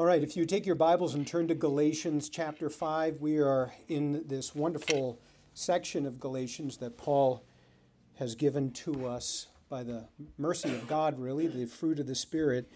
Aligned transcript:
All 0.00 0.06
right, 0.06 0.22
if 0.22 0.34
you 0.34 0.46
take 0.46 0.64
your 0.64 0.76
Bibles 0.76 1.12
and 1.14 1.26
turn 1.26 1.46
to 1.48 1.54
Galatians 1.54 2.30
chapter 2.30 2.70
5, 2.70 3.20
we 3.20 3.36
are 3.36 3.74
in 3.86 4.26
this 4.26 4.54
wonderful 4.54 5.20
section 5.52 6.06
of 6.06 6.18
Galatians 6.18 6.78
that 6.78 6.96
Paul 6.96 7.44
has 8.14 8.34
given 8.34 8.70
to 8.70 9.06
us 9.06 9.48
by 9.68 9.82
the 9.82 10.08
mercy 10.38 10.70
of 10.70 10.88
God, 10.88 11.18
really, 11.18 11.48
the 11.48 11.66
fruit 11.66 12.00
of 12.00 12.06
the 12.06 12.14
Spirit. 12.14 12.70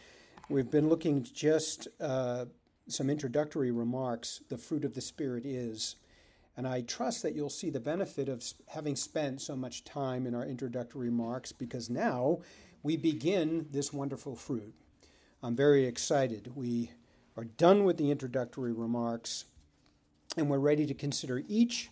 We've 0.51 0.71
been 0.71 0.91
looking 0.91 1.23
just 1.23 1.89
uh, 1.99 2.45
some 2.89 3.09
introductory 3.09 3.71
remarks. 3.71 4.43
The 4.51 4.59
fruit 4.59 4.85
of 4.85 4.95
the 4.95 5.01
Spirit 5.01 5.47
is. 5.47 5.97
And 6.59 6.69
I 6.69 6.83
trust 6.83 7.23
that 7.23 7.35
you'll 7.35 7.49
see 7.49 7.71
the 7.71 7.81
benefit 7.81 8.29
of 8.29 8.45
having 8.69 8.97
spent 8.97 9.41
so 9.41 9.57
much 9.57 9.83
time 9.83 10.27
in 10.27 10.35
our 10.35 10.45
introductory 10.45 11.09
remarks 11.09 11.53
because 11.53 11.89
now 11.89 12.41
we 12.83 12.99
begin 12.99 13.65
this 13.71 13.95
wonderful 13.95 14.37
fruit. 14.37 14.75
I'm 15.43 15.57
very 15.57 15.87
excited. 15.87 16.53
We 16.55 16.91
are 17.37 17.45
done 17.45 17.85
with 17.85 17.97
the 17.97 18.11
introductory 18.11 18.73
remarks, 18.73 19.45
and 20.37 20.49
we're 20.49 20.59
ready 20.59 20.87
to 20.87 20.95
consider 20.95 21.43
each 21.49 21.91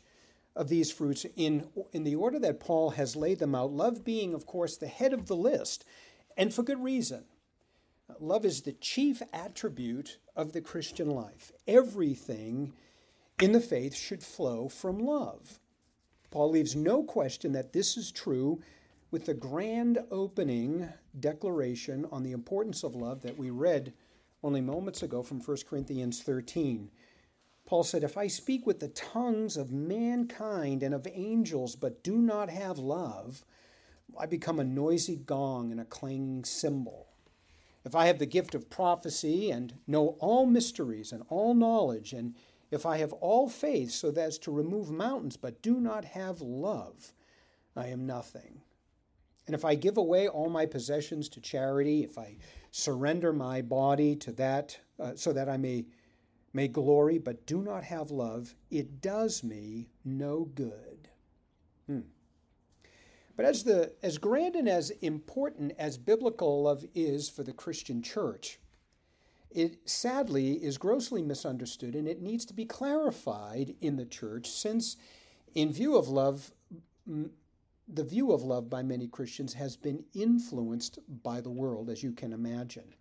of 0.55 0.69
these 0.69 0.93
fruits 0.93 1.25
in, 1.37 1.69
in 1.93 2.05
the 2.05 2.15
order 2.15 2.39
that 2.39 2.61
Paul 2.61 2.91
has 2.91 3.17
laid 3.17 3.39
them 3.39 3.55
out. 3.55 3.73
Love 3.73 4.05
being, 4.05 4.35
of 4.35 4.47
course, 4.47 4.77
the 4.77 4.87
head 4.87 5.13
of 5.13 5.27
the 5.27 5.37
list, 5.37 5.85
and 6.37 6.53
for 6.53 6.63
good 6.63 6.83
reason. 6.83 7.25
Love 8.21 8.45
is 8.45 8.63
the 8.63 8.73
chief 8.73 9.23
attribute 9.33 10.19
of 10.37 10.53
the 10.53 10.61
Christian 10.61 11.11
life. 11.11 11.51
Everything 11.67 12.73
in 13.41 13.53
the 13.53 13.61
faith 13.61 13.95
should 13.95 14.23
flow 14.23 14.69
from 14.69 14.99
love. 14.99 15.59
Paul 16.31 16.51
leaves 16.51 16.77
no 16.77 17.03
question 17.03 17.53
that 17.53 17.73
this 17.73 17.97
is 17.97 18.13
true 18.13 18.61
with 19.11 19.27
the 19.27 19.35
grand 19.35 19.99
opening 20.11 20.89
declaration 21.19 22.07
on 22.11 22.23
the 22.23 22.33
importance 22.33 22.83
of 22.83 22.95
love 22.95 23.23
that 23.23 23.37
we 23.37 23.51
read 23.51 23.93
only 24.43 24.61
moments 24.61 25.03
ago 25.03 25.23
from 25.23 25.41
1 25.41 25.57
Corinthians 25.69 26.23
13. 26.23 26.91
Paul 27.65 27.85
said, 27.85 28.03
If 28.03 28.17
I 28.17 28.27
speak 28.27 28.67
with 28.67 28.81
the 28.81 28.89
tongues 28.89 29.57
of 29.57 29.71
mankind 29.71 30.83
and 30.83 30.95
of 30.95 31.07
angels, 31.13 31.77
but 31.77 32.03
do 32.03 32.19
not 32.19 32.51
have 32.51 32.79
love, 32.79 33.45
I 34.19 34.27
become 34.27 34.59
a 34.59 34.65
noisy 34.65 35.17
gong 35.17 35.71
and 35.71 35.81
a 35.81 35.85
clanging 35.85 36.45
cymbal. 36.45 37.07
If 37.85 37.95
I 37.95 38.07
have 38.07 38.19
the 38.19 38.27
gift 38.27 38.55
of 38.55 38.71
prophecy 38.71 39.51
and 39.51 39.75
know 39.87 40.17
all 40.21 40.47
mysteries 40.47 41.13
and 41.13 41.25
all 41.29 41.55
knowledge, 41.55 42.13
and 42.13 42.35
if 42.71 42.87
I 42.87 42.99
have 42.99 43.13
all 43.15 43.49
faith 43.49 43.91
so 43.91 44.11
as 44.11 44.39
to 44.39 44.51
remove 44.51 44.91
mountains, 44.91 45.37
but 45.37 45.63
do 45.63 45.81
not 45.81 46.05
have 46.05 46.41
love, 46.41 47.13
I 47.77 47.87
am 47.87 48.07
nothing. 48.07 48.63
And 49.47 49.55
if 49.55 49.65
I 49.65 49.75
give 49.75 49.97
away 49.97 50.29
all 50.29 50.49
my 50.49 50.67
possessions 50.67 51.29
to 51.31 51.41
charity, 51.41 52.05
if 52.05 52.17
I 52.17 52.37
surrender 52.71 53.33
my 53.33 53.61
body 53.61 54.15
to 54.17 54.33
that 54.33 54.79
uh, 55.01 55.13
so 55.15 55.33
that 55.33 55.49
I 55.49 55.57
may 55.57 55.85
may 56.55 56.69
glory 56.69 57.19
but 57.19 57.47
do 57.47 57.63
not 57.63 57.83
have 57.85 58.11
love, 58.11 58.55
it 58.71 59.01
does 59.01 59.43
me 59.43 59.89
no 60.05 60.45
good. 60.55 61.09
Hmm. 61.87 62.01
But 63.37 63.47
as 63.47 63.65
the 63.65 63.93
as 64.03 64.19
grand 64.19 64.55
and 64.55 64.69
as 64.69 64.91
important 64.91 65.73
as 65.79 65.97
biblical 65.99 66.63
love 66.63 66.85
is 66.95 67.29
for 67.29 67.43
the 67.43 67.53
Christian 67.53 68.03
church, 68.03 68.61
it 69.51 69.89
sadly 69.89 70.53
is 70.53 70.79
grossly 70.79 71.23
misunderstood 71.23 71.95
and 71.95 72.07
it 72.07 72.23
needs 72.23 72.45
to 72.47 72.55
be 72.55 72.65
clarified 72.65 73.75
in 73.81 73.97
the 73.97 74.07
church 74.07 74.49
since 74.49 74.97
in 75.55 75.73
view 75.73 75.97
of 75.97 76.09
love 76.09 76.53
the 77.89 78.05
view 78.05 78.33
of 78.33 78.43
love 78.43 78.71
by 78.71 78.83
many 78.83 79.07
Christians 79.07 79.55
has 79.55 79.77
been 79.77 80.05
influenced 80.15 80.99
by 81.23 81.41
the 81.41 81.51
world, 81.51 81.91
as 81.91 82.03
you 82.03 82.13
can 82.13 82.33
imagine. 82.33 82.95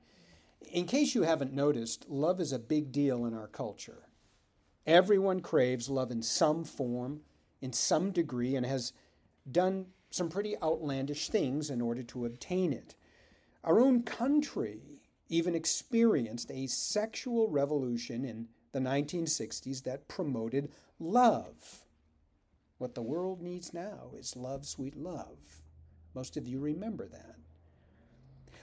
In 0.71 0.85
case 0.85 1.15
you 1.15 1.23
haven't 1.23 1.53
noticed, 1.53 2.09
love 2.09 2.39
is 2.39 2.51
a 2.51 2.59
big 2.59 2.91
deal 2.91 3.25
in 3.25 3.33
our 3.33 3.47
culture. 3.47 4.07
Everyone 4.85 5.39
craves 5.39 5.89
love 5.89 6.11
in 6.11 6.21
some 6.21 6.63
form, 6.63 7.21
in 7.61 7.73
some 7.73 8.11
degree, 8.11 8.55
and 8.55 8.65
has 8.65 8.93
done 9.49 9.87
some 10.09 10.29
pretty 10.29 10.55
outlandish 10.61 11.29
things 11.29 11.69
in 11.69 11.81
order 11.81 12.03
to 12.03 12.25
obtain 12.25 12.73
it. 12.73 12.95
Our 13.63 13.79
own 13.79 14.03
country 14.03 15.01
even 15.29 15.55
experienced 15.55 16.51
a 16.51 16.67
sexual 16.67 17.49
revolution 17.49 18.25
in 18.25 18.47
the 18.73 18.79
1960s 18.79 19.83
that 19.83 20.07
promoted 20.07 20.71
love. 20.99 21.85
What 22.81 22.95
the 22.95 23.03
world 23.03 23.43
needs 23.43 23.75
now 23.75 24.09
is 24.17 24.35
love, 24.35 24.65
sweet 24.65 24.95
love. 24.95 25.61
Most 26.15 26.35
of 26.35 26.47
you 26.47 26.59
remember 26.59 27.07
that. 27.09 27.35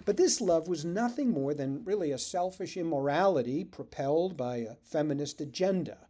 But 0.04 0.16
this 0.16 0.40
love 0.40 0.66
was 0.66 0.84
nothing 0.84 1.30
more 1.30 1.54
than 1.54 1.84
really 1.84 2.10
a 2.10 2.18
selfish 2.18 2.76
immorality 2.76 3.62
propelled 3.62 4.36
by 4.36 4.56
a 4.56 4.74
feminist 4.74 5.40
agenda, 5.40 6.08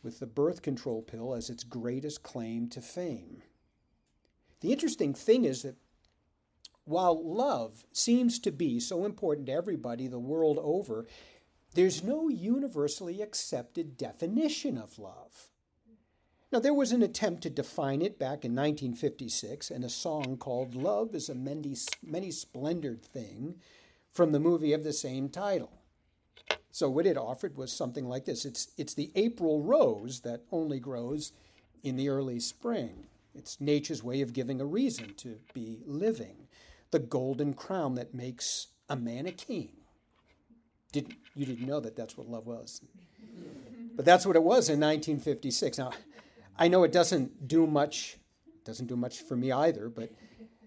with 0.00 0.20
the 0.20 0.28
birth 0.28 0.62
control 0.62 1.02
pill 1.02 1.34
as 1.34 1.50
its 1.50 1.64
greatest 1.64 2.22
claim 2.22 2.68
to 2.68 2.80
fame. 2.80 3.42
The 4.60 4.70
interesting 4.70 5.12
thing 5.12 5.44
is 5.44 5.62
that 5.62 5.74
while 6.84 7.20
love 7.20 7.84
seems 7.92 8.38
to 8.38 8.52
be 8.52 8.78
so 8.78 9.04
important 9.04 9.48
to 9.48 9.54
everybody 9.54 10.06
the 10.06 10.20
world 10.20 10.60
over, 10.62 11.04
there's 11.74 12.00
no 12.00 12.28
universally 12.28 13.20
accepted 13.20 13.96
definition 13.96 14.78
of 14.78 15.00
love. 15.00 15.48
Now, 16.50 16.60
there 16.60 16.74
was 16.74 16.92
an 16.92 17.02
attempt 17.02 17.42
to 17.42 17.50
define 17.50 18.00
it 18.00 18.18
back 18.18 18.42
in 18.42 18.54
1956 18.54 19.70
in 19.70 19.84
a 19.84 19.90
song 19.90 20.38
called 20.38 20.74
Love 20.74 21.14
is 21.14 21.28
a 21.28 21.34
Many, 21.34 21.76
Many 22.02 22.30
Splendored 22.30 23.02
Thing 23.02 23.56
from 24.14 24.32
the 24.32 24.40
movie 24.40 24.72
of 24.72 24.82
the 24.82 24.94
same 24.94 25.28
title. 25.28 25.70
So, 26.70 26.88
what 26.88 27.06
it 27.06 27.18
offered 27.18 27.58
was 27.58 27.70
something 27.70 28.06
like 28.06 28.24
this 28.24 28.46
it's, 28.46 28.68
it's 28.78 28.94
the 28.94 29.10
April 29.14 29.62
rose 29.62 30.20
that 30.20 30.44
only 30.50 30.80
grows 30.80 31.32
in 31.82 31.96
the 31.96 32.08
early 32.08 32.40
spring. 32.40 33.08
It's 33.34 33.60
nature's 33.60 34.02
way 34.02 34.22
of 34.22 34.32
giving 34.32 34.60
a 34.60 34.66
reason 34.66 35.14
to 35.18 35.36
be 35.52 35.80
living, 35.84 36.48
the 36.92 36.98
golden 36.98 37.52
crown 37.52 37.94
that 37.96 38.14
makes 38.14 38.68
a 38.88 38.96
man 38.96 39.26
a 39.26 39.32
king. 39.32 39.68
Didn't, 40.92 41.14
you 41.34 41.44
didn't 41.44 41.66
know 41.66 41.80
that 41.80 41.94
that's 41.94 42.16
what 42.16 42.28
love 42.28 42.46
was. 42.46 42.80
But 43.94 44.06
that's 44.06 44.24
what 44.24 44.36
it 44.36 44.42
was 44.42 44.68
in 44.68 44.80
1956. 44.80 45.78
Now, 45.78 45.92
I 46.58 46.68
know 46.68 46.82
it 46.82 46.92
doesn't 46.92 47.46
do 47.46 47.66
much, 47.66 48.18
doesn't 48.64 48.86
do 48.86 48.96
much 48.96 49.20
for 49.20 49.36
me 49.36 49.52
either, 49.52 49.88
but 49.88 50.10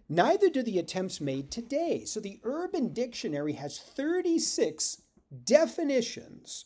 neither 0.08 0.50
do 0.50 0.64
the 0.64 0.80
attempts 0.80 1.20
made 1.20 1.52
today. 1.52 2.06
So 2.06 2.20
the 2.20 2.40
Urban 2.44 2.94
Dictionary 2.94 3.54
has 3.54 3.80
36 3.80 5.02
definitions 5.44 6.66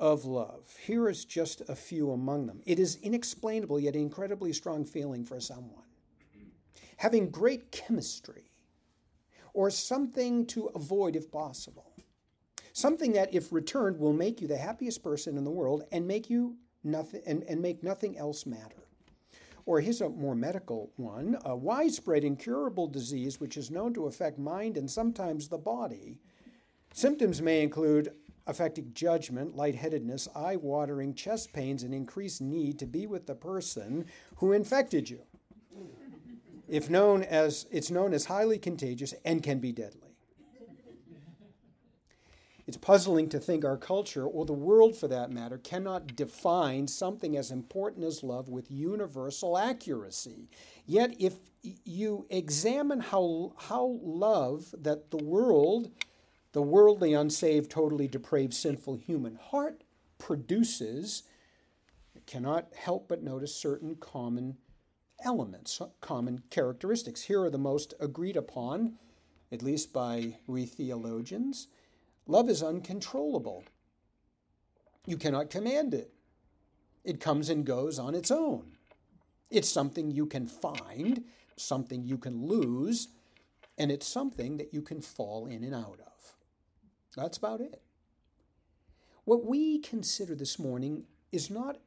of 0.00 0.24
love. 0.24 0.76
Here 0.86 1.08
is 1.08 1.24
just 1.24 1.60
a 1.68 1.74
few 1.74 2.10
among 2.12 2.46
them. 2.46 2.62
It 2.64 2.78
is 2.78 2.96
inexplainable 2.96 3.80
yet 3.80 3.96
incredibly 3.96 4.52
strong 4.52 4.84
feeling 4.84 5.24
for 5.24 5.40
someone. 5.40 5.84
Having 6.98 7.30
great 7.30 7.70
chemistry, 7.70 8.48
or 9.58 9.70
something 9.70 10.46
to 10.46 10.66
avoid 10.66 11.16
if 11.16 11.32
possible. 11.32 11.92
Something 12.72 13.12
that, 13.14 13.34
if 13.34 13.52
returned, 13.52 13.98
will 13.98 14.12
make 14.12 14.40
you 14.40 14.46
the 14.46 14.56
happiest 14.56 15.02
person 15.02 15.36
in 15.36 15.42
the 15.42 15.50
world 15.50 15.82
and 15.90 16.06
make 16.06 16.30
you 16.30 16.56
nothing, 16.84 17.22
and, 17.26 17.42
and 17.44 17.60
make 17.60 17.82
nothing 17.82 18.16
else 18.16 18.46
matter. 18.46 18.88
Or 19.66 19.80
here's 19.80 20.00
a 20.00 20.08
more 20.08 20.34
medical 20.34 20.92
one 20.96 21.36
a 21.44 21.54
widespread 21.54 22.24
incurable 22.24 22.86
disease 22.86 23.38
which 23.38 23.56
is 23.56 23.70
known 23.70 23.92
to 23.94 24.06
affect 24.06 24.38
mind 24.38 24.76
and 24.76 24.90
sometimes 24.90 25.48
the 25.48 25.58
body. 25.58 26.18
Symptoms 26.94 27.42
may 27.42 27.62
include 27.62 28.12
affecting 28.46 28.92
judgment, 28.94 29.54
lightheadedness, 29.54 30.26
eye 30.34 30.56
watering, 30.56 31.12
chest 31.14 31.52
pains, 31.52 31.82
and 31.82 31.92
increased 31.92 32.40
need 32.40 32.78
to 32.78 32.86
be 32.86 33.06
with 33.06 33.26
the 33.26 33.34
person 33.34 34.06
who 34.36 34.52
infected 34.52 35.10
you. 35.10 35.20
If 36.66 36.88
known 36.88 37.22
as 37.22 37.66
it's 37.70 37.90
known 37.90 38.14
as 38.14 38.24
highly 38.24 38.58
contagious 38.58 39.14
and 39.24 39.42
can 39.42 39.58
be 39.58 39.72
deadly. 39.72 40.07
It's 42.68 42.76
puzzling 42.76 43.30
to 43.30 43.40
think 43.40 43.64
our 43.64 43.78
culture, 43.78 44.26
or 44.26 44.44
the 44.44 44.52
world 44.52 44.94
for 44.94 45.08
that 45.08 45.30
matter, 45.30 45.56
cannot 45.56 46.14
define 46.14 46.86
something 46.86 47.34
as 47.34 47.50
important 47.50 48.04
as 48.04 48.22
love 48.22 48.50
with 48.50 48.70
universal 48.70 49.56
accuracy. 49.56 50.50
Yet, 50.84 51.14
if 51.18 51.36
you 51.62 52.26
examine 52.28 53.00
how, 53.00 53.54
how 53.56 53.98
love 54.02 54.74
that 54.78 55.10
the 55.10 55.16
world, 55.16 55.90
the 56.52 56.60
worldly, 56.60 57.14
unsaved, 57.14 57.70
totally 57.70 58.06
depraved, 58.06 58.52
sinful 58.52 58.96
human 58.96 59.36
heart 59.36 59.82
produces, 60.18 61.22
cannot 62.26 62.74
help 62.74 63.08
but 63.08 63.22
notice 63.22 63.56
certain 63.56 63.94
common 63.94 64.58
elements, 65.24 65.80
uh, 65.80 65.86
common 66.02 66.42
characteristics. 66.50 67.22
Here 67.22 67.42
are 67.42 67.50
the 67.50 67.56
most 67.56 67.94
agreed 67.98 68.36
upon, 68.36 68.98
at 69.50 69.62
least 69.62 69.90
by 69.94 70.36
we 70.46 70.66
theologians. 70.66 71.68
Love 72.28 72.48
is 72.50 72.62
uncontrollable. 72.62 73.64
You 75.06 75.16
cannot 75.16 75.50
command 75.50 75.94
it. 75.94 76.12
It 77.02 77.20
comes 77.20 77.48
and 77.48 77.64
goes 77.64 77.98
on 77.98 78.14
its 78.14 78.30
own. 78.30 78.72
It's 79.50 79.68
something 79.68 80.10
you 80.10 80.26
can 80.26 80.46
find, 80.46 81.24
something 81.56 82.04
you 82.04 82.18
can 82.18 82.46
lose, 82.46 83.08
and 83.78 83.90
it's 83.90 84.06
something 84.06 84.58
that 84.58 84.74
you 84.74 84.82
can 84.82 85.00
fall 85.00 85.46
in 85.46 85.64
and 85.64 85.74
out 85.74 86.00
of. 86.00 86.36
That's 87.16 87.38
about 87.38 87.62
it. 87.62 87.80
What 89.24 89.46
we 89.46 89.78
consider 89.78 90.34
this 90.34 90.58
morning 90.58 91.04
is 91.32 91.50
not 91.50 91.78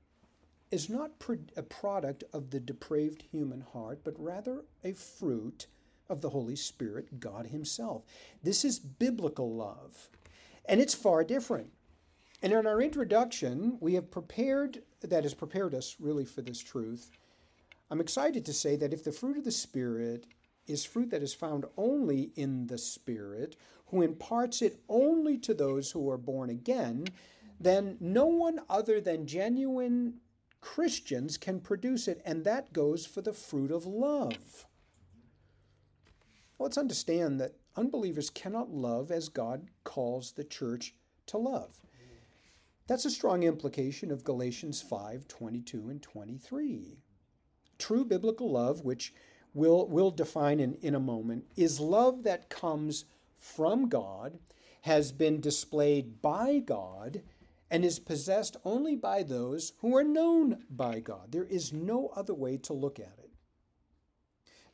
is 0.71 0.89
not 0.89 1.11
a 1.57 1.63
product 1.63 2.23
of 2.31 2.49
the 2.49 2.59
depraved 2.59 3.23
human 3.29 3.61
heart, 3.73 3.99
but 4.03 4.13
rather 4.17 4.63
a 4.83 4.93
fruit 4.93 5.67
of 6.07 6.21
the 6.21 6.29
Holy 6.29 6.55
Spirit, 6.55 7.19
God 7.19 7.47
Himself. 7.47 8.03
This 8.41 8.63
is 8.63 8.79
biblical 8.79 9.53
love, 9.53 10.09
and 10.65 10.81
it's 10.81 10.93
far 10.93 11.23
different. 11.23 11.71
And 12.41 12.53
in 12.53 12.65
our 12.65 12.81
introduction, 12.81 13.77
we 13.79 13.93
have 13.93 14.09
prepared, 14.09 14.81
that 15.01 15.23
has 15.23 15.33
prepared 15.33 15.75
us 15.75 15.97
really 15.99 16.25
for 16.25 16.41
this 16.41 16.59
truth. 16.59 17.11
I'm 17.89 18.01
excited 18.01 18.45
to 18.45 18.53
say 18.53 18.75
that 18.77 18.93
if 18.93 19.03
the 19.03 19.11
fruit 19.11 19.37
of 19.37 19.43
the 19.43 19.51
Spirit 19.51 20.25
is 20.67 20.85
fruit 20.85 21.11
that 21.11 21.21
is 21.21 21.33
found 21.33 21.65
only 21.77 22.31
in 22.35 22.67
the 22.67 22.77
Spirit, 22.77 23.55
who 23.87 24.01
imparts 24.01 24.61
it 24.61 24.79
only 24.87 25.37
to 25.39 25.53
those 25.53 25.91
who 25.91 26.09
are 26.09 26.17
born 26.17 26.49
again, 26.49 27.05
then 27.59 27.97
no 27.99 28.25
one 28.25 28.61
other 28.69 28.99
than 29.01 29.27
genuine 29.27 30.15
Christians 30.61 31.37
can 31.37 31.59
produce 31.59 32.07
it, 32.07 32.21
and 32.25 32.43
that 32.45 32.73
goes 32.73 33.05
for 33.05 33.21
the 33.21 33.33
fruit 33.33 33.71
of 33.71 33.85
love. 33.85 34.65
Well, 36.57 36.67
let's 36.67 36.77
understand 36.77 37.39
that 37.41 37.55
unbelievers 37.75 38.29
cannot 38.29 38.71
love 38.71 39.11
as 39.11 39.29
God 39.29 39.67
calls 39.83 40.33
the 40.33 40.43
church 40.43 40.93
to 41.27 41.37
love. 41.37 41.79
That's 42.87 43.05
a 43.05 43.09
strong 43.09 43.43
implication 43.43 44.11
of 44.11 44.23
Galatians 44.23 44.81
5 44.81 45.27
22 45.27 45.89
and 45.89 46.01
23. 46.01 46.97
True 47.77 48.05
biblical 48.05 48.51
love, 48.51 48.83
which 48.83 49.13
we'll, 49.53 49.87
we'll 49.87 50.11
define 50.11 50.59
in, 50.59 50.75
in 50.81 50.95
a 50.95 50.99
moment, 50.99 51.45
is 51.55 51.79
love 51.79 52.23
that 52.23 52.49
comes 52.49 53.05
from 53.37 53.87
God, 53.87 54.39
has 54.81 55.11
been 55.11 55.39
displayed 55.39 56.21
by 56.21 56.59
God, 56.59 57.21
and 57.69 57.85
is 57.85 57.99
possessed 57.99 58.57
only 58.65 58.95
by 58.95 59.23
those 59.23 59.73
who 59.79 59.95
are 59.95 60.03
known 60.03 60.63
by 60.69 60.99
God. 60.99 61.31
There 61.31 61.45
is 61.45 61.71
no 61.71 62.11
other 62.15 62.33
way 62.33 62.57
to 62.57 62.73
look 62.73 62.99
at 62.99 63.15
it. 63.17 63.20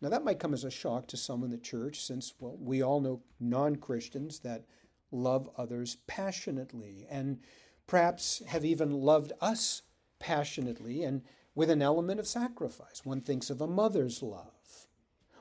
Now, 0.02 0.10
that 0.10 0.24
might 0.24 0.40
come 0.40 0.54
as 0.54 0.64
a 0.64 0.70
shock 0.70 1.08
to 1.08 1.18
some 1.18 1.44
in 1.44 1.50
the 1.50 1.58
church, 1.58 2.02
since, 2.02 2.34
well, 2.40 2.58
we 2.60 2.84
all 2.84 3.02
know 3.02 3.22
non 3.40 3.78
Christians 3.78 4.40
that 4.40 4.66
love 5.12 5.50
others 5.58 5.98
passionately 6.06 7.08
and 7.10 7.40
perhaps 7.88 8.44
have 8.48 8.66
even 8.66 8.92
loved 8.92 9.32
us 9.42 9.82
passionately 10.20 11.04
and 11.04 11.24
with 11.56 11.70
an 11.72 11.82
element 11.82 12.20
of 12.20 12.28
sacrifice. 12.28 13.02
One 13.04 13.22
thinks 13.22 13.50
of 13.50 13.62
a 13.62 13.68
mother's 13.68 14.22
love, 14.22 14.88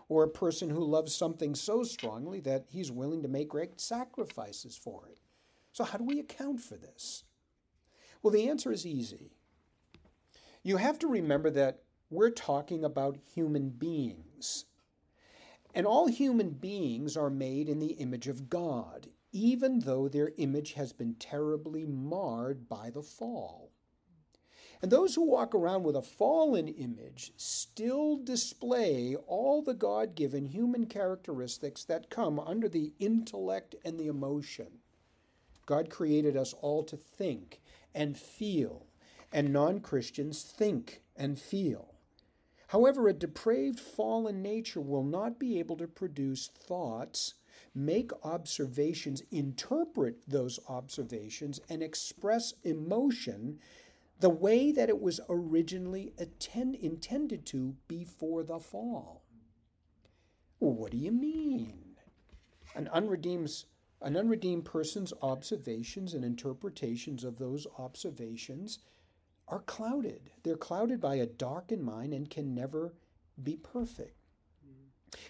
or 0.08 0.22
a 0.22 0.28
person 0.28 0.70
who 0.70 0.82
loves 0.82 1.14
something 1.14 1.54
so 1.54 1.82
strongly 1.82 2.40
that 2.40 2.66
he's 2.70 2.90
willing 2.90 3.22
to 3.22 3.28
make 3.28 3.48
great 3.48 3.80
sacrifices 3.80 4.76
for 4.76 5.08
it. 5.10 5.18
So, 5.72 5.84
how 5.84 5.98
do 5.98 6.04
we 6.04 6.18
account 6.18 6.60
for 6.60 6.76
this? 6.76 7.24
Well, 8.22 8.32
the 8.32 8.48
answer 8.48 8.72
is 8.72 8.86
easy. 8.86 9.32
You 10.62 10.78
have 10.78 10.98
to 11.00 11.06
remember 11.06 11.50
that 11.50 11.82
we're 12.08 12.30
talking 12.30 12.84
about 12.84 13.18
human 13.34 13.68
beings. 13.68 14.25
And 15.74 15.86
all 15.86 16.06
human 16.06 16.50
beings 16.50 17.16
are 17.16 17.30
made 17.30 17.68
in 17.68 17.78
the 17.78 17.92
image 17.94 18.28
of 18.28 18.48
God, 18.48 19.08
even 19.32 19.80
though 19.80 20.08
their 20.08 20.32
image 20.38 20.72
has 20.72 20.92
been 20.92 21.14
terribly 21.14 21.84
marred 21.84 22.68
by 22.68 22.90
the 22.90 23.02
fall. 23.02 23.72
And 24.82 24.90
those 24.90 25.14
who 25.14 25.22
walk 25.22 25.54
around 25.54 25.84
with 25.84 25.96
a 25.96 26.02
fallen 26.02 26.68
image 26.68 27.32
still 27.36 28.16
display 28.16 29.16
all 29.26 29.62
the 29.62 29.74
God 29.74 30.14
given 30.14 30.46
human 30.46 30.86
characteristics 30.86 31.84
that 31.84 32.10
come 32.10 32.38
under 32.38 32.68
the 32.68 32.92
intellect 32.98 33.74
and 33.84 33.98
the 33.98 34.06
emotion. 34.06 34.78
God 35.64 35.90
created 35.90 36.36
us 36.36 36.52
all 36.54 36.84
to 36.84 36.96
think 36.96 37.60
and 37.94 38.16
feel, 38.16 38.86
and 39.32 39.52
non 39.52 39.80
Christians 39.80 40.42
think 40.42 41.02
and 41.16 41.38
feel. 41.38 41.95
However, 42.68 43.08
a 43.08 43.12
depraved 43.12 43.78
fallen 43.78 44.42
nature 44.42 44.80
will 44.80 45.04
not 45.04 45.38
be 45.38 45.58
able 45.58 45.76
to 45.76 45.86
produce 45.86 46.48
thoughts, 46.48 47.34
make 47.74 48.10
observations, 48.24 49.22
interpret 49.30 50.28
those 50.28 50.58
observations, 50.68 51.60
and 51.68 51.82
express 51.82 52.54
emotion 52.64 53.60
the 54.18 54.30
way 54.30 54.72
that 54.72 54.88
it 54.88 55.00
was 55.00 55.20
originally 55.28 56.12
attend, 56.18 56.74
intended 56.76 57.46
to 57.46 57.76
before 57.86 58.42
the 58.42 58.58
fall. 58.58 59.22
What 60.58 60.90
do 60.90 60.96
you 60.96 61.12
mean? 61.12 61.96
An 62.74 62.88
unredeemed 62.88 63.64
an 64.02 64.16
unredeemed 64.16 64.64
person's 64.64 65.12
observations 65.22 66.12
and 66.12 66.24
interpretations 66.24 67.24
of 67.24 67.38
those 67.38 67.66
observations 67.78 68.78
are 69.48 69.60
clouded. 69.60 70.30
They're 70.42 70.56
clouded 70.56 71.00
by 71.00 71.16
a 71.16 71.26
darkened 71.26 71.84
mind 71.84 72.12
and 72.12 72.28
can 72.28 72.54
never 72.54 72.94
be 73.42 73.56
perfect. 73.56 74.16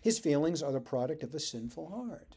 His 0.01 0.19
feelings 0.19 0.63
are 0.63 0.73
the 0.73 0.81
product 0.81 1.23
of 1.23 1.35
a 1.35 1.41
sinful 1.41 1.91
heart. 1.91 2.37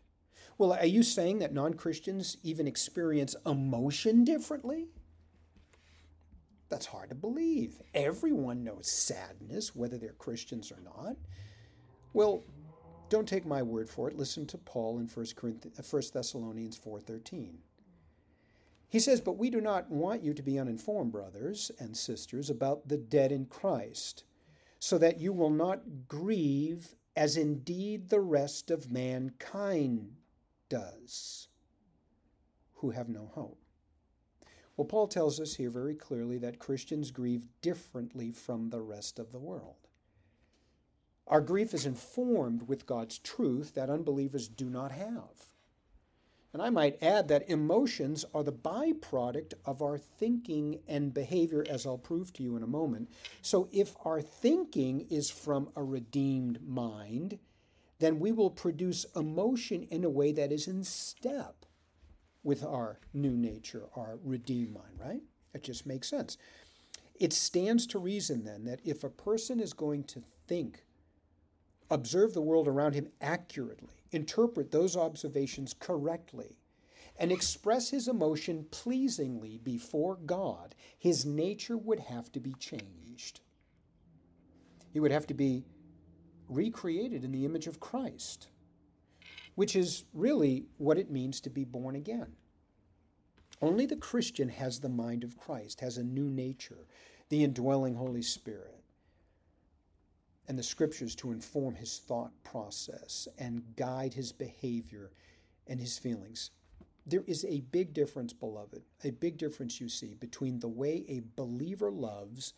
Well, 0.57 0.73
are 0.73 0.85
you 0.85 1.03
saying 1.03 1.39
that 1.39 1.53
non 1.53 1.73
Christians 1.73 2.37
even 2.43 2.67
experience 2.67 3.35
emotion 3.45 4.23
differently? 4.23 4.87
That's 6.69 6.85
hard 6.85 7.09
to 7.09 7.15
believe. 7.15 7.81
Everyone 7.93 8.63
knows 8.63 8.91
sadness, 8.91 9.75
whether 9.75 9.97
they're 9.97 10.13
Christians 10.13 10.71
or 10.71 10.79
not. 10.81 11.15
Well, 12.13 12.43
don't 13.09 13.27
take 13.27 13.45
my 13.45 13.63
word 13.63 13.89
for 13.89 14.07
it. 14.07 14.17
Listen 14.17 14.45
to 14.47 14.57
Paul 14.57 14.99
in 14.99 15.07
1, 15.07 15.27
uh, 15.77 16.01
Thessalonians 16.13 16.77
4:13. 16.77 17.63
He 18.89 18.99
says, 18.99 19.21
"But 19.21 19.37
we 19.37 19.51
do 19.51 19.61
not 19.61 19.91
want 19.91 20.23
you 20.23 20.33
to 20.33 20.41
be 20.41 20.57
uninformed, 20.57 21.11
brothers 21.11 21.71
and 21.79 21.95
sisters, 21.95 22.49
about 22.49 22.87
the 22.87 22.97
dead 22.97 23.31
in 23.31 23.45
Christ, 23.45 24.23
so 24.79 24.97
that 24.97 25.19
you 25.19 25.31
will 25.31 25.51
not 25.51 26.07
grieve 26.07 26.95
as 27.15 27.37
indeed 27.37 28.09
the 28.09 28.19
rest 28.21 28.71
of 28.71 28.91
mankind 28.91 30.15
does, 30.69 31.49
who 32.75 32.89
have 32.89 33.09
no 33.09 33.27
hope." 33.27 33.63
Well, 34.75 34.87
Paul 34.87 35.07
tells 35.07 35.39
us 35.39 35.55
here 35.55 35.69
very 35.69 35.95
clearly 35.95 36.37
that 36.39 36.57
Christians 36.57 37.11
grieve 37.11 37.47
differently 37.61 38.31
from 38.31 38.69
the 38.69 38.81
rest 38.81 39.19
of 39.19 39.31
the 39.31 39.39
world. 39.39 39.87
Our 41.27 41.41
grief 41.41 41.75
is 41.75 41.85
informed 41.85 42.63
with 42.63 42.87
God's 42.87 43.19
truth 43.19 43.75
that 43.75 43.89
unbelievers 43.89 44.47
do 44.47 44.67
not 44.67 44.93
have. 44.93 45.48
And 46.51 46.61
I 46.61 46.69
might 46.71 47.01
add 47.03 47.27
that 47.27 47.49
emotions 47.49 48.25
are 48.33 48.43
the 48.43 48.51
byproduct 48.51 49.53
of 49.65 49.81
our 49.81 49.97
thinking 49.99 50.79
and 50.87 51.13
behavior, 51.13 51.63
as 51.69 51.85
I'll 51.85 51.97
prove 51.97 52.33
to 52.33 52.43
you 52.43 52.55
in 52.55 52.63
a 52.63 52.67
moment. 52.67 53.09
So 53.41 53.69
if 53.71 53.95
our 54.03 54.19
thinking 54.21 55.05
is 55.11 55.29
from 55.29 55.69
a 55.75 55.83
redeemed 55.83 56.67
mind, 56.67 57.37
then 57.99 58.19
we 58.19 58.31
will 58.31 58.49
produce 58.49 59.05
emotion 59.15 59.83
in 59.91 60.03
a 60.03 60.09
way 60.09 60.31
that 60.31 60.51
is 60.51 60.67
in 60.67 60.83
step 60.83 61.65
with 62.43 62.63
our 62.63 62.99
new 63.13 63.35
nature, 63.35 63.83
our 63.95 64.17
redeemed 64.23 64.73
mind, 64.73 64.97
right? 64.97 65.21
It 65.53 65.63
just 65.63 65.85
makes 65.85 66.07
sense. 66.07 66.37
It 67.19 67.33
stands 67.33 67.85
to 67.87 67.99
reason 67.99 68.45
then 68.45 68.63
that 68.65 68.79
if 68.83 69.03
a 69.03 69.09
person 69.09 69.59
is 69.59 69.73
going 69.73 70.05
to 70.05 70.23
think 70.47 70.83
observe 71.91 72.33
the 72.33 72.41
world 72.41 72.67
around 72.67 72.93
him 72.93 73.09
accurately, 73.19 73.98
interpret 74.11 74.71
those 74.71 74.95
observations 74.95 75.73
correctly, 75.73 76.57
and 77.17 77.31
express 77.31 77.89
his 77.89 78.07
emotion 78.07 78.65
pleasingly 78.71 79.59
before 79.61 80.15
God, 80.15 80.73
his 80.97 81.25
nature 81.25 81.77
would 81.77 81.99
have 81.99 82.31
to 82.31 82.39
be 82.39 82.53
changed. 82.53 83.41
He 84.91 84.99
would 84.99 85.11
have 85.11 85.27
to 85.27 85.33
be 85.33 85.65
recreated 86.47 87.23
in 87.23 87.31
the 87.31 87.45
image 87.45 87.67
of 87.67 87.79
Christ, 87.79 88.47
which 89.55 89.75
is 89.75 90.05
really 90.13 90.67
what 90.77 90.97
it 90.97 91.11
means 91.11 91.41
to 91.41 91.49
be 91.49 91.65
born 91.65 91.95
again. 91.95 92.35
Only 93.61 93.85
the 93.85 93.97
Christian 93.97 94.49
has 94.49 94.79
the 94.79 94.89
mind 94.89 95.23
of 95.23 95.37
Christ, 95.37 95.81
has 95.81 95.97
a 95.97 96.03
new 96.03 96.29
nature, 96.29 96.87
the 97.27 97.43
indwelling 97.43 97.95
Holy 97.95 98.21
Spirit 98.21 98.78
and 100.49 100.57
the 100.57 100.63
scriptures 100.63 101.13
to 101.13 101.31
inform 101.31 101.75
his 101.75 101.99
thought 101.99 102.31
process 102.43 103.27
and 103.37 103.75
guide 103.75 104.15
his 104.15 104.31
behavior 104.31 105.11
and 105.67 105.79
his 105.79 105.99
feelings. 105.99 106.49
There 107.05 107.23
is 107.27 107.45
a 107.45 107.61
big 107.71 107.93
difference, 107.93 108.33
beloved, 108.33 108.81
a 109.03 109.11
big 109.11 109.37
difference 109.37 109.79
you 109.79 109.89
see 109.89 110.15
between 110.15 110.59
the 110.59 110.67
way 110.67 111.05
a 111.07 111.21
believer 111.35 111.91
loves 111.91 112.53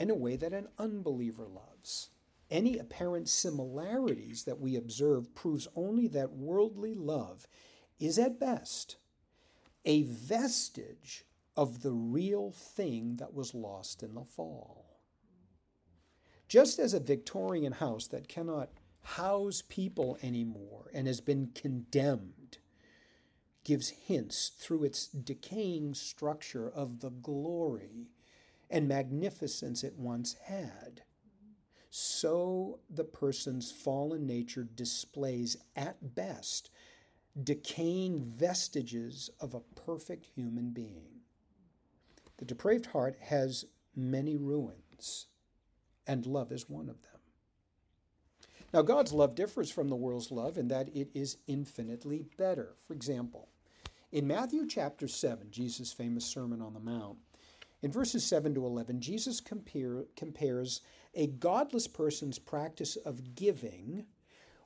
and 0.00 0.10
a 0.10 0.16
way 0.16 0.34
that 0.34 0.52
an 0.52 0.66
unbeliever 0.78 1.46
loves. 1.46 2.10
Any 2.50 2.76
apparent 2.76 3.28
similarities 3.28 4.42
that 4.42 4.60
we 4.60 4.74
observe 4.74 5.32
proves 5.36 5.68
only 5.76 6.08
that 6.08 6.32
worldly 6.32 6.94
love 6.94 7.46
is 8.00 8.18
at 8.18 8.40
best 8.40 8.96
a 9.84 10.02
vestige 10.02 11.24
of 11.56 11.82
the 11.82 11.92
real 11.92 12.50
thing 12.50 13.16
that 13.16 13.32
was 13.32 13.54
lost 13.54 14.02
in 14.02 14.14
the 14.14 14.24
fall. 14.24 14.87
Just 16.48 16.78
as 16.78 16.94
a 16.94 17.00
Victorian 17.00 17.72
house 17.72 18.06
that 18.08 18.26
cannot 18.26 18.70
house 19.02 19.62
people 19.68 20.18
anymore 20.22 20.90
and 20.94 21.06
has 21.06 21.20
been 21.20 21.50
condemned 21.54 22.58
gives 23.64 23.90
hints 23.90 24.50
through 24.58 24.84
its 24.84 25.06
decaying 25.06 25.92
structure 25.92 26.68
of 26.68 27.00
the 27.00 27.10
glory 27.10 28.08
and 28.70 28.88
magnificence 28.88 29.84
it 29.84 29.98
once 29.98 30.36
had. 30.44 31.02
So 31.90 32.80
the 32.88 33.04
person's 33.04 33.70
fallen 33.70 34.26
nature 34.26 34.64
displays, 34.64 35.56
at 35.76 36.14
best, 36.14 36.70
decaying 37.42 38.20
vestiges 38.20 39.30
of 39.40 39.54
a 39.54 39.60
perfect 39.60 40.26
human 40.34 40.70
being. 40.70 41.20
The 42.38 42.44
depraved 42.44 42.86
heart 42.86 43.16
has 43.20 43.64
many 43.94 44.36
ruins, 44.36 45.26
and 46.08 46.26
love 46.26 46.50
is 46.50 46.68
one 46.68 46.88
of 46.88 47.02
them. 47.02 47.20
Now, 48.72 48.82
God's 48.82 49.12
love 49.12 49.34
differs 49.34 49.70
from 49.70 49.88
the 49.88 49.96
world's 49.96 50.30
love 50.30 50.58
in 50.58 50.68
that 50.68 50.88
it 50.94 51.10
is 51.14 51.38
infinitely 51.46 52.26
better. 52.36 52.74
For 52.86 52.94
example, 52.94 53.48
in 54.10 54.26
Matthew 54.26 54.66
chapter 54.66 55.06
7, 55.06 55.48
Jesus' 55.50 55.92
famous 55.92 56.24
Sermon 56.24 56.60
on 56.60 56.74
the 56.74 56.80
Mount, 56.80 57.18
in 57.80 57.92
verses 57.92 58.24
7 58.24 58.54
to 58.54 58.66
11, 58.66 59.00
Jesus 59.00 59.40
compare, 59.40 60.04
compares 60.16 60.80
a 61.14 61.28
godless 61.28 61.86
person's 61.86 62.38
practice 62.38 62.96
of 62.96 63.34
giving 63.34 64.04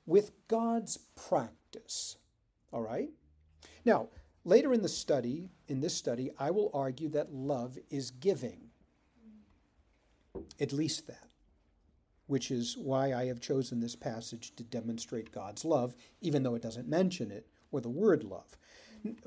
with 0.07 0.33
God's 0.49 0.97
practice. 1.29 2.17
All 2.73 2.83
right? 2.83 3.11
Now, 3.85 4.09
later 4.45 4.73
in 4.73 4.83
the 4.83 4.89
study, 4.89 5.51
in 5.69 5.81
this 5.81 5.95
study, 5.95 6.31
I 6.39 6.51
will 6.51 6.71
argue 6.73 7.09
that 7.11 7.33
love 7.33 7.79
is 7.91 8.11
giving. 8.11 8.71
At 10.59 10.73
least 10.73 11.07
that 11.07 11.32
which 12.33 12.51
is 12.51 12.79
why 12.79 13.13
I 13.13 13.27
have 13.27 13.41
chosen 13.43 13.81
this 13.81 13.95
passage 13.95 14.57
to 14.57 14.65
demonstrate 14.65 15.33
God's 15.33 15.67
love, 15.67 15.95
even 16.23 16.43
though 16.43 16.55
it 16.55 16.63
doesn't 16.63 16.89
mention 16.89 17.31
it 17.31 17.47
or 17.71 17.83
the 17.83 17.91
word 17.91 18.25
love. 18.25 18.57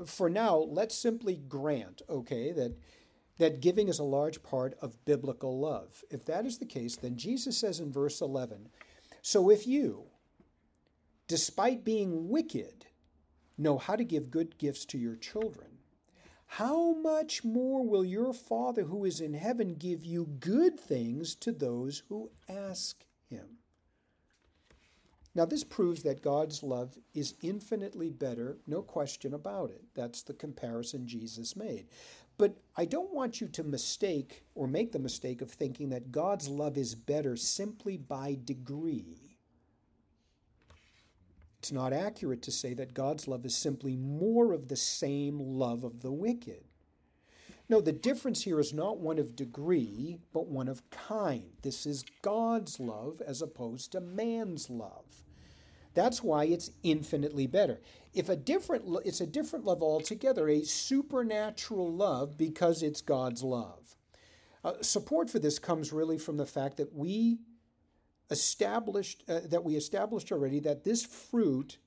For 0.08 0.28
now, 0.28 0.58
let's 0.58 0.98
simply 0.98 1.36
grant, 1.36 2.02
okay, 2.10 2.52
that, 2.54 2.76
that 3.38 3.62
giving 3.62 3.90
is 3.90 4.00
a 4.00 4.04
large 4.04 4.42
part 4.42 4.76
of 4.82 5.06
biblical 5.06 5.60
love. 5.60 6.04
If 6.10 6.26
that 6.26 6.48
is 6.48 6.58
the 6.58 6.66
case, 6.66 6.96
then 6.96 7.16
Jesus 7.16 7.60
says 7.60 7.80
in 7.80 7.92
verse 7.92 8.22
11, 8.22 8.70
So 9.22 9.52
if 9.52 9.68
you, 9.68 10.06
despite 11.28 11.86
being 11.86 12.28
wicked, 12.30 12.88
know 13.56 13.78
how 13.78 13.96
to 13.96 14.04
give 14.04 14.32
good 14.32 14.58
gifts 14.58 14.84
to 14.86 14.98
your 14.98 15.16
children, 15.16 15.75
how 16.48 16.94
much 16.94 17.44
more 17.44 17.86
will 17.86 18.06
your 18.06 18.34
Father 18.34 18.84
who 18.84 19.06
is 19.06 19.20
in 19.20 19.34
heaven 19.34 19.76
give 19.76 20.06
you 20.06 20.26
good 20.40 20.80
things 20.80 21.36
to 21.36 21.52
those 21.52 22.04
who 22.08 22.32
ask 22.48 23.06
him? 23.30 23.58
Now, 25.34 25.44
this 25.44 25.66
proves 25.66 26.04
that 26.04 26.22
God's 26.22 26.64
love 26.64 26.98
is 27.14 27.36
infinitely 27.42 28.10
better, 28.10 28.58
no 28.66 28.82
question 28.82 29.34
about 29.34 29.70
it. 29.70 29.84
That's 29.94 30.22
the 30.22 30.34
comparison 30.34 31.08
Jesus 31.08 31.58
made. 31.58 31.88
But 32.38 32.56
I 32.78 32.86
don't 32.86 33.14
want 33.14 33.42
you 33.42 33.48
to 33.50 33.64
mistake 33.64 34.44
or 34.56 34.66
make 34.66 34.94
the 34.94 35.00
mistake 35.00 35.42
of 35.42 35.52
thinking 35.52 35.90
that 35.90 36.12
God's 36.12 36.48
love 36.48 36.78
is 36.78 36.96
better 36.96 37.36
simply 37.36 37.98
by 37.98 38.38
degree. 38.46 39.35
It's 41.66 41.72
not 41.72 41.94
accurate 41.94 42.44
to 42.44 42.52
say 42.52 42.76
that 42.76 42.94
God's 42.94 43.28
love 43.28 43.44
is 43.44 43.56
simply 43.56 43.96
more 43.96 44.54
of 44.54 44.68
the 44.68 44.76
same 44.76 45.40
love 45.40 45.84
of 45.84 46.04
the 46.04 46.12
wicked. 46.12 46.64
No, 47.68 47.82
the 47.82 47.92
difference 47.92 48.44
here 48.44 48.60
is 48.60 48.72
not 48.72 49.00
one 49.00 49.18
of 49.18 49.36
degree, 49.36 50.20
but 50.32 50.46
one 50.46 50.68
of 50.68 50.88
kind. 50.92 51.54
This 51.64 51.88
is 51.88 52.06
God's 52.22 52.80
love 52.80 53.20
as 53.26 53.42
opposed 53.42 53.94
to 53.94 54.00
man's 54.00 54.70
love. 54.70 55.24
That's 55.96 56.22
why 56.22 56.46
it's 56.46 56.70
infinitely 56.84 57.48
better. 57.48 57.82
If 58.14 58.30
a 58.30 58.36
different 58.36 59.00
it's 59.04 59.22
a 59.22 59.26
different 59.26 59.66
love 59.66 59.82
altogether, 59.82 60.48
a 60.48 60.62
supernatural 60.62 61.92
love 61.92 62.38
because 62.38 62.84
it's 62.84 63.02
God's 63.02 63.42
love. 63.42 63.98
Uh, 64.64 64.74
support 64.82 65.32
for 65.32 65.40
this 65.40 65.58
comes 65.58 65.92
really 65.92 66.20
from 66.20 66.38
the 66.38 66.46
fact 66.46 66.78
that 66.78 66.94
we 66.94 67.40
established 68.30 69.24
uh, 69.30 69.42
that 69.46 69.64
we 69.64 69.76
established 69.76 70.32
already 70.32 70.60
that 70.62 70.84
this 70.84 71.06
fruit 71.06 71.78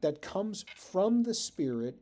that 0.00 0.20
comes 0.20 0.64
from 0.74 1.22
the 1.22 1.34
spirit 1.34 1.96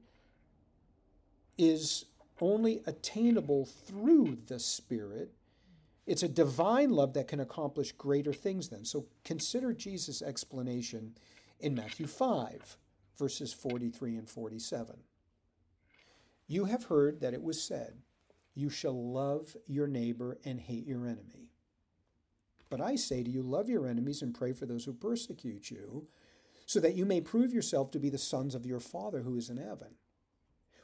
is 1.56 2.06
only 2.40 2.82
attainable 2.86 3.64
through 3.64 4.38
the 4.46 4.58
spirit. 4.58 5.30
It's 6.06 6.22
a 6.22 6.28
divine 6.28 6.90
love 6.90 7.14
that 7.14 7.28
can 7.28 7.40
accomplish 7.40 7.92
greater 7.92 8.32
things 8.32 8.68
then. 8.68 8.84
So 8.84 9.06
consider 9.24 9.72
jesus 9.72 10.22
explanation 10.22 11.14
in 11.60 11.74
matthew 11.74 12.06
5 12.06 12.76
verses 13.18 13.52
43 13.52 14.16
and 14.16 14.28
47 14.28 14.96
you 16.46 16.66
have 16.66 16.84
heard 16.84 17.20
that 17.20 17.32
it 17.32 17.42
was 17.42 17.62
said 17.62 17.94
you 18.54 18.68
shall 18.68 19.12
love 19.12 19.56
your 19.66 19.86
neighbor 19.86 20.38
and 20.44 20.60
hate 20.60 20.86
your 20.86 21.06
enemy 21.06 21.48
but 22.74 22.84
I 22.84 22.96
say 22.96 23.22
to 23.22 23.30
you, 23.30 23.40
love 23.40 23.68
your 23.68 23.86
enemies 23.86 24.20
and 24.20 24.34
pray 24.34 24.52
for 24.52 24.66
those 24.66 24.84
who 24.84 24.92
persecute 24.92 25.70
you, 25.70 26.08
so 26.66 26.80
that 26.80 26.96
you 26.96 27.06
may 27.06 27.20
prove 27.20 27.54
yourself 27.54 27.92
to 27.92 28.00
be 28.00 28.10
the 28.10 28.18
sons 28.18 28.52
of 28.52 28.66
your 28.66 28.80
Father 28.80 29.20
who 29.20 29.36
is 29.36 29.48
in 29.48 29.58
heaven. 29.58 29.94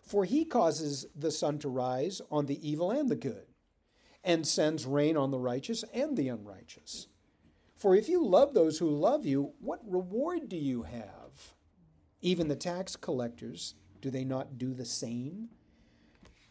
For 0.00 0.24
he 0.24 0.44
causes 0.44 1.06
the 1.16 1.32
sun 1.32 1.58
to 1.58 1.68
rise 1.68 2.22
on 2.30 2.46
the 2.46 2.64
evil 2.64 2.92
and 2.92 3.08
the 3.08 3.16
good, 3.16 3.46
and 4.22 4.46
sends 4.46 4.86
rain 4.86 5.16
on 5.16 5.32
the 5.32 5.40
righteous 5.40 5.82
and 5.92 6.16
the 6.16 6.28
unrighteous. 6.28 7.08
For 7.76 7.96
if 7.96 8.08
you 8.08 8.24
love 8.24 8.54
those 8.54 8.78
who 8.78 8.88
love 8.88 9.26
you, 9.26 9.54
what 9.58 9.80
reward 9.84 10.48
do 10.48 10.56
you 10.56 10.84
have? 10.84 11.54
Even 12.20 12.46
the 12.46 12.54
tax 12.54 12.94
collectors, 12.94 13.74
do 14.00 14.10
they 14.10 14.22
not 14.22 14.58
do 14.58 14.74
the 14.74 14.84
same? 14.84 15.48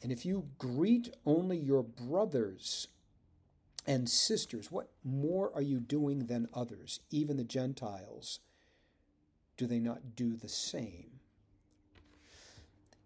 And 0.03 0.12
if 0.12 0.25
you 0.25 0.50
greet 0.58 1.15
only 1.25 1.58
your 1.58 1.84
brothers, 1.84 2.89
and 3.86 4.10
sisters, 4.10 4.72
what 4.72 4.90
more 5.04 5.52
are 5.56 5.62
you 5.62 5.80
doing 5.80 6.28
than 6.28 6.50
others, 6.54 7.00
even 7.10 7.38
the 7.38 7.44
Gentiles? 7.44 8.40
Do 9.58 9.68
they 9.68 9.80
not 9.80 10.16
do 10.16 10.36
the 10.36 10.50
same? 10.50 11.20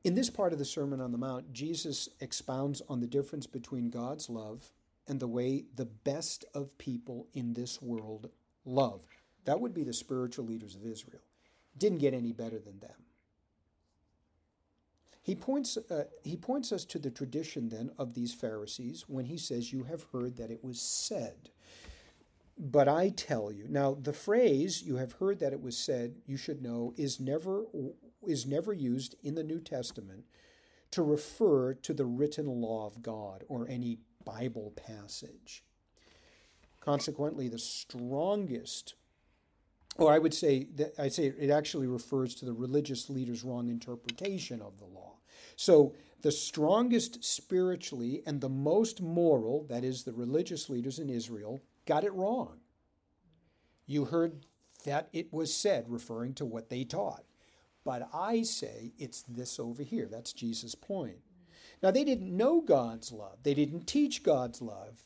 In 0.03 0.15
this 0.15 0.29
part 0.29 0.51
of 0.51 0.59
the 0.59 0.65
Sermon 0.65 0.99
on 0.99 1.11
the 1.11 1.17
Mount, 1.17 1.53
Jesus 1.53 2.09
expounds 2.19 2.81
on 2.89 2.99
the 2.99 3.07
difference 3.07 3.47
between 3.47 3.89
God's 3.89 4.29
love 4.29 4.71
and 5.07 5.19
the 5.19 5.27
way 5.27 5.65
the 5.75 5.85
best 5.85 6.43
of 6.53 6.77
people 6.77 7.27
in 7.33 7.53
this 7.53 7.81
world 7.81 8.29
love. 8.65 9.01
That 9.45 9.61
would 9.61 9.73
be 9.73 9.83
the 9.83 9.93
spiritual 9.93 10.45
leaders 10.45 10.75
of 10.75 10.85
Israel. 10.85 11.21
Didn't 11.77 11.99
get 11.99 12.13
any 12.13 12.33
better 12.33 12.59
than 12.59 12.79
them. 12.79 12.91
He 15.23 15.35
points, 15.35 15.77
uh, 15.77 16.03
he 16.23 16.35
points 16.35 16.73
us 16.73 16.83
to 16.85 16.99
the 16.99 17.09
tradition 17.09 17.69
then 17.69 17.91
of 17.97 18.13
these 18.13 18.33
Pharisees 18.33 19.05
when 19.07 19.25
he 19.25 19.37
says, 19.37 19.71
You 19.71 19.85
have 19.85 20.05
heard 20.11 20.35
that 20.35 20.51
it 20.51 20.63
was 20.63 20.81
said. 20.81 21.49
But 22.59 22.89
I 22.89 23.09
tell 23.09 23.49
you. 23.49 23.65
Now, 23.69 23.93
the 23.99 24.13
phrase, 24.13 24.83
you 24.83 24.97
have 24.97 25.13
heard 25.13 25.39
that 25.39 25.53
it 25.53 25.61
was 25.61 25.77
said, 25.77 26.15
you 26.27 26.37
should 26.37 26.61
know, 26.61 26.93
is 26.97 27.21
never, 27.21 27.63
is 28.27 28.45
never 28.45 28.73
used 28.73 29.15
in 29.23 29.35
the 29.35 29.43
New 29.43 29.59
Testament 29.59 30.25
to 30.91 31.01
refer 31.01 31.73
to 31.73 31.93
the 31.93 32.05
written 32.05 32.45
law 32.45 32.85
of 32.85 33.01
God 33.01 33.45
or 33.47 33.67
any 33.67 33.99
Bible 34.25 34.73
passage. 34.75 35.63
Consequently, 36.81 37.47
the 37.47 37.57
strongest 37.57 38.95
or 39.97 40.11
I 40.11 40.19
would 40.19 40.33
say 40.33 40.67
that 40.75 40.93
I 40.97 41.07
say 41.07 41.33
it 41.37 41.49
actually 41.49 41.87
refers 41.87 42.35
to 42.35 42.45
the 42.45 42.53
religious 42.53 43.09
leader's 43.09 43.43
wrong 43.43 43.69
interpretation 43.69 44.61
of 44.61 44.77
the 44.77 44.85
law. 44.85 45.17
So 45.55 45.93
the 46.21 46.31
strongest 46.31 47.23
spiritually 47.23 48.23
and 48.25 48.41
the 48.41 48.49
most 48.49 49.01
moral, 49.01 49.65
that 49.69 49.83
is, 49.83 50.03
the 50.03 50.13
religious 50.13 50.69
leaders 50.69 50.99
in 50.99 51.09
Israel, 51.09 51.61
got 51.85 52.03
it 52.03 52.13
wrong. 52.13 52.59
You 53.85 54.05
heard 54.05 54.45
that 54.85 55.09
it 55.13 55.31
was 55.31 55.53
said, 55.53 55.85
referring 55.87 56.33
to 56.35 56.45
what 56.45 56.69
they 56.69 56.83
taught. 56.83 57.23
But 57.83 58.09
I 58.13 58.43
say 58.43 58.93
it's 58.97 59.21
this 59.23 59.59
over 59.59 59.83
here. 59.83 60.07
That's 60.09 60.33
Jesus' 60.33 60.75
point. 60.75 61.17
Now, 61.81 61.91
they 61.91 62.05
didn't 62.05 62.35
know 62.35 62.61
God's 62.61 63.11
love, 63.11 63.39
they 63.43 63.53
didn't 63.53 63.87
teach 63.87 64.23
God's 64.23 64.61
love, 64.61 65.03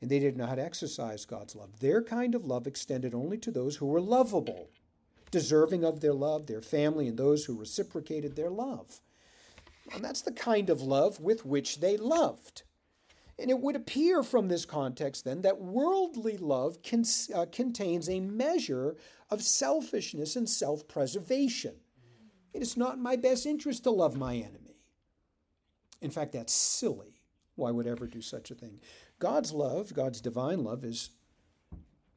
and 0.00 0.10
they 0.10 0.18
didn't 0.18 0.40
exercise 0.58 1.24
God's 1.24 1.54
love. 1.54 1.80
Their 1.80 2.02
kind 2.02 2.34
of 2.34 2.44
love 2.44 2.66
extended 2.66 3.14
only 3.14 3.38
to 3.38 3.50
those 3.50 3.76
who 3.76 3.86
were 3.86 4.00
lovable, 4.00 4.70
deserving 5.30 5.84
of 5.84 6.00
their 6.00 6.14
love, 6.14 6.46
their 6.46 6.62
family, 6.62 7.08
and 7.08 7.18
those 7.18 7.44
who 7.44 7.58
reciprocated 7.58 8.34
their 8.34 8.50
love. 8.50 9.00
And 9.92 10.04
that's 10.04 10.22
the 10.22 10.32
kind 10.32 10.70
of 10.70 10.82
love 10.82 11.20
with 11.20 11.44
which 11.44 11.80
they 11.80 11.96
loved. 11.96 12.62
And 13.38 13.50
it 13.50 13.58
would 13.58 13.76
appear 13.76 14.22
from 14.22 14.48
this 14.48 14.64
context 14.64 15.24
then 15.24 15.42
that 15.42 15.60
worldly 15.60 16.36
love 16.36 16.78
con- 16.82 17.04
uh, 17.34 17.46
contains 17.50 18.08
a 18.08 18.20
measure 18.20 18.96
of 19.30 19.42
selfishness 19.42 20.36
and 20.36 20.48
self 20.48 20.86
preservation. 20.86 21.76
It 22.52 22.62
is 22.62 22.76
not 22.76 22.94
in 22.94 23.02
my 23.02 23.16
best 23.16 23.46
interest 23.46 23.84
to 23.84 23.90
love 23.90 24.16
my 24.16 24.34
enemy. 24.34 24.76
In 26.02 26.10
fact, 26.10 26.32
that's 26.32 26.52
silly. 26.52 27.22
Why 27.56 27.70
would 27.70 27.86
ever 27.86 28.06
do 28.06 28.20
such 28.20 28.50
a 28.50 28.54
thing? 28.54 28.80
God's 29.20 29.52
love, 29.52 29.94
God's 29.94 30.20
divine 30.20 30.64
love, 30.64 30.84
is 30.84 31.10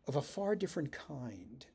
of 0.08 0.16
a 0.16 0.22
far 0.22 0.56
different 0.56 0.92
kind. 0.92 1.66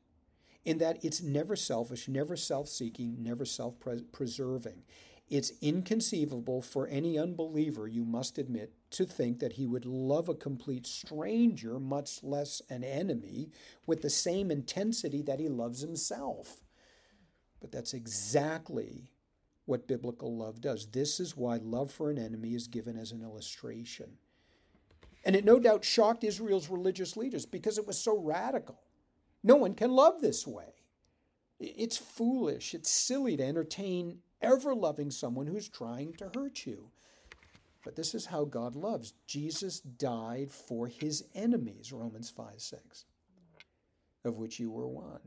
in 0.65 0.77
that 0.79 1.03
it's 1.03 1.21
never 1.21 1.55
selfish, 1.55 2.07
never 2.07 2.35
self 2.35 2.67
seeking, 2.67 3.23
never 3.23 3.45
self 3.45 3.75
preserving. 4.11 4.83
It's 5.29 5.53
inconceivable 5.61 6.61
for 6.61 6.87
any 6.87 7.17
unbeliever, 7.17 7.87
you 7.87 8.03
must 8.03 8.37
admit, 8.37 8.73
to 8.91 9.05
think 9.05 9.39
that 9.39 9.53
he 9.53 9.67
would 9.67 9.85
love 9.85 10.27
a 10.27 10.33
complete 10.33 10.87
stranger, 10.87 11.79
much 11.79 12.23
less 12.23 12.61
an 12.69 12.83
enemy, 12.83 13.51
with 13.85 14.01
the 14.01 14.09
same 14.09 14.49
intensity 14.49 15.21
that 15.21 15.39
he 15.39 15.47
loves 15.47 15.81
himself. 15.81 16.63
But 17.61 17.71
that's 17.71 17.93
exactly 17.93 19.11
what 19.65 19.87
biblical 19.87 20.35
love 20.35 20.61
does. 20.61 20.87
This 20.87 21.19
is 21.19 21.37
why 21.37 21.57
love 21.57 21.91
for 21.91 22.09
an 22.09 22.17
enemy 22.17 22.55
is 22.55 22.67
given 22.67 22.97
as 22.97 23.11
an 23.11 23.21
illustration. 23.21 24.17
And 25.23 25.35
it 25.35 25.45
no 25.45 25.59
doubt 25.59 25.83
shocked 25.83 26.23
Israel's 26.23 26.69
religious 26.69 27.17
leaders 27.17 27.45
because 27.45 27.77
it 27.77 27.85
was 27.85 27.97
so 27.97 28.17
radical. 28.17 28.79
No 29.43 29.55
one 29.55 29.73
can 29.73 29.91
love 29.91 30.21
this 30.21 30.47
way. 30.47 30.73
It's 31.59 31.97
foolish, 31.97 32.73
it's 32.73 32.89
silly 32.89 33.35
to 33.35 33.43
entertain 33.43 34.19
ever 34.41 34.73
loving 34.73 35.11
someone 35.11 35.47
who's 35.47 35.67
trying 35.67 36.13
to 36.13 36.31
hurt 36.33 36.65
you. 36.65 36.89
But 37.83 37.95
this 37.95 38.13
is 38.13 38.27
how 38.27 38.45
God 38.45 38.75
loves. 38.75 39.13
Jesus 39.25 39.79
died 39.79 40.51
for 40.51 40.87
his 40.87 41.25
enemies, 41.33 41.91
Romans 41.91 42.29
5 42.29 42.53
6, 42.57 43.05
of 44.25 44.37
which 44.37 44.59
you 44.59 44.71
were 44.71 44.87
one. 44.87 45.21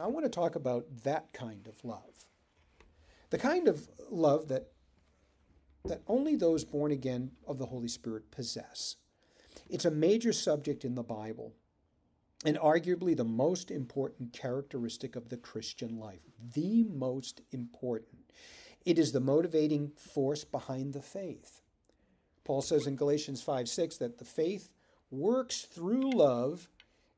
I 0.00 0.06
want 0.06 0.24
to 0.24 0.30
talk 0.30 0.54
about 0.54 0.86
that 1.04 1.32
kind 1.32 1.66
of 1.66 1.84
love. 1.84 2.28
The 3.30 3.38
kind 3.38 3.68
of 3.68 3.88
love 4.10 4.48
that, 4.48 4.68
that 5.84 6.02
only 6.06 6.36
those 6.36 6.64
born 6.64 6.92
again 6.92 7.32
of 7.46 7.58
the 7.58 7.66
Holy 7.66 7.88
Spirit 7.88 8.30
possess. 8.30 8.96
It's 9.68 9.84
a 9.84 9.90
major 9.90 10.32
subject 10.32 10.84
in 10.84 10.94
the 10.94 11.02
Bible 11.02 11.54
and 12.44 12.58
arguably 12.58 13.16
the 13.16 13.24
most 13.24 13.70
important 13.70 14.32
characteristic 14.32 15.16
of 15.16 15.28
the 15.28 15.36
Christian 15.36 15.98
life. 15.98 16.22
The 16.54 16.84
most 16.84 17.40
important. 17.52 18.32
It 18.84 18.98
is 18.98 19.12
the 19.12 19.20
motivating 19.20 19.92
force 19.96 20.44
behind 20.44 20.92
the 20.92 21.02
faith. 21.02 21.60
Paul 22.44 22.62
says 22.62 22.86
in 22.86 22.96
Galatians 22.96 23.42
5 23.42 23.68
6 23.68 23.96
that 23.98 24.18
the 24.18 24.24
faith 24.24 24.70
works 25.10 25.62
through 25.62 26.10
love, 26.10 26.68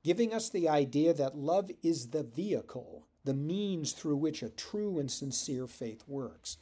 giving 0.02 0.35
us 0.35 0.50
the 0.50 0.68
idea 0.68 1.14
that 1.14 1.37
love 1.37 1.71
is 1.83 2.09
the 2.09 2.23
vehicle, 2.23 3.06
the 3.25 3.33
means 3.33 3.92
through 3.92 4.16
which 4.16 4.42
a 4.42 4.50
true 4.50 4.99
and 4.99 5.11
sincere 5.11 5.66
faith 5.66 6.04
works. 6.06 6.59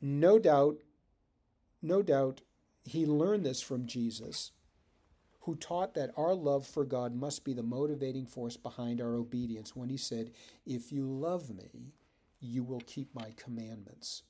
No 0.00 0.40
doubt, 0.40 0.78
no 1.84 2.02
doubt, 2.02 2.40
he 2.84 3.06
learned 3.06 3.44
this 3.44 3.60
from 3.60 3.86
Jesus 3.86 4.50
who 5.40 5.54
taught 5.56 5.94
that 5.94 6.10
our 6.16 6.34
love 6.34 6.66
for 6.66 6.84
God 6.84 7.14
must 7.14 7.44
be 7.44 7.52
the 7.52 7.62
motivating 7.62 8.24
force 8.24 8.56
behind 8.56 9.00
our 9.00 9.14
obedience 9.14 9.76
when 9.76 9.90
he 9.90 9.98
said, 9.98 10.30
If 10.64 10.90
you 10.90 11.04
love 11.04 11.54
me, 11.54 11.92
you 12.40 12.64
will 12.64 12.80
keep 12.86 13.14
my 13.14 13.32
commandments. 13.36 14.22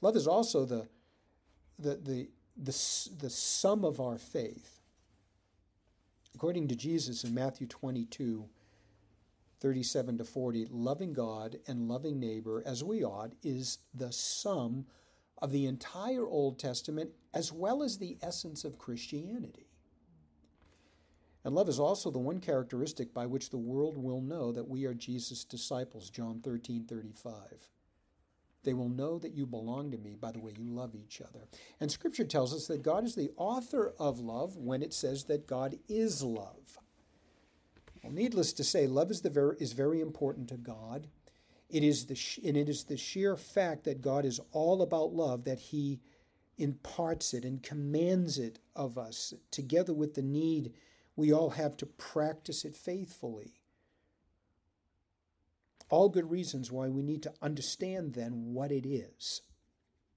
Love 0.00 0.16
is 0.16 0.26
also 0.26 0.64
the, 0.64 0.88
the, 1.78 1.94
the, 1.94 2.28
the, 2.56 2.76
the 3.20 3.30
sum 3.30 3.84
of 3.84 4.00
our 4.00 4.18
faith. 4.18 4.80
According 6.34 6.66
to 6.68 6.76
Jesus 6.76 7.22
in 7.22 7.34
Matthew 7.34 7.68
22, 7.68 8.48
37 9.60 10.18
to 10.18 10.24
40, 10.24 10.66
loving 10.70 11.12
God 11.12 11.56
and 11.68 11.86
loving 11.86 12.18
neighbor 12.18 12.64
as 12.66 12.82
we 12.82 13.04
ought 13.04 13.32
is 13.44 13.78
the 13.94 14.10
sum 14.10 14.86
of 15.42 15.50
the 15.50 15.66
entire 15.66 16.24
Old 16.24 16.58
Testament 16.58 17.10
as 17.34 17.52
well 17.52 17.82
as 17.82 17.98
the 17.98 18.16
essence 18.22 18.64
of 18.64 18.78
Christianity. 18.78 19.66
And 21.44 21.54
love 21.54 21.68
is 21.68 21.80
also 21.80 22.10
the 22.10 22.20
one 22.20 22.38
characteristic 22.38 23.12
by 23.12 23.26
which 23.26 23.50
the 23.50 23.58
world 23.58 23.98
will 23.98 24.20
know 24.20 24.52
that 24.52 24.68
we 24.68 24.84
are 24.84 24.94
Jesus' 24.94 25.44
disciples, 25.44 26.08
John 26.08 26.40
13 26.42 26.84
35. 26.84 27.34
They 28.64 28.74
will 28.74 28.88
know 28.88 29.18
that 29.18 29.34
you 29.34 29.44
belong 29.44 29.90
to 29.90 29.98
me 29.98 30.14
by 30.14 30.30
the 30.30 30.38
way 30.38 30.52
you 30.56 30.70
love 30.70 30.94
each 30.94 31.20
other. 31.20 31.48
And 31.80 31.90
Scripture 31.90 32.24
tells 32.24 32.54
us 32.54 32.68
that 32.68 32.84
God 32.84 33.04
is 33.04 33.16
the 33.16 33.32
author 33.36 33.92
of 33.98 34.20
love 34.20 34.56
when 34.56 34.82
it 34.84 34.94
says 34.94 35.24
that 35.24 35.48
God 35.48 35.76
is 35.88 36.22
love. 36.22 36.78
Well, 38.04 38.12
needless 38.12 38.52
to 38.52 38.62
say, 38.62 38.86
love 38.86 39.10
is, 39.10 39.22
the 39.22 39.30
very, 39.30 39.56
is 39.58 39.72
very 39.72 40.00
important 40.00 40.48
to 40.50 40.56
God. 40.56 41.08
It 41.72 41.82
is, 41.82 42.04
the, 42.04 42.18
and 42.46 42.56
it 42.56 42.68
is 42.68 42.84
the 42.84 42.98
sheer 42.98 43.34
fact 43.34 43.84
that 43.84 44.02
God 44.02 44.26
is 44.26 44.40
all 44.52 44.82
about 44.82 45.14
love 45.14 45.44
that 45.44 45.58
He 45.58 46.00
imparts 46.58 47.32
it 47.32 47.46
and 47.46 47.62
commands 47.62 48.38
it 48.38 48.58
of 48.76 48.98
us, 48.98 49.32
together 49.50 49.94
with 49.94 50.14
the 50.14 50.22
need 50.22 50.74
we 51.16 51.32
all 51.32 51.50
have 51.50 51.76
to 51.78 51.86
practice 51.86 52.66
it 52.66 52.74
faithfully. 52.74 53.54
All 55.88 56.10
good 56.10 56.30
reasons 56.30 56.70
why 56.70 56.88
we 56.88 57.02
need 57.02 57.22
to 57.22 57.32
understand 57.40 58.14
then 58.14 58.52
what 58.52 58.70
it 58.70 58.86
is. 58.86 59.40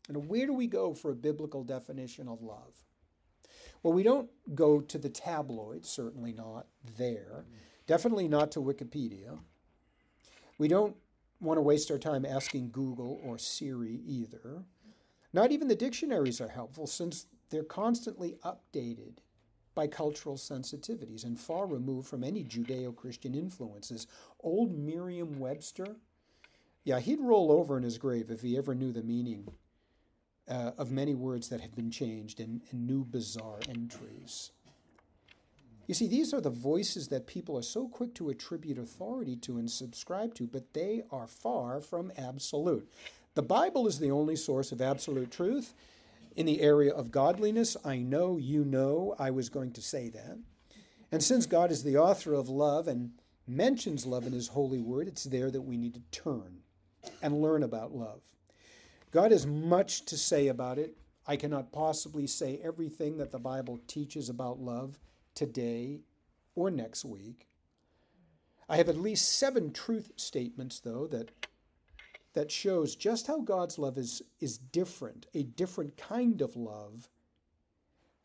And 0.09 0.27
where 0.27 0.45
do 0.45 0.53
we 0.53 0.67
go 0.67 0.93
for 0.93 1.11
a 1.11 1.15
biblical 1.15 1.63
definition 1.63 2.27
of 2.27 2.41
love? 2.41 2.83
Well, 3.81 3.93
we 3.93 4.03
don't 4.03 4.29
go 4.53 4.81
to 4.81 4.97
the 4.97 5.09
tabloids, 5.09 5.89
certainly 5.89 6.33
not 6.33 6.67
there, 6.97 7.45
definitely 7.87 8.27
not 8.27 8.51
to 8.51 8.59
Wikipedia. 8.59 9.39
We 10.57 10.67
don't 10.67 10.95
want 11.45 11.57
to 11.57 11.61
waste 11.61 11.91
our 11.91 11.97
time 11.97 12.25
asking 12.25 12.71
Google 12.71 13.19
or 13.23 13.37
Siri 13.37 14.01
either. 14.05 14.63
Not 15.33 15.51
even 15.51 15.67
the 15.67 15.75
dictionaries 15.75 16.41
are 16.41 16.47
helpful 16.47 16.87
since 16.87 17.27
they're 17.49 17.63
constantly 17.63 18.37
updated 18.43 19.17
by 19.75 19.87
cultural 19.87 20.37
sensitivities 20.37 21.25
and 21.25 21.39
far 21.39 21.67
removed 21.67 22.07
from 22.07 22.23
any 22.23 22.43
Judeo 22.43 22.95
Christian 22.95 23.35
influences. 23.35 24.07
Old 24.39 24.77
Merriam 24.77 25.39
Webster, 25.39 25.97
yeah, 26.83 26.99
he'd 26.99 27.19
roll 27.19 27.51
over 27.51 27.77
in 27.77 27.83
his 27.83 27.97
grave 27.97 28.31
if 28.31 28.41
he 28.41 28.57
ever 28.57 28.73
knew 28.73 28.91
the 28.93 29.03
meaning 29.03 29.47
uh, 30.47 30.71
of 30.77 30.91
many 30.91 31.13
words 31.13 31.49
that 31.49 31.61
have 31.61 31.75
been 31.75 31.91
changed 31.91 32.39
in, 32.39 32.61
in 32.71 32.85
new 32.85 33.03
bizarre 33.03 33.59
entries. 33.67 34.51
You 35.87 35.93
see, 35.93 36.07
these 36.07 36.33
are 36.33 36.41
the 36.41 36.49
voices 36.49 37.09
that 37.09 37.27
people 37.27 37.57
are 37.57 37.63
so 37.63 37.87
quick 37.87 38.15
to 38.15 38.29
attribute 38.29 38.77
authority 38.77 39.35
to 39.37 39.57
and 39.57 39.69
subscribe 39.69 40.33
to, 40.35 40.47
but 40.47 40.73
they 40.73 41.03
are 41.11 41.27
far 41.27 41.79
from 41.79 42.11
absolute. 42.17 42.91
The 43.35 43.43
Bible 43.43 43.85
is 43.85 43.99
the 43.99 44.11
only 44.11 44.35
source 44.35 44.71
of 44.71 44.81
absolute 44.81 45.29
truth, 45.29 45.73
in 46.35 46.45
the 46.45 46.61
area 46.61 46.93
of 46.93 47.11
godliness, 47.11 47.77
I 47.85 47.97
know 47.97 48.37
you 48.37 48.65
know 48.65 49.15
I 49.17 49.31
was 49.31 49.49
going 49.49 49.71
to 49.73 49.81
say 49.81 50.09
that. 50.09 50.37
And 51.11 51.23
since 51.23 51.45
God 51.45 51.71
is 51.71 51.83
the 51.83 51.97
author 51.97 52.33
of 52.33 52.49
love 52.49 52.87
and 52.87 53.11
mentions 53.47 54.05
love 54.05 54.27
in 54.27 54.33
His 54.33 54.49
holy 54.49 54.81
word, 54.81 55.07
it's 55.07 55.23
there 55.23 55.49
that 55.49 55.61
we 55.61 55.77
need 55.77 55.93
to 55.93 56.01
turn 56.11 56.59
and 57.21 57.41
learn 57.41 57.63
about 57.63 57.95
love. 57.95 58.21
God 59.11 59.31
has 59.31 59.47
much 59.47 60.03
to 60.05 60.17
say 60.17 60.47
about 60.47 60.77
it. 60.77 60.97
I 61.25 61.37
cannot 61.37 61.71
possibly 61.71 62.27
say 62.27 62.59
everything 62.61 63.17
that 63.17 63.31
the 63.31 63.39
Bible 63.39 63.79
teaches 63.87 64.27
about 64.27 64.59
love 64.59 64.99
today 65.35 66.01
or 66.55 66.71
next 66.71 67.05
week. 67.05 67.47
I 68.67 68.77
have 68.77 68.89
at 68.89 68.97
least 68.97 69.37
seven 69.37 69.71
truth 69.71 70.11
statements, 70.15 70.79
though, 70.79 71.05
that 71.07 71.31
that 72.35 72.51
shows 72.51 72.95
just 72.95 73.27
how 73.27 73.39
God's 73.39 73.79
love 73.79 73.97
is, 73.97 74.21
is 74.41 74.57
different, 74.57 75.25
a 75.33 75.43
different 75.43 75.95
kind 75.95 76.41
of 76.41 76.55
love 76.57 77.09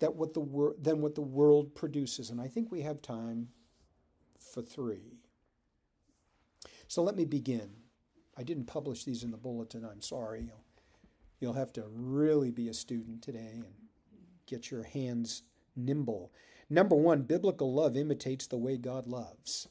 that 0.01 0.17
what 0.17 0.35
the 0.35 0.41
wor- 0.41 0.75
than 0.81 1.01
what 1.01 1.15
the 1.15 1.21
world 1.23 1.75
produces. 1.75 2.31
And 2.31 2.41
I 2.41 2.49
think 2.49 2.73
we 2.73 2.83
have 2.83 3.01
time 3.01 3.49
for 4.39 4.63
three. 4.63 5.19
So 6.89 7.03
let 7.03 7.17
me 7.17 7.25
begin. 7.25 7.71
I 8.37 8.43
didn't 8.43 8.65
publish 8.65 9.05
these 9.05 9.23
in 9.23 9.31
the 9.31 9.37
bulletin, 9.37 9.85
I'm 9.85 10.03
sorry. 10.03 10.41
You'll, 10.41 10.65
you'll 11.39 11.53
have 11.53 11.73
to 11.75 11.85
really 11.89 12.51
be 12.51 12.69
a 12.69 12.75
student 12.75 13.23
today 13.23 13.63
and 13.63 13.75
get 14.47 14.71
your 14.71 14.83
hands 14.83 15.43
nimble. 15.77 16.33
Number 16.73 16.95
one, 16.95 17.23
biblical 17.23 17.75
love 17.75 17.97
imitates 17.97 18.47
the 18.47 18.57
way 18.57 18.77
God 18.77 19.09
loves. 19.09 19.67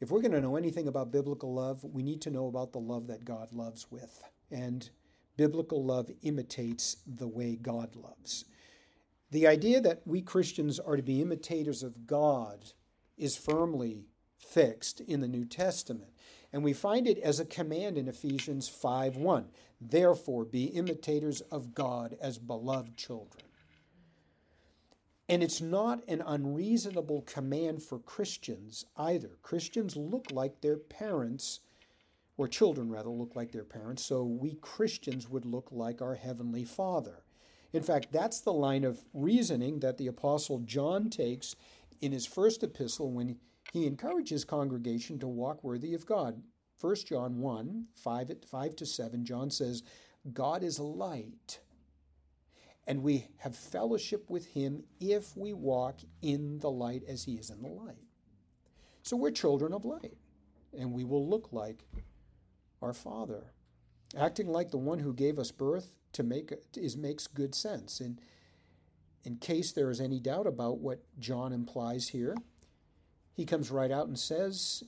If 0.00 0.10
we're 0.10 0.22
going 0.22 0.32
to 0.32 0.40
know 0.40 0.56
anything 0.56 0.88
about 0.88 1.12
biblical 1.12 1.52
love, 1.54 1.84
we 1.84 2.02
need 2.02 2.22
to 2.22 2.30
know 2.30 2.46
about 2.46 2.72
the 2.72 2.80
love 2.80 3.06
that 3.08 3.26
God 3.26 3.52
loves 3.52 3.90
with. 3.90 4.22
And 4.50 4.88
biblical 5.36 5.84
love 5.84 6.10
imitates 6.22 6.96
the 7.06 7.28
way 7.28 7.56
God 7.56 7.94
loves. 7.94 8.46
The 9.30 9.46
idea 9.46 9.80
that 9.82 10.02
we 10.06 10.22
Christians 10.22 10.80
are 10.80 10.96
to 10.96 11.02
be 11.02 11.20
imitators 11.20 11.82
of 11.82 12.06
God 12.06 12.72
is 13.18 13.36
firmly 13.36 14.06
fixed 14.38 15.00
in 15.00 15.20
the 15.20 15.28
New 15.28 15.44
Testament. 15.44 16.12
And 16.52 16.62
we 16.62 16.72
find 16.72 17.06
it 17.06 17.18
as 17.18 17.40
a 17.40 17.44
command 17.44 17.98
in 17.98 18.08
Ephesians 18.08 18.68
5 18.68 19.16
1. 19.16 19.48
Therefore 19.80 20.44
be 20.44 20.64
imitators 20.66 21.42
of 21.42 21.74
God 21.74 22.16
as 22.20 22.38
beloved 22.38 22.96
children. 22.96 23.45
And 25.28 25.42
it's 25.42 25.60
not 25.60 26.02
an 26.06 26.22
unreasonable 26.24 27.22
command 27.22 27.82
for 27.82 27.98
Christians 27.98 28.84
either. 28.96 29.38
Christians 29.42 29.96
look 29.96 30.30
like 30.30 30.60
their 30.60 30.76
parents, 30.76 31.60
or 32.36 32.46
children 32.46 32.90
rather 32.90 33.10
look 33.10 33.34
like 33.34 33.50
their 33.50 33.64
parents, 33.64 34.04
so 34.04 34.22
we 34.22 34.54
Christians 34.60 35.28
would 35.28 35.44
look 35.44 35.68
like 35.72 36.00
our 36.00 36.14
Heavenly 36.14 36.64
Father. 36.64 37.24
In 37.72 37.82
fact, 37.82 38.12
that's 38.12 38.40
the 38.40 38.52
line 38.52 38.84
of 38.84 39.04
reasoning 39.12 39.80
that 39.80 39.96
the 39.96 40.06
Apostle 40.06 40.60
John 40.60 41.10
takes 41.10 41.56
in 42.00 42.12
his 42.12 42.26
first 42.26 42.62
epistle 42.62 43.10
when 43.10 43.36
he 43.72 43.86
encourages 43.86 44.44
congregation 44.44 45.18
to 45.18 45.26
walk 45.26 45.64
worthy 45.64 45.92
of 45.92 46.06
God. 46.06 46.42
1 46.80 46.94
John 47.06 47.38
1 47.38 47.86
5, 47.94 48.30
5 48.48 48.76
to 48.76 48.86
7, 48.86 49.24
John 49.24 49.50
says, 49.50 49.82
God 50.32 50.62
is 50.62 50.78
light, 50.78 51.60
and 52.86 53.02
we 53.02 53.28
have 53.38 53.56
fellowship 53.56 54.30
with 54.30 54.46
him 54.46 54.84
if 55.00 55.36
we 55.36 55.52
walk 55.52 56.00
in 56.22 56.58
the 56.60 56.70
light 56.70 57.02
as 57.08 57.24
he 57.24 57.34
is 57.34 57.50
in 57.50 57.62
the 57.62 57.68
light. 57.68 57.96
So 59.02 59.16
we're 59.16 59.30
children 59.30 59.72
of 59.72 59.84
light, 59.84 60.16
and 60.76 60.92
we 60.92 61.04
will 61.04 61.28
look 61.28 61.52
like 61.52 61.84
our 62.82 62.92
Father. 62.92 63.52
Acting 64.16 64.48
like 64.48 64.70
the 64.70 64.78
one 64.78 65.00
who 65.00 65.12
gave 65.12 65.38
us 65.38 65.50
birth 65.50 65.92
to 66.12 66.22
make 66.22 66.52
is 66.76 66.96
makes 66.96 67.26
good 67.26 67.54
sense. 67.54 68.00
And 68.00 68.20
in 69.24 69.36
case 69.36 69.72
there 69.72 69.90
is 69.90 70.00
any 70.00 70.20
doubt 70.20 70.46
about 70.46 70.78
what 70.78 71.02
John 71.18 71.52
implies 71.52 72.08
here, 72.08 72.36
he 73.34 73.44
comes 73.44 73.70
right 73.70 73.90
out 73.90 74.06
and 74.06 74.18
says 74.18 74.84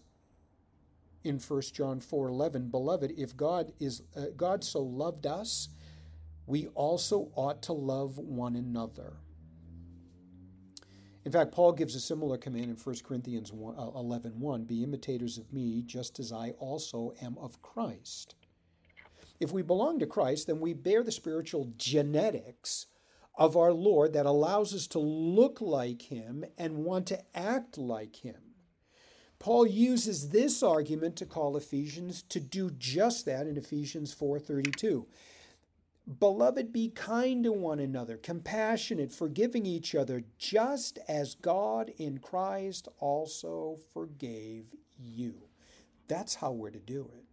in 1.25 1.39
1 1.39 1.75
John 1.75 2.01
4:11, 2.01 2.71
"Beloved, 2.71 3.13
if 3.17 3.37
God 3.37 3.73
is 3.79 4.03
uh, 4.17 4.27
God 4.37 4.65
so 4.65 4.83
loved 4.83 5.27
us, 5.27 5.69
we 6.49 6.67
also 6.69 7.31
ought 7.37 7.63
to 7.63 7.73
love 7.73 8.19
one 8.19 8.57
another." 8.57 9.19
In 11.25 11.33
fact, 11.33 11.53
Paul 11.53 11.73
gives 11.73 11.95
a 11.95 12.01
similar 12.01 12.39
command 12.39 12.71
in 12.71 12.77
1 12.77 12.95
uh, 12.95 12.99
Corinthians 13.07 13.51
11:1, 13.51 14.41
1, 14.41 14.65
"Be 14.65 14.83
imitators 14.83 15.37
of 15.37 15.53
me, 15.53 15.83
just 15.83 16.19
as 16.19 16.33
I 16.33 16.53
also 16.53 17.13
am 17.21 17.37
of 17.39 17.61
Christ." 17.61 18.35
If 19.39 19.53
we 19.53 19.63
belong 19.63 19.99
to 19.99 20.07
Christ, 20.07 20.47
then 20.47 20.59
we 20.59 20.73
bear 20.73 21.03
the 21.03 21.13
spiritual 21.13 21.73
genetics 21.77 22.87
of 23.37 23.57
our 23.57 23.73
Lord 23.73 24.13
that 24.15 24.27
allows 24.27 24.75
us 24.75 24.87
to 24.89 24.99
look 24.99 25.61
like 25.61 26.03
him 26.03 26.45
and 26.57 26.85
want 26.85 27.07
to 27.09 27.23
act 27.37 27.79
like 27.79 28.17
him. 28.17 28.55
Paul 29.39 29.67
uses 29.67 30.31
this 30.31 30.63
argument 30.63 31.15
to 31.17 31.27
call 31.27 31.57
Ephesians 31.57 32.23
to 32.23 32.41
do 32.41 32.71
just 32.71 33.25
that 33.27 33.47
in 33.47 33.57
Ephesians 33.57 34.13
4:32. 34.13 35.07
Beloved, 36.09 36.73
be 36.73 36.89
kind 36.89 37.45
to 37.45 37.53
one 37.53 37.81
another, 37.81 38.17
compassionate, 38.17 39.13
forgiving 39.13 39.67
each 39.67 39.95
other, 39.95 40.25
just 40.39 40.99
as 41.07 41.35
God 41.35 41.93
in 41.99 42.19
Christ 42.19 42.89
also 42.99 43.79
forgave 43.93 44.75
you. 44.99 45.35
That's 46.09 46.37
how 46.37 46.53
we're 46.53 46.71
to 46.71 46.79
do 46.79 47.11
it. 47.15 47.25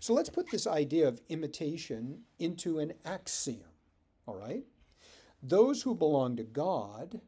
So 0.00 0.12
let's 0.12 0.28
put 0.28 0.50
this 0.50 0.66
idea 0.66 1.08
of 1.08 1.22
imitation 1.30 2.24
into 2.38 2.78
an 2.78 2.92
axiom. 3.06 3.70
All 4.26 4.36
right? 4.36 4.64
Those 5.42 5.82
who 5.82 5.94
belong 5.94 6.36
to 6.36 6.44
God 6.44 7.22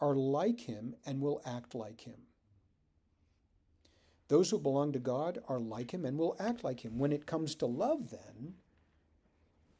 are 0.00 0.14
like 0.14 0.60
him 0.60 0.94
and 1.04 1.20
will 1.20 1.42
act 1.44 1.74
like 1.74 2.02
him. 2.02 2.22
Those 4.28 4.50
who 4.50 4.58
belong 4.58 4.92
to 4.92 4.98
God 4.98 5.38
are 5.48 5.60
like 5.60 5.92
him 5.92 6.06
and 6.06 6.18
will 6.18 6.34
act 6.40 6.64
like 6.64 6.80
him. 6.80 6.98
When 6.98 7.12
it 7.12 7.26
comes 7.26 7.54
to 7.56 7.66
love, 7.66 8.10
then, 8.10 8.54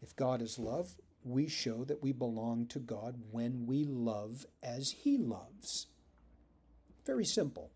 if 0.02 0.14
God 0.16 0.42
is 0.42 0.58
love, 0.58 0.94
we 1.24 1.48
show 1.48 1.84
that 1.84 2.02
we 2.02 2.12
belong 2.12 2.66
to 2.68 2.78
God 2.78 3.16
when 3.30 3.66
we 3.66 3.84
love 3.84 4.46
as 4.62 4.90
he 4.90 5.18
loves. 5.18 5.86
Very 7.04 7.24
simple. 7.24 7.70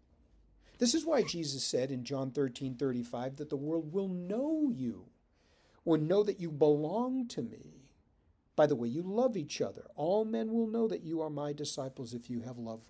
This 0.78 0.94
is 0.94 1.04
why 1.04 1.22
Jesus 1.22 1.64
said 1.64 1.90
in 1.90 2.04
John 2.04 2.30
13 2.30 2.76
35 2.76 3.36
that 3.36 3.50
the 3.50 3.56
world 3.56 3.92
will 3.92 4.08
know 4.08 4.70
you 4.74 5.06
or 5.84 5.98
know 5.98 6.22
that 6.22 6.40
you 6.40 6.50
belong 6.50 7.28
to 7.28 7.42
me 7.42 7.80
by 8.56 8.66
the 8.66 8.76
way 8.76 8.88
you 8.88 9.02
love 9.02 9.36
each 9.36 9.60
other. 9.60 9.86
All 9.96 10.24
men 10.24 10.52
will 10.52 10.66
know 10.66 10.88
that 10.88 11.02
you 11.02 11.20
are 11.20 11.30
my 11.30 11.52
disciples 11.52 12.14
if 12.14 12.30
you 12.30 12.40
have 12.40 12.58
love 12.58 12.80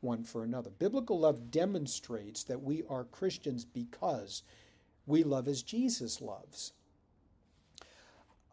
one 0.00 0.24
for 0.24 0.42
another. 0.42 0.70
Biblical 0.70 1.20
love 1.20 1.50
demonstrates 1.50 2.44
that 2.44 2.62
we 2.62 2.82
are 2.88 3.04
Christians 3.04 3.64
because 3.64 4.42
we 5.06 5.22
love 5.22 5.48
as 5.48 5.62
Jesus 5.62 6.20
loves. 6.20 6.72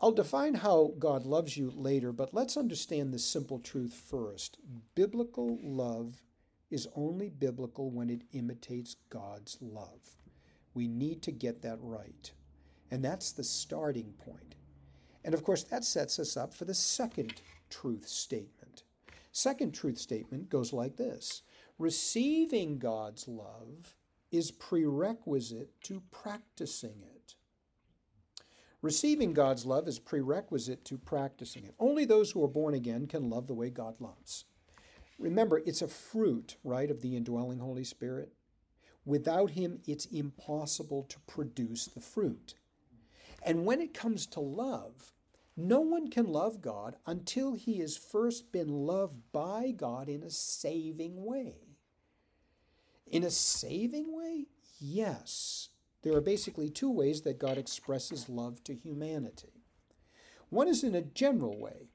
I'll 0.01 0.11
define 0.11 0.55
how 0.55 0.93
God 0.97 1.25
loves 1.25 1.57
you 1.57 1.71
later, 1.75 2.13
but 2.13 2.33
let's 2.33 2.55
understand 2.55 3.13
this 3.13 3.25
simple 3.25 3.59
truth 3.59 3.93
first. 3.93 4.57
Biblical 4.95 5.59
love 5.61 6.23
is 6.71 6.87
only 6.95 7.29
biblical 7.29 7.91
when 7.91 8.09
it 8.09 8.21
imitates 8.31 8.95
God's 9.09 9.57
love. 9.59 10.17
We 10.73 10.87
need 10.87 11.21
to 11.23 11.31
get 11.31 11.61
that 11.63 11.79
right. 11.81 12.31
And 12.89 13.03
that's 13.03 13.33
the 13.33 13.43
starting 13.43 14.13
point. 14.13 14.55
And 15.25 15.33
of 15.33 15.43
course, 15.43 15.63
that 15.65 15.83
sets 15.83 16.17
us 16.17 16.37
up 16.37 16.53
for 16.53 16.63
the 16.63 16.73
second 16.73 17.41
truth 17.69 18.07
statement. 18.07 18.83
Second 19.33 19.73
truth 19.73 19.97
statement 19.97 20.49
goes 20.49 20.71
like 20.71 20.95
this 20.95 21.41
Receiving 21.77 22.77
God's 22.77 23.27
love 23.27 23.95
is 24.31 24.51
prerequisite 24.51 25.71
to 25.83 26.03
practicing 26.11 27.01
it. 27.01 27.18
Receiving 28.81 29.33
God's 29.33 29.65
love 29.65 29.87
is 29.87 29.99
prerequisite 29.99 30.85
to 30.85 30.97
practicing 30.97 31.65
it. 31.65 31.75
Only 31.79 32.05
those 32.05 32.31
who 32.31 32.43
are 32.43 32.49
born 32.49 32.73
again 32.73 33.07
can 33.07 33.29
love 33.29 33.47
the 33.47 33.53
way 33.53 33.69
God 33.69 33.95
loves. 33.99 34.45
Remember, 35.17 35.61
it's 35.65 35.81
a 35.81 35.87
fruit, 35.87 36.55
right, 36.63 36.89
of 36.89 37.01
the 37.01 37.17
indwelling 37.17 37.59
Holy 37.59 37.83
Spirit. 37.83 38.31
Without 39.05 39.51
Him, 39.51 39.79
it's 39.85 40.05
impossible 40.05 41.03
to 41.03 41.19
produce 41.27 41.87
the 41.87 41.99
fruit. 41.99 42.53
And 43.43 43.65
when 43.65 43.81
it 43.81 43.93
comes 43.93 44.25
to 44.27 44.39
love, 44.39 45.13
no 45.61 45.81
one 45.81 46.09
can 46.09 46.25
love 46.25 46.61
God 46.61 46.95
until 47.05 47.53
he 47.53 47.79
has 47.79 47.97
first 47.97 48.51
been 48.51 48.69
loved 48.69 49.19
by 49.33 49.71
God 49.75 50.07
in 50.07 50.23
a 50.23 50.29
saving 50.29 51.25
way. 51.25 51.55
In 53.07 53.23
a 53.23 53.29
saving 53.29 54.15
way? 54.15 54.45
Yes. 54.79 55.69
There 56.01 56.15
are 56.15 56.21
basically 56.21 56.69
two 56.69 56.91
ways 56.91 57.21
that 57.21 57.39
God 57.39 57.57
expresses 57.57 58.29
love 58.29 58.63
to 58.63 58.73
humanity. 58.73 59.63
One 60.49 60.67
is 60.67 60.83
in 60.83 60.95
a 60.95 61.01
general 61.01 61.59
way, 61.59 61.89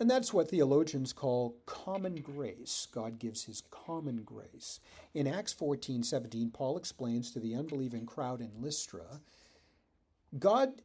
and 0.00 0.10
that's 0.10 0.32
what 0.32 0.50
theologians 0.50 1.12
call 1.12 1.58
common 1.66 2.16
grace. 2.16 2.88
God 2.90 3.18
gives 3.18 3.44
his 3.44 3.62
common 3.70 4.22
grace. 4.24 4.80
In 5.12 5.26
Acts 5.26 5.52
14 5.52 6.02
17, 6.02 6.50
Paul 6.50 6.76
explains 6.76 7.30
to 7.30 7.40
the 7.40 7.54
unbelieving 7.54 8.06
crowd 8.06 8.40
in 8.40 8.50
Lystra 8.60 9.20
God 10.38 10.82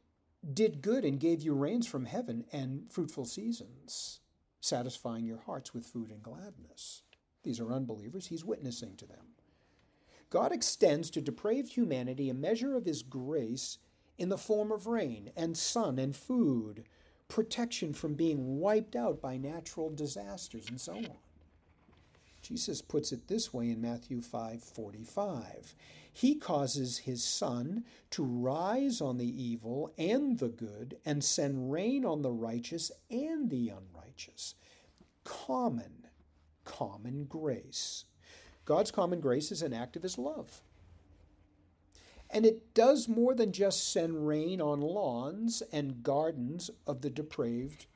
did 0.54 0.82
good 0.82 1.04
and 1.04 1.20
gave 1.20 1.42
you 1.42 1.54
rains 1.54 1.88
from 1.88 2.06
heaven 2.06 2.46
and 2.52 2.92
fruitful 2.92 3.26
seasons, 3.26 4.20
satisfying 4.62 5.26
your 5.26 5.40
hearts 5.40 5.74
with 5.74 5.86
food 5.86 6.12
and 6.12 6.22
gladness. 6.22 7.02
These 7.44 7.60
are 7.60 7.74
unbelievers. 7.74 8.28
He's 8.28 8.46
witnessing 8.46 8.96
to 8.98 9.08
them. 9.08 9.26
God 10.30 10.52
extends 10.52 11.10
to 11.12 11.22
depraved 11.22 11.74
humanity 11.74 12.30
a 12.30 12.34
measure 12.34 12.76
of 12.76 12.86
his 12.86 13.02
grace 13.02 13.78
in 14.18 14.30
the 14.30 14.38
form 14.38 14.72
of 14.72 14.86
rain 14.86 15.32
and 15.36 15.58
sun 15.58 15.98
and 15.98 16.16
food, 16.16 16.84
protection 17.28 17.94
from 17.94 18.14
being 18.16 18.60
wiped 18.60 18.96
out 18.96 19.22
by 19.22 19.38
natural 19.38 19.90
disasters, 19.90 20.68
and 20.68 20.80
so 20.80 20.94
on. 20.96 21.18
Jesus 22.42 22.82
puts 22.82 23.12
it 23.12 23.28
this 23.28 23.54
way 23.54 23.70
in 23.70 23.82
Matthew 23.82 24.22
5:45. 24.22 25.76
He 26.12 26.36
causes 26.36 27.00
his 27.00 27.24
sun 27.24 27.86
to 28.12 28.24
rise 28.24 29.00
on 29.02 29.18
the 29.18 29.44
evil 29.44 29.94
and 29.98 30.40
the 30.40 30.50
good 30.50 30.98
and 31.06 31.24
send 31.24 31.72
rain 31.72 32.04
on 32.06 32.22
the 32.22 32.32
righteous 32.32 32.92
and 33.10 33.50
the 33.50 33.70
unrighteous. 33.70 34.56
Common, 35.24 36.08
common 36.66 37.26
grace. 37.26 38.06
God's 38.70 38.92
common 38.92 39.20
grace 39.20 39.52
is 39.52 39.64
an 39.64 39.74
act 39.74 39.96
of 39.96 40.04
his 40.04 40.20
love. 40.20 40.62
And 42.30 42.46
it 42.46 42.76
does 42.76 43.08
more 43.08 43.34
than 43.34 43.52
just 43.52 43.92
send 43.92 44.28
rain 44.28 44.62
on 44.62 44.80
lawns 44.80 45.64
and 45.72 46.04
gardens 46.04 46.70
of 46.86 47.02
the 47.02 47.10
depraved 47.10 47.88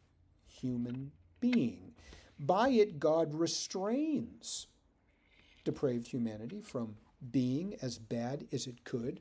human 0.48 1.12
being. 1.40 1.94
By 2.40 2.70
it, 2.70 3.00
God 3.00 3.36
restrains 3.36 4.66
depraved 5.64 6.08
humanity 6.08 6.60
from 6.60 6.96
being 7.32 7.76
as 7.80 8.00
bad 8.00 8.48
as 8.52 8.66
it 8.66 8.84
could. 8.84 9.20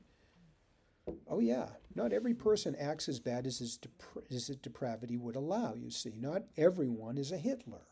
Oh, 1.29 1.41
yeah, 1.41 1.67
not 1.95 2.15
every 2.15 2.33
person 2.33 2.75
acts 2.77 3.11
as 3.11 3.21
bad 3.21 3.47
as 3.47 3.59
his, 3.59 3.77
dep- 3.77 4.25
as 4.31 4.47
his 4.47 4.57
depravity 4.57 5.19
would 5.19 5.37
allow, 5.37 5.75
you 5.75 5.91
see. 5.91 6.15
Not 6.19 6.45
everyone 6.57 7.19
is 7.19 7.31
a 7.31 7.37
Hitler. 7.37 7.83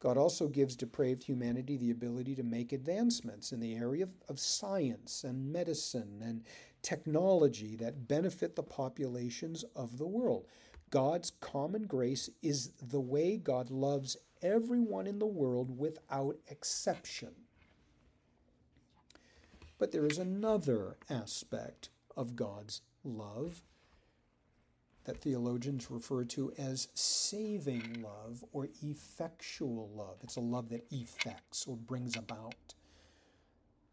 God 0.00 0.16
also 0.16 0.48
gives 0.48 0.76
depraved 0.76 1.22
humanity 1.22 1.76
the 1.76 1.90
ability 1.90 2.34
to 2.36 2.42
make 2.42 2.72
advancements 2.72 3.52
in 3.52 3.60
the 3.60 3.76
area 3.76 4.04
of, 4.04 4.10
of 4.28 4.40
science 4.40 5.24
and 5.24 5.52
medicine 5.52 6.22
and 6.24 6.42
technology 6.82 7.76
that 7.76 8.08
benefit 8.08 8.56
the 8.56 8.62
populations 8.62 9.62
of 9.76 9.98
the 9.98 10.06
world. 10.06 10.46
God's 10.90 11.30
common 11.40 11.82
grace 11.82 12.30
is 12.42 12.72
the 12.82 13.00
way 13.00 13.36
God 13.36 13.70
loves 13.70 14.16
everyone 14.42 15.06
in 15.06 15.18
the 15.18 15.26
world 15.26 15.78
without 15.78 16.36
exception. 16.48 17.34
But 19.78 19.92
there 19.92 20.06
is 20.06 20.18
another 20.18 20.96
aspect 21.08 21.90
of 22.16 22.36
God's 22.36 22.80
love 23.04 23.62
that 25.04 25.20
theologians 25.20 25.90
refer 25.90 26.24
to 26.24 26.52
as 26.58 26.88
saving 26.94 28.02
love 28.02 28.44
or 28.52 28.68
effectual 28.82 29.88
love. 29.94 30.18
It's 30.22 30.36
a 30.36 30.40
love 30.40 30.68
that 30.70 30.84
effects 30.90 31.66
or 31.66 31.76
brings 31.76 32.16
about 32.16 32.74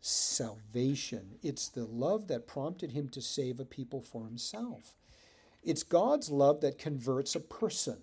salvation. 0.02 1.36
It's 1.42 1.70
the 1.70 1.86
love 1.86 2.28
that 2.28 2.48
prompted 2.48 2.92
him 2.92 3.10
to 3.10 3.22
save 3.22 3.60
a 3.60 3.66
people 3.66 4.02
for 4.02 4.26
himself. 4.26 4.96
It's 5.64 5.84
God's 5.84 6.30
love 6.30 6.62
that 6.62 6.78
converts 6.78 7.36
a 7.36 7.40
person. 7.40 7.98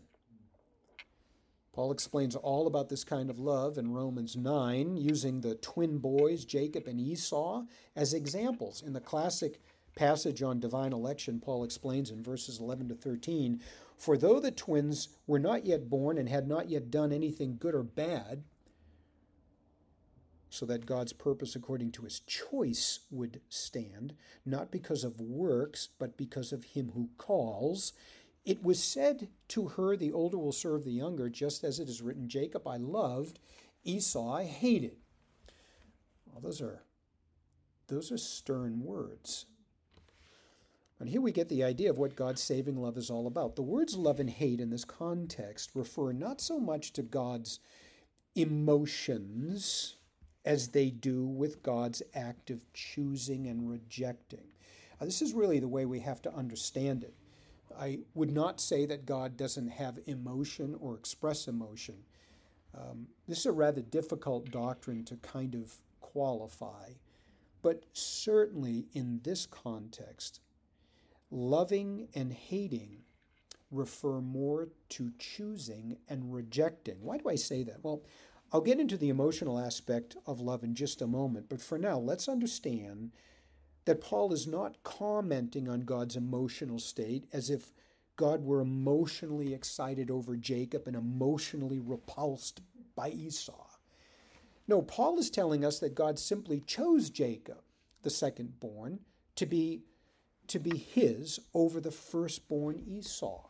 Paul 1.72 1.90
explains 1.90 2.36
all 2.36 2.68
about 2.68 2.88
this 2.88 3.02
kind 3.02 3.28
of 3.28 3.38
love 3.40 3.78
in 3.78 3.92
Romans 3.92 4.36
9, 4.36 4.96
using 4.96 5.40
the 5.40 5.56
twin 5.56 5.98
boys, 5.98 6.44
Jacob 6.44 6.86
and 6.86 7.00
Esau, 7.00 7.64
as 7.96 8.14
examples. 8.14 8.80
In 8.80 8.92
the 8.92 9.00
classic 9.00 9.60
passage 9.94 10.42
on 10.42 10.60
divine 10.60 10.92
election, 10.92 11.40
Paul 11.40 11.64
explains 11.64 12.10
in 12.10 12.22
verses 12.22 12.58
11 12.60 12.88
to 12.88 12.94
13 12.94 13.60
For 13.96 14.16
though 14.16 14.40
the 14.40 14.50
twins 14.50 15.08
were 15.26 15.38
not 15.38 15.66
yet 15.66 15.88
born 15.88 16.18
and 16.18 16.28
had 16.28 16.48
not 16.48 16.68
yet 16.68 16.90
done 16.90 17.12
anything 17.12 17.56
good 17.58 17.74
or 17.74 17.82
bad, 17.82 18.44
so 20.50 20.64
that 20.66 20.86
God's 20.86 21.12
purpose 21.12 21.56
according 21.56 21.90
to 21.92 22.02
his 22.02 22.20
choice 22.20 23.00
would 23.10 23.40
stand, 23.48 24.14
not 24.46 24.70
because 24.70 25.02
of 25.02 25.20
works, 25.20 25.88
but 25.98 26.16
because 26.16 26.52
of 26.52 26.64
him 26.64 26.92
who 26.94 27.10
calls. 27.18 27.92
It 28.44 28.62
was 28.62 28.82
said 28.82 29.28
to 29.48 29.68
her, 29.68 29.96
The 29.96 30.12
older 30.12 30.38
will 30.38 30.52
serve 30.52 30.84
the 30.84 30.92
younger, 30.92 31.28
just 31.28 31.64
as 31.64 31.80
it 31.80 31.88
is 31.88 32.02
written, 32.02 32.28
Jacob 32.28 32.68
I 32.68 32.76
loved, 32.76 33.40
Esau 33.82 34.32
I 34.32 34.44
hated. 34.44 34.96
Well, 36.26 36.40
those 36.40 36.60
are 36.60 36.82
those 37.88 38.10
are 38.10 38.18
stern 38.18 38.80
words. 38.82 39.46
And 41.00 41.08
here 41.08 41.20
we 41.20 41.32
get 41.32 41.48
the 41.48 41.64
idea 41.64 41.90
of 41.90 41.98
what 41.98 42.16
God's 42.16 42.42
saving 42.42 42.76
love 42.76 42.96
is 42.96 43.10
all 43.10 43.26
about. 43.26 43.56
The 43.56 43.62
words 43.62 43.96
love 43.96 44.20
and 44.20 44.30
hate 44.30 44.60
in 44.60 44.70
this 44.70 44.84
context 44.84 45.70
refer 45.74 46.12
not 46.12 46.40
so 46.40 46.60
much 46.60 46.92
to 46.92 47.02
God's 47.02 47.58
emotions 48.34 49.96
as 50.44 50.68
they 50.68 50.90
do 50.90 51.26
with 51.26 51.62
God's 51.62 52.02
act 52.14 52.50
of 52.50 52.72
choosing 52.72 53.46
and 53.46 53.68
rejecting. 53.68 54.46
Now, 55.00 55.06
this 55.06 55.22
is 55.22 55.32
really 55.32 55.58
the 55.58 55.68
way 55.68 55.84
we 55.84 56.00
have 56.00 56.22
to 56.22 56.34
understand 56.34 57.02
it. 57.02 57.14
I 57.78 58.00
would 58.14 58.32
not 58.32 58.60
say 58.60 58.86
that 58.86 59.06
God 59.06 59.36
doesn't 59.36 59.68
have 59.68 59.98
emotion 60.06 60.76
or 60.78 60.94
express 60.94 61.48
emotion. 61.48 61.96
Um, 62.76 63.08
this 63.26 63.40
is 63.40 63.46
a 63.46 63.52
rather 63.52 63.80
difficult 63.80 64.50
doctrine 64.50 65.04
to 65.06 65.16
kind 65.16 65.54
of 65.54 65.74
qualify, 66.00 66.90
but 67.62 67.84
certainly 67.92 68.86
in 68.92 69.20
this 69.24 69.46
context, 69.46 70.40
loving 71.34 72.08
and 72.14 72.32
hating 72.32 73.02
refer 73.70 74.20
more 74.20 74.68
to 74.88 75.12
choosing 75.18 75.98
and 76.08 76.32
rejecting. 76.32 76.96
Why 77.00 77.18
do 77.18 77.28
I 77.28 77.34
say 77.34 77.64
that? 77.64 77.82
Well, 77.82 78.04
I'll 78.52 78.60
get 78.60 78.78
into 78.78 78.96
the 78.96 79.08
emotional 79.08 79.58
aspect 79.58 80.16
of 80.26 80.40
love 80.40 80.62
in 80.62 80.74
just 80.74 81.02
a 81.02 81.08
moment, 81.08 81.48
but 81.48 81.60
for 81.60 81.76
now, 81.76 81.98
let's 81.98 82.28
understand 82.28 83.10
that 83.84 84.00
Paul 84.00 84.32
is 84.32 84.46
not 84.46 84.82
commenting 84.84 85.68
on 85.68 85.80
God's 85.80 86.16
emotional 86.16 86.78
state 86.78 87.26
as 87.32 87.50
if 87.50 87.72
God 88.16 88.44
were 88.44 88.60
emotionally 88.60 89.52
excited 89.52 90.10
over 90.10 90.36
Jacob 90.36 90.86
and 90.86 90.94
emotionally 90.94 91.80
repulsed 91.80 92.60
by 92.94 93.08
Esau. 93.08 93.66
No, 94.68 94.82
Paul 94.82 95.18
is 95.18 95.30
telling 95.30 95.64
us 95.64 95.80
that 95.80 95.96
God 95.96 96.18
simply 96.18 96.60
chose 96.60 97.10
Jacob, 97.10 97.62
the 98.02 98.10
second 98.10 98.60
born, 98.60 99.00
to 99.34 99.46
be, 99.46 99.82
to 100.48 100.58
be 100.58 100.76
his 100.76 101.38
over 101.52 101.80
the 101.80 101.90
firstborn 101.90 102.82
Esau. 102.86 103.48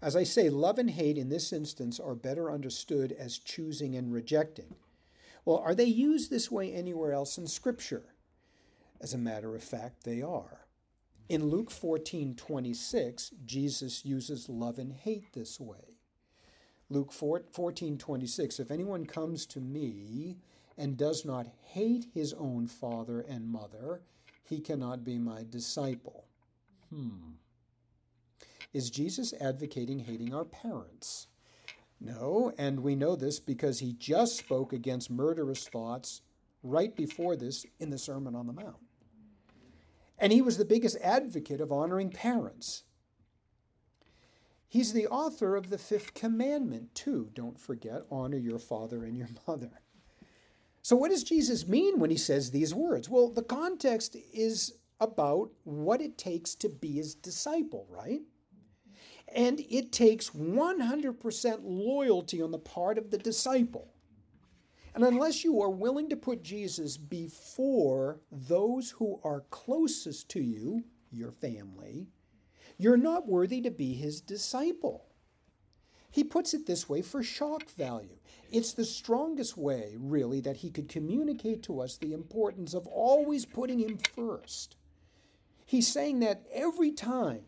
As 0.00 0.16
I 0.16 0.24
say, 0.24 0.50
love 0.50 0.78
and 0.78 0.90
hate 0.90 1.16
in 1.16 1.28
this 1.28 1.52
instance 1.52 2.00
are 2.00 2.14
better 2.14 2.50
understood 2.50 3.12
as 3.12 3.38
choosing 3.38 3.94
and 3.94 4.12
rejecting. 4.12 4.74
Well, 5.44 5.58
are 5.58 5.74
they 5.74 5.84
used 5.84 6.30
this 6.30 6.50
way 6.50 6.72
anywhere 6.72 7.12
else 7.12 7.38
in 7.38 7.46
Scripture? 7.46 8.14
As 9.00 9.14
a 9.14 9.18
matter 9.18 9.54
of 9.54 9.62
fact, 9.62 10.04
they 10.04 10.20
are. 10.20 10.66
In 11.28 11.46
Luke 11.46 11.70
14 11.70 12.34
26, 12.34 13.30
Jesus 13.44 14.04
uses 14.04 14.48
love 14.48 14.78
and 14.78 14.92
hate 14.92 15.32
this 15.32 15.58
way. 15.58 15.98
Luke 16.90 17.12
14 17.12 17.96
26, 17.96 18.60
if 18.60 18.70
anyone 18.70 19.06
comes 19.06 19.46
to 19.46 19.60
me 19.60 20.36
and 20.76 20.96
does 20.96 21.24
not 21.24 21.46
hate 21.62 22.06
his 22.12 22.34
own 22.34 22.66
father 22.66 23.20
and 23.20 23.48
mother, 23.48 24.02
he 24.42 24.60
cannot 24.60 25.04
be 25.04 25.18
my 25.18 25.44
disciple. 25.48 26.26
Hmm. 26.90 27.32
Is 28.72 28.90
Jesus 28.90 29.34
advocating 29.40 30.00
hating 30.00 30.34
our 30.34 30.44
parents? 30.44 31.28
No, 32.00 32.52
and 32.58 32.80
we 32.80 32.96
know 32.96 33.14
this 33.14 33.38
because 33.38 33.78
he 33.78 33.92
just 33.92 34.36
spoke 34.36 34.72
against 34.72 35.10
murderous 35.10 35.68
thoughts 35.68 36.22
right 36.62 36.94
before 36.96 37.36
this 37.36 37.64
in 37.78 37.90
the 37.90 37.98
Sermon 37.98 38.34
on 38.34 38.46
the 38.46 38.52
Mount. 38.52 38.78
And 40.18 40.32
he 40.32 40.42
was 40.42 40.56
the 40.56 40.64
biggest 40.64 40.96
advocate 41.02 41.60
of 41.60 41.70
honoring 41.70 42.10
parents. 42.10 42.84
He's 44.68 44.92
the 44.92 45.06
author 45.06 45.54
of 45.54 45.68
the 45.68 45.78
fifth 45.78 46.14
commandment, 46.14 46.94
too. 46.94 47.30
Don't 47.34 47.60
forget, 47.60 48.02
honor 48.10 48.38
your 48.38 48.58
father 48.58 49.04
and 49.04 49.16
your 49.16 49.28
mother. 49.46 49.82
So, 50.82 50.96
what 50.96 51.10
does 51.10 51.22
Jesus 51.22 51.68
mean 51.68 52.00
when 52.00 52.10
he 52.10 52.16
says 52.16 52.50
these 52.50 52.74
words? 52.74 53.08
Well, 53.08 53.30
the 53.30 53.42
context 53.42 54.16
is 54.32 54.74
about 55.00 55.50
what 55.62 56.00
it 56.00 56.18
takes 56.18 56.56
to 56.56 56.68
be 56.68 56.92
his 56.92 57.14
disciple, 57.14 57.86
right? 57.88 58.20
And 59.34 59.60
it 59.60 59.92
takes 59.92 60.30
100% 60.30 61.60
loyalty 61.62 62.42
on 62.42 62.50
the 62.50 62.58
part 62.58 62.98
of 62.98 63.10
the 63.10 63.18
disciple. 63.18 63.92
And 64.94 65.04
unless 65.04 65.42
you 65.44 65.62
are 65.62 65.70
willing 65.70 66.10
to 66.10 66.16
put 66.16 66.42
Jesus 66.42 66.96
before 66.96 68.20
those 68.30 68.90
who 68.90 69.20
are 69.24 69.44
closest 69.50 70.28
to 70.30 70.40
you, 70.40 70.84
your 71.10 71.30
family, 71.30 72.08
you're 72.76 72.96
not 72.96 73.26
worthy 73.26 73.60
to 73.62 73.70
be 73.70 73.94
his 73.94 74.20
disciple. 74.20 75.06
He 76.12 76.22
puts 76.22 76.52
it 76.52 76.66
this 76.66 76.88
way 76.90 77.00
for 77.00 77.22
shock 77.22 77.70
value. 77.70 78.18
It's 78.50 78.74
the 78.74 78.84
strongest 78.84 79.56
way, 79.56 79.96
really, 79.98 80.40
that 80.42 80.58
he 80.58 80.70
could 80.70 80.88
communicate 80.88 81.62
to 81.64 81.80
us 81.80 81.96
the 81.96 82.12
importance 82.12 82.74
of 82.74 82.86
always 82.86 83.46
putting 83.46 83.80
him 83.80 83.96
first. 84.14 84.76
He's 85.64 85.90
saying 85.90 86.20
that 86.20 86.44
every 86.52 86.92
time 86.92 87.44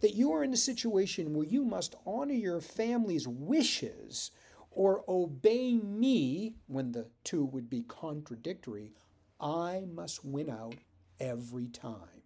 that 0.00 0.14
you 0.14 0.30
are 0.32 0.44
in 0.44 0.52
a 0.52 0.58
situation 0.58 1.32
where 1.32 1.46
you 1.46 1.64
must 1.64 1.94
honor 2.04 2.34
your 2.34 2.60
family's 2.60 3.26
wishes 3.26 4.30
or 4.70 5.04
obey 5.08 5.78
me 5.78 6.56
when 6.66 6.92
the 6.92 7.06
two 7.24 7.46
would 7.46 7.70
be 7.70 7.80
contradictory, 7.80 8.92
I 9.40 9.84
must 9.90 10.22
win 10.22 10.50
out 10.50 10.74
every 11.18 11.68
time. 11.68 12.22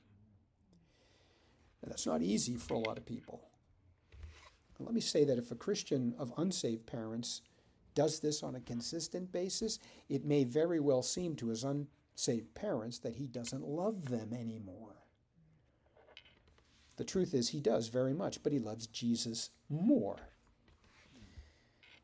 And 1.81 1.93
that's 1.93 2.07
not 2.07 2.23
easy 2.23 2.57
for 2.57 2.75
a 2.75 2.81
lot 2.81 2.99
of 2.99 3.07
people. 3.07 3.46
Let 4.79 4.95
me 4.95 5.01
say 5.01 5.25
that 5.25 5.39
if 5.39 5.51
a 5.51 5.57
Christian 5.57 6.15
of 6.19 6.33
unsaved 6.37 6.87
parents 6.87 7.43
does 7.95 8.21
this 8.21 8.43
on 8.43 8.55
a 8.55 8.61
consistent 8.61 9.33
basis, 9.33 9.79
it 10.09 10.25
may 10.25 10.45
very 10.45 10.81
well 10.81 11.03
seem 11.03 11.35
to 11.37 11.49
his 11.49 11.65
unsaved 11.65 12.55
parents 12.55 12.99
that 12.99 13.17
he 13.17 13.27
doesn't 13.27 13.67
love 13.67 14.11
them 14.11 14.33
anymore. 14.33 14.97
The 16.97 17.05
truth 17.05 17.35
is, 17.35 17.49
he 17.49 17.61
does 17.61 17.89
very 17.89 18.15
much, 18.15 18.43
but 18.43 18.53
he 18.53 18.59
loves 18.59 18.87
Jesus 18.87 19.51
more. 19.69 20.19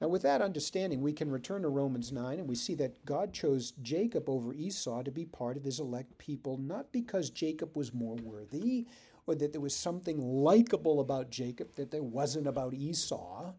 Now, 0.00 0.08
with 0.08 0.22
that 0.22 0.42
understanding, 0.42 1.00
we 1.00 1.12
can 1.12 1.30
return 1.30 1.62
to 1.62 1.68
Romans 1.68 2.11
9 2.11 2.40
and 2.40 2.48
we 2.48 2.56
see 2.56 2.74
that 2.74 3.04
God 3.04 3.32
chose 3.32 3.72
Jacob 3.82 4.28
over 4.28 4.52
Esau 4.52 5.02
to 5.04 5.12
be 5.12 5.24
part 5.24 5.56
of 5.56 5.62
his 5.62 5.78
elect 5.78 6.18
people, 6.18 6.58
not 6.58 6.90
because 6.90 7.30
Jacob 7.30 7.76
was 7.76 7.94
more 7.94 8.16
worthy 8.16 8.87
or 9.33 9.35
that 9.35 9.53
there 9.53 9.61
was 9.61 9.75
something 9.75 10.21
likable 10.21 11.01
about 11.01 11.31
Jacob 11.31 11.75
that 11.77 11.90
there 11.90 12.03
wasn't 12.03 12.47
about 12.47 12.75
Esau. 12.75 13.53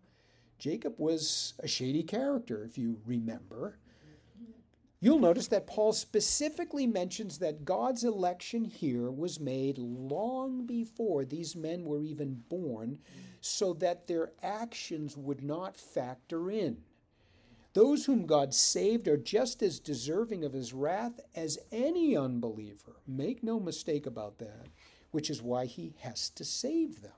Jacob 0.59 0.93
was 0.97 1.55
a 1.59 1.67
shady 1.67 2.03
character, 2.03 2.63
if 2.63 2.77
you 2.77 3.01
remember. 3.05 3.79
You'll 5.01 5.19
notice 5.19 5.47
that 5.47 5.67
Paul 5.67 5.91
specifically 5.91 6.87
mentions 6.87 7.39
that 7.39 7.65
God's 7.65 8.05
election 8.05 8.63
here 8.63 9.11
was 9.11 9.39
made 9.39 9.77
long 9.77 10.65
before 10.65 11.25
these 11.25 11.55
men 11.55 11.83
were 11.83 12.03
even 12.03 12.43
born 12.47 12.99
so 13.41 13.73
that 13.73 14.07
their 14.07 14.31
actions 14.41 15.17
would 15.17 15.43
not 15.43 15.75
factor 15.75 16.49
in. 16.49 16.77
Those 17.73 18.05
whom 18.05 18.27
God 18.27 18.53
saved 18.53 19.07
are 19.07 19.17
just 19.17 19.63
as 19.63 19.79
deserving 19.79 20.45
of 20.45 20.53
his 20.53 20.71
wrath 20.73 21.19
as 21.35 21.57
any 21.71 22.15
unbeliever. 22.15 23.01
Make 23.07 23.43
no 23.43 23.59
mistake 23.59 24.05
about 24.05 24.37
that, 24.37 24.67
which 25.13 25.29
is 25.29 25.43
why 25.43 25.65
he 25.65 25.93
has 25.99 26.27
to 26.31 26.43
save 26.43 27.03
them. 27.03 27.11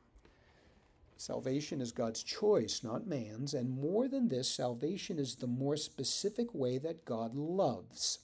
Salvation 1.15 1.79
is 1.79 1.93
God's 1.93 2.23
choice, 2.23 2.81
not 2.84 3.08
man's, 3.08 3.53
and 3.53 3.69
more 3.69 4.10
than 4.10 4.27
this, 4.27 4.49
salvation 4.51 5.17
is 5.17 5.36
the 5.36 5.47
more 5.47 5.77
specific 5.77 6.53
way 6.53 6.77
that 6.77 7.05
God 7.05 7.34
loves. 7.36 8.19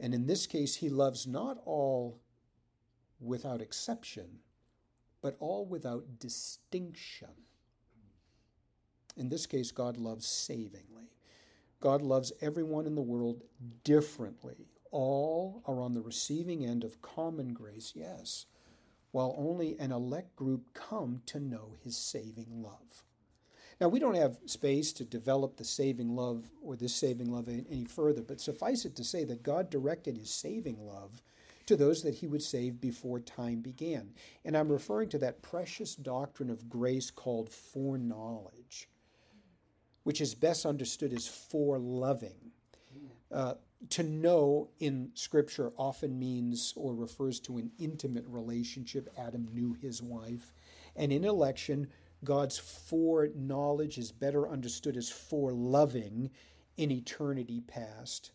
And 0.00 0.12
in 0.12 0.26
this 0.26 0.44
case, 0.44 0.74
he 0.74 0.88
loves 0.88 1.24
not 1.24 1.58
all 1.64 2.18
without 3.20 3.60
exception, 3.60 4.40
but 5.22 5.36
all 5.38 5.64
without 5.64 6.18
distinction. 6.18 7.28
In 9.16 9.28
this 9.28 9.46
case, 9.46 9.70
God 9.70 9.96
loves 9.96 10.26
savingly. 10.26 11.12
God 11.80 12.02
loves 12.02 12.32
everyone 12.40 12.86
in 12.86 12.96
the 12.96 13.02
world 13.02 13.44
differently. 13.84 14.66
All 14.90 15.62
are 15.66 15.80
on 15.80 15.94
the 15.94 16.00
receiving 16.00 16.64
end 16.64 16.84
of 16.84 17.02
common 17.02 17.52
grace, 17.52 17.92
yes, 17.94 18.46
while 19.10 19.34
only 19.38 19.78
an 19.78 19.92
elect 19.92 20.36
group 20.36 20.72
come 20.74 21.22
to 21.26 21.40
know 21.40 21.74
his 21.82 21.96
saving 21.96 22.62
love. 22.62 23.04
Now, 23.80 23.88
we 23.88 24.00
don't 24.00 24.16
have 24.16 24.38
space 24.46 24.92
to 24.94 25.04
develop 25.04 25.56
the 25.56 25.64
saving 25.64 26.16
love 26.16 26.50
or 26.60 26.74
this 26.74 26.94
saving 26.94 27.30
love 27.30 27.48
any 27.48 27.84
further, 27.84 28.22
but 28.22 28.40
suffice 28.40 28.84
it 28.84 28.96
to 28.96 29.04
say 29.04 29.24
that 29.24 29.44
God 29.44 29.70
directed 29.70 30.18
his 30.18 30.30
saving 30.30 30.78
love 30.80 31.22
to 31.66 31.76
those 31.76 32.02
that 32.02 32.16
he 32.16 32.26
would 32.26 32.42
save 32.42 32.80
before 32.80 33.20
time 33.20 33.60
began. 33.60 34.14
And 34.44 34.56
I'm 34.56 34.72
referring 34.72 35.10
to 35.10 35.18
that 35.18 35.42
precious 35.42 35.94
doctrine 35.94 36.50
of 36.50 36.68
grace 36.68 37.10
called 37.10 37.50
foreknowledge, 37.50 38.88
which 40.02 40.20
is 40.20 40.34
best 40.34 40.66
understood 40.66 41.12
as 41.12 41.28
foreloving. 41.28 42.52
Uh, 43.30 43.54
to 43.90 44.02
know 44.02 44.70
in 44.80 45.10
Scripture 45.14 45.72
often 45.76 46.18
means 46.18 46.72
or 46.76 46.94
refers 46.94 47.40
to 47.40 47.58
an 47.58 47.70
intimate 47.78 48.24
relationship. 48.26 49.08
Adam 49.16 49.48
knew 49.52 49.74
his 49.74 50.02
wife. 50.02 50.52
And 50.96 51.12
in 51.12 51.24
election, 51.24 51.88
God's 52.24 52.58
foreknowledge 52.58 53.98
is 53.98 54.10
better 54.10 54.48
understood 54.48 54.96
as 54.96 55.10
foreloving 55.10 56.30
in 56.76 56.90
eternity 56.90 57.60
past. 57.60 58.32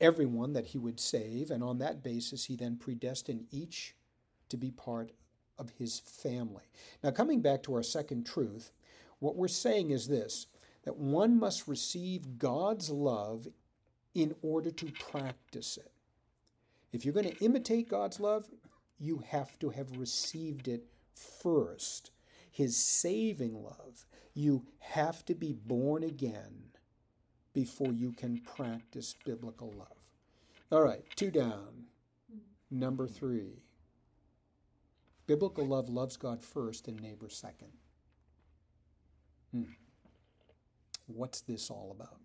Everyone 0.00 0.52
that 0.52 0.66
he 0.66 0.78
would 0.78 1.00
save, 1.00 1.50
and 1.50 1.62
on 1.62 1.78
that 1.78 2.02
basis, 2.02 2.44
he 2.44 2.56
then 2.56 2.76
predestined 2.76 3.46
each 3.50 3.94
to 4.48 4.56
be 4.56 4.70
part 4.70 5.12
of 5.58 5.70
his 5.70 6.00
family. 6.00 6.64
Now, 7.02 7.10
coming 7.10 7.42
back 7.42 7.62
to 7.64 7.74
our 7.74 7.82
second 7.82 8.24
truth, 8.24 8.72
what 9.18 9.36
we're 9.36 9.48
saying 9.48 9.90
is 9.90 10.08
this 10.08 10.46
that 10.84 10.96
one 10.96 11.38
must 11.38 11.68
receive 11.68 12.38
God's 12.38 12.88
love 12.88 13.48
in 14.14 14.34
order 14.42 14.70
to 14.70 14.86
practice 14.92 15.76
it. 15.76 15.92
If 16.92 17.04
you're 17.04 17.14
going 17.14 17.30
to 17.30 17.44
imitate 17.44 17.88
God's 17.88 18.18
love, 18.20 18.48
you 18.98 19.22
have 19.28 19.58
to 19.60 19.70
have 19.70 19.96
received 19.96 20.68
it 20.68 20.84
first 21.14 22.10
his 22.50 22.76
saving 22.76 23.54
love. 23.62 24.06
You 24.34 24.66
have 24.80 25.24
to 25.26 25.34
be 25.34 25.52
born 25.52 26.02
again 26.02 26.70
before 27.52 27.92
you 27.92 28.12
can 28.12 28.38
practice 28.38 29.14
biblical 29.24 29.72
love. 29.76 29.96
All 30.70 30.82
right, 30.82 31.04
two 31.16 31.30
down. 31.30 31.86
Number 32.70 33.08
three. 33.08 33.62
Biblical 35.26 35.66
love 35.66 35.88
loves 35.88 36.16
God 36.16 36.42
first 36.42 36.88
and 36.88 37.00
neighbor 37.00 37.28
second. 37.28 37.72
Hmm. 39.52 39.62
What's 41.06 41.40
this 41.40 41.70
all 41.70 41.96
about? 41.96 42.18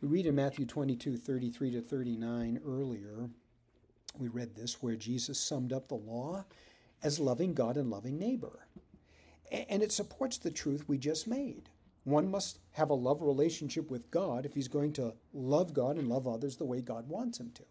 We 0.00 0.08
read 0.08 0.26
in 0.26 0.34
Matthew 0.34 0.64
22 0.64 1.18
33 1.18 1.72
to 1.72 1.80
39 1.82 2.60
earlier. 2.66 3.28
We 4.18 4.28
read 4.28 4.54
this 4.54 4.82
where 4.82 4.96
Jesus 4.96 5.38
summed 5.38 5.72
up 5.72 5.88
the 5.88 5.94
law 5.94 6.46
as 7.02 7.20
loving 7.20 7.52
God 7.52 7.76
and 7.76 7.90
loving 7.90 8.18
neighbor. 8.18 8.66
And 9.50 9.82
it 9.82 9.92
supports 9.92 10.38
the 10.38 10.50
truth 10.50 10.88
we 10.88 10.96
just 10.96 11.26
made. 11.26 11.68
One 12.04 12.30
must 12.30 12.60
have 12.72 12.88
a 12.88 12.94
love 12.94 13.20
relationship 13.20 13.90
with 13.90 14.10
God 14.10 14.46
if 14.46 14.54
he's 14.54 14.68
going 14.68 14.94
to 14.94 15.14
love 15.34 15.74
God 15.74 15.96
and 15.96 16.08
love 16.08 16.26
others 16.26 16.56
the 16.56 16.64
way 16.64 16.80
God 16.80 17.08
wants 17.08 17.38
him 17.38 17.50
to. 17.54 17.62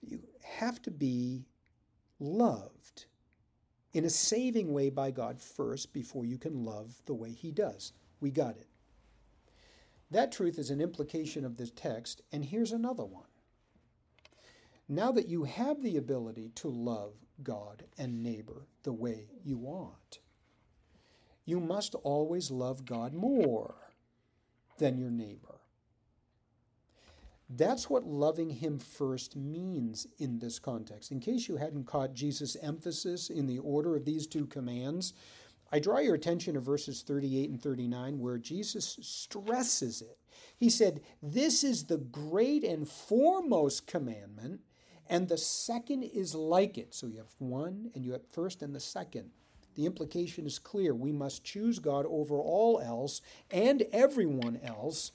You 0.00 0.20
have 0.42 0.80
to 0.82 0.90
be 0.90 1.44
loved 2.18 3.06
in 3.92 4.04
a 4.04 4.10
saving 4.10 4.72
way 4.72 4.88
by 4.88 5.10
God 5.10 5.40
first 5.40 5.92
before 5.92 6.24
you 6.24 6.38
can 6.38 6.64
love 6.64 7.02
the 7.04 7.14
way 7.14 7.32
he 7.32 7.50
does. 7.50 7.92
We 8.20 8.30
got 8.30 8.56
it. 8.56 8.68
That 10.10 10.32
truth 10.32 10.58
is 10.58 10.70
an 10.70 10.80
implication 10.80 11.44
of 11.44 11.56
this 11.56 11.70
text, 11.70 12.22
and 12.32 12.44
here's 12.44 12.72
another 12.72 13.04
one. 13.04 13.24
Now 14.88 15.12
that 15.12 15.28
you 15.28 15.44
have 15.44 15.82
the 15.82 15.98
ability 15.98 16.50
to 16.56 16.68
love 16.68 17.12
God 17.42 17.84
and 17.98 18.22
neighbor 18.22 18.66
the 18.84 18.92
way 18.92 19.26
you 19.44 19.60
ought, 19.66 20.18
you 21.44 21.60
must 21.60 21.94
always 21.96 22.50
love 22.50 22.86
God 22.86 23.12
more 23.12 23.74
than 24.78 24.96
your 24.96 25.10
neighbor. 25.10 25.60
That's 27.50 27.88
what 27.88 28.04
loving 28.04 28.50
him 28.50 28.78
first 28.78 29.34
means 29.34 30.06
in 30.18 30.38
this 30.38 30.58
context. 30.58 31.10
In 31.10 31.20
case 31.20 31.48
you 31.48 31.56
hadn't 31.56 31.86
caught 31.86 32.12
Jesus' 32.12 32.56
emphasis 32.62 33.30
in 33.30 33.46
the 33.46 33.58
order 33.58 33.96
of 33.96 34.04
these 34.04 34.26
two 34.26 34.46
commands, 34.46 35.14
I 35.70 35.78
draw 35.78 35.98
your 35.98 36.14
attention 36.14 36.54
to 36.54 36.60
verses 36.60 37.02
38 37.02 37.50
and 37.50 37.62
39 37.62 38.18
where 38.18 38.38
Jesus 38.38 38.98
stresses 39.02 40.00
it. 40.00 40.18
He 40.56 40.70
said, 40.70 41.02
This 41.22 41.62
is 41.62 41.84
the 41.84 41.98
great 41.98 42.64
and 42.64 42.88
foremost 42.88 43.86
commandment, 43.86 44.60
and 45.08 45.28
the 45.28 45.38
second 45.38 46.04
is 46.04 46.34
like 46.34 46.78
it. 46.78 46.94
So 46.94 47.06
you 47.06 47.18
have 47.18 47.34
one, 47.38 47.90
and 47.94 48.04
you 48.04 48.12
have 48.12 48.26
first 48.30 48.62
and 48.62 48.74
the 48.74 48.80
second. 48.80 49.30
The 49.74 49.86
implication 49.86 50.46
is 50.46 50.58
clear. 50.58 50.94
We 50.94 51.12
must 51.12 51.44
choose 51.44 51.78
God 51.78 52.04
over 52.08 52.36
all 52.36 52.80
else 52.80 53.20
and 53.50 53.84
everyone 53.92 54.58
else, 54.62 55.12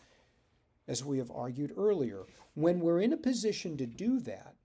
as 0.88 1.04
we 1.04 1.18
have 1.18 1.32
argued 1.32 1.74
earlier. 1.76 2.24
When 2.54 2.80
we're 2.80 3.02
in 3.02 3.12
a 3.12 3.18
position 3.18 3.76
to 3.78 3.86
do 3.86 4.20
that, 4.22 4.56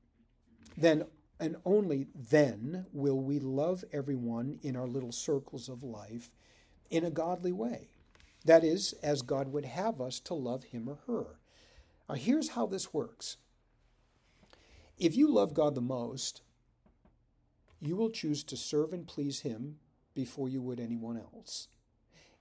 then 0.77 1.05
and 1.41 1.57
only 1.65 2.09
then 2.15 2.87
will 2.93 3.21
we 3.21 3.39
love 3.39 3.85
everyone 3.93 4.59
in 4.63 4.77
our 4.77 4.87
little 4.87 5.13
circles 5.13 5.69
of 5.69 5.83
life 5.83 6.31
in 6.91 7.05
a 7.05 7.11
godly 7.11 7.53
way. 7.53 7.89
That 8.45 8.65
is, 8.65 8.95
as 9.03 9.23
God 9.23 9.53
would 9.53 9.65
have 9.65 10.01
us 10.01 10.21
to 10.21 10.35
love 10.35 10.65
him 10.65 10.89
or 10.89 10.99
her. 11.07 11.39
Now, 12.09 12.15
here's 12.15 12.51
how 12.51 12.67
this 12.67 12.93
works 12.93 13.37
if 14.99 15.17
you 15.17 15.33
love 15.33 15.55
God 15.55 15.75
the 15.75 15.81
most, 15.81 16.43
you 17.81 17.95
will 17.95 18.11
choose 18.11 18.43
to 18.45 18.57
serve 18.57 18.93
and 18.93 19.07
please 19.07 19.41
him 19.41 19.77
before 20.15 20.49
you 20.49 20.61
would 20.61 20.81
anyone 20.81 21.17
else. 21.17 21.69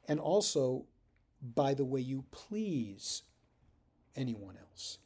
And 0.08 0.20
also 0.20 0.86
by 1.42 1.74
the 1.76 1.86
way 1.86 2.02
you 2.02 2.26
please 2.32 3.22
anyone 4.16 4.58
else. 4.58 4.98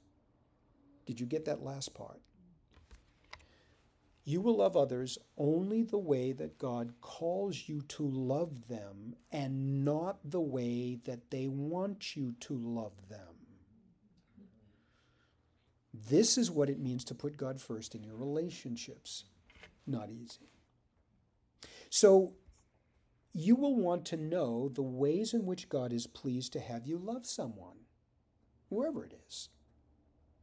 Did 1.06 1.20
you 1.20 1.26
get 1.26 1.46
that 1.46 1.62
last 1.62 1.94
part? 1.94 2.22
You 4.32 4.39
will 4.39 4.56
love 4.56 4.78
others 4.78 5.17
only 5.36 5.84
the 5.84 5.98
way 5.98 6.32
that 6.32 6.58
God 6.58 6.94
calls 7.02 7.67
you 7.67 7.82
to 7.89 8.08
love 8.08 8.70
them 8.70 9.13
and 9.30 9.84
not 9.84 10.20
the 10.24 10.39
way 10.39 10.98
that 11.04 11.32
they 11.32 11.50
want 11.50 12.15
you 12.15 12.36
to 12.39 12.54
love 12.56 13.10
them. 13.10 13.36
This 15.94 16.38
is 16.38 16.50
what 16.50 16.70
it 16.70 16.80
means 16.80 17.04
to 17.04 17.13
put 17.13 17.36
God 17.36 17.60
first 17.60 17.94
in 17.94 18.06
your 18.06 18.15
relationships. 18.15 19.26
Not 19.86 20.10
easy. 20.10 20.48
So 21.89 22.32
you 23.34 23.58
will 23.58 23.76
want 23.76 24.06
to 24.06 24.15
know 24.15 24.70
the 24.70 24.82
ways 24.82 25.34
in 25.34 25.46
which 25.46 25.67
God 25.67 25.91
is 25.91 26.08
pleased 26.08 26.54
to 26.54 26.62
have 26.62 26.88
you 26.88 26.98
love 26.98 27.26
someone, 27.26 27.80
whoever 28.70 29.04
it 29.04 29.13
is. 29.28 29.50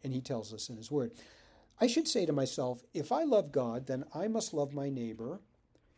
And 0.05 0.13
he 0.13 0.21
tells 0.21 0.53
us 0.53 0.69
in 0.69 0.77
his 0.77 0.91
word. 0.91 1.13
I 1.81 1.87
should 1.87 2.09
say 2.09 2.27
to 2.27 2.33
myself, 2.33 2.83
if 2.93 3.13
I 3.13 3.25
love 3.25 3.53
God, 3.53 3.87
then 3.87 4.05
I 4.15 4.29
must 4.29 4.53
love 4.53 4.73
my 4.75 4.89
neighbor 4.89 5.41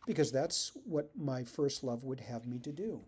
because 0.07 0.31
that's 0.31 0.73
what 0.85 1.11
my 1.17 1.45
first 1.45 1.83
love 1.83 2.05
would 2.05 2.21
have 2.21 2.47
me 2.47 2.59
to 2.61 2.73
do. 2.73 3.03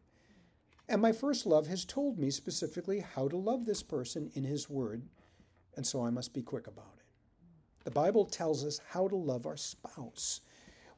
And 0.89 1.01
my 1.01 1.13
first 1.13 1.47
love 1.47 1.67
has 1.69 1.85
told 1.85 2.19
me 2.19 2.31
specifically 2.31 3.01
how 3.01 3.29
to 3.29 3.37
love 3.37 3.67
this 3.67 3.83
person 3.83 4.31
in 4.35 4.45
his 4.45 4.69
word, 4.69 5.03
and 5.77 5.87
so 5.87 6.05
I 6.05 6.11
must 6.11 6.35
be 6.35 6.43
quick 6.43 6.67
about 6.67 6.97
it. 6.99 7.05
The 7.85 7.91
Bible 7.91 8.25
tells 8.25 8.65
us 8.65 8.81
how 8.91 9.09
to 9.09 9.17
love 9.17 9.47
our 9.47 9.57
spouse, 9.57 10.41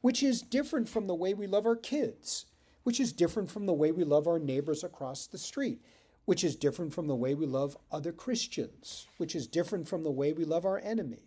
which 0.01 0.21
is 0.23 0.41
different 0.41 0.89
from 0.89 1.07
the 1.07 1.15
way 1.15 1.33
we 1.33 1.47
love 1.47 1.65
our 1.65 1.75
kids 1.75 2.45
which 2.85 2.99
is 2.99 3.11
different 3.11 3.49
from 3.49 3.65
the 3.65 3.73
way 3.73 3.91
we 3.91 4.03
love 4.03 4.27
our 4.27 4.37
neighbors 4.37 4.83
across 4.83 5.25
the 5.25 5.39
street, 5.39 5.81
which 6.25 6.43
is 6.43 6.55
different 6.55 6.93
from 6.93 7.07
the 7.07 7.15
way 7.15 7.33
we 7.33 7.47
love 7.47 7.75
other 7.91 8.11
Christians, 8.11 9.07
which 9.17 9.35
is 9.35 9.47
different 9.47 9.87
from 9.87 10.03
the 10.03 10.11
way 10.11 10.33
we 10.33 10.45
love 10.45 10.65
our 10.65 10.79
enemy 10.83 11.23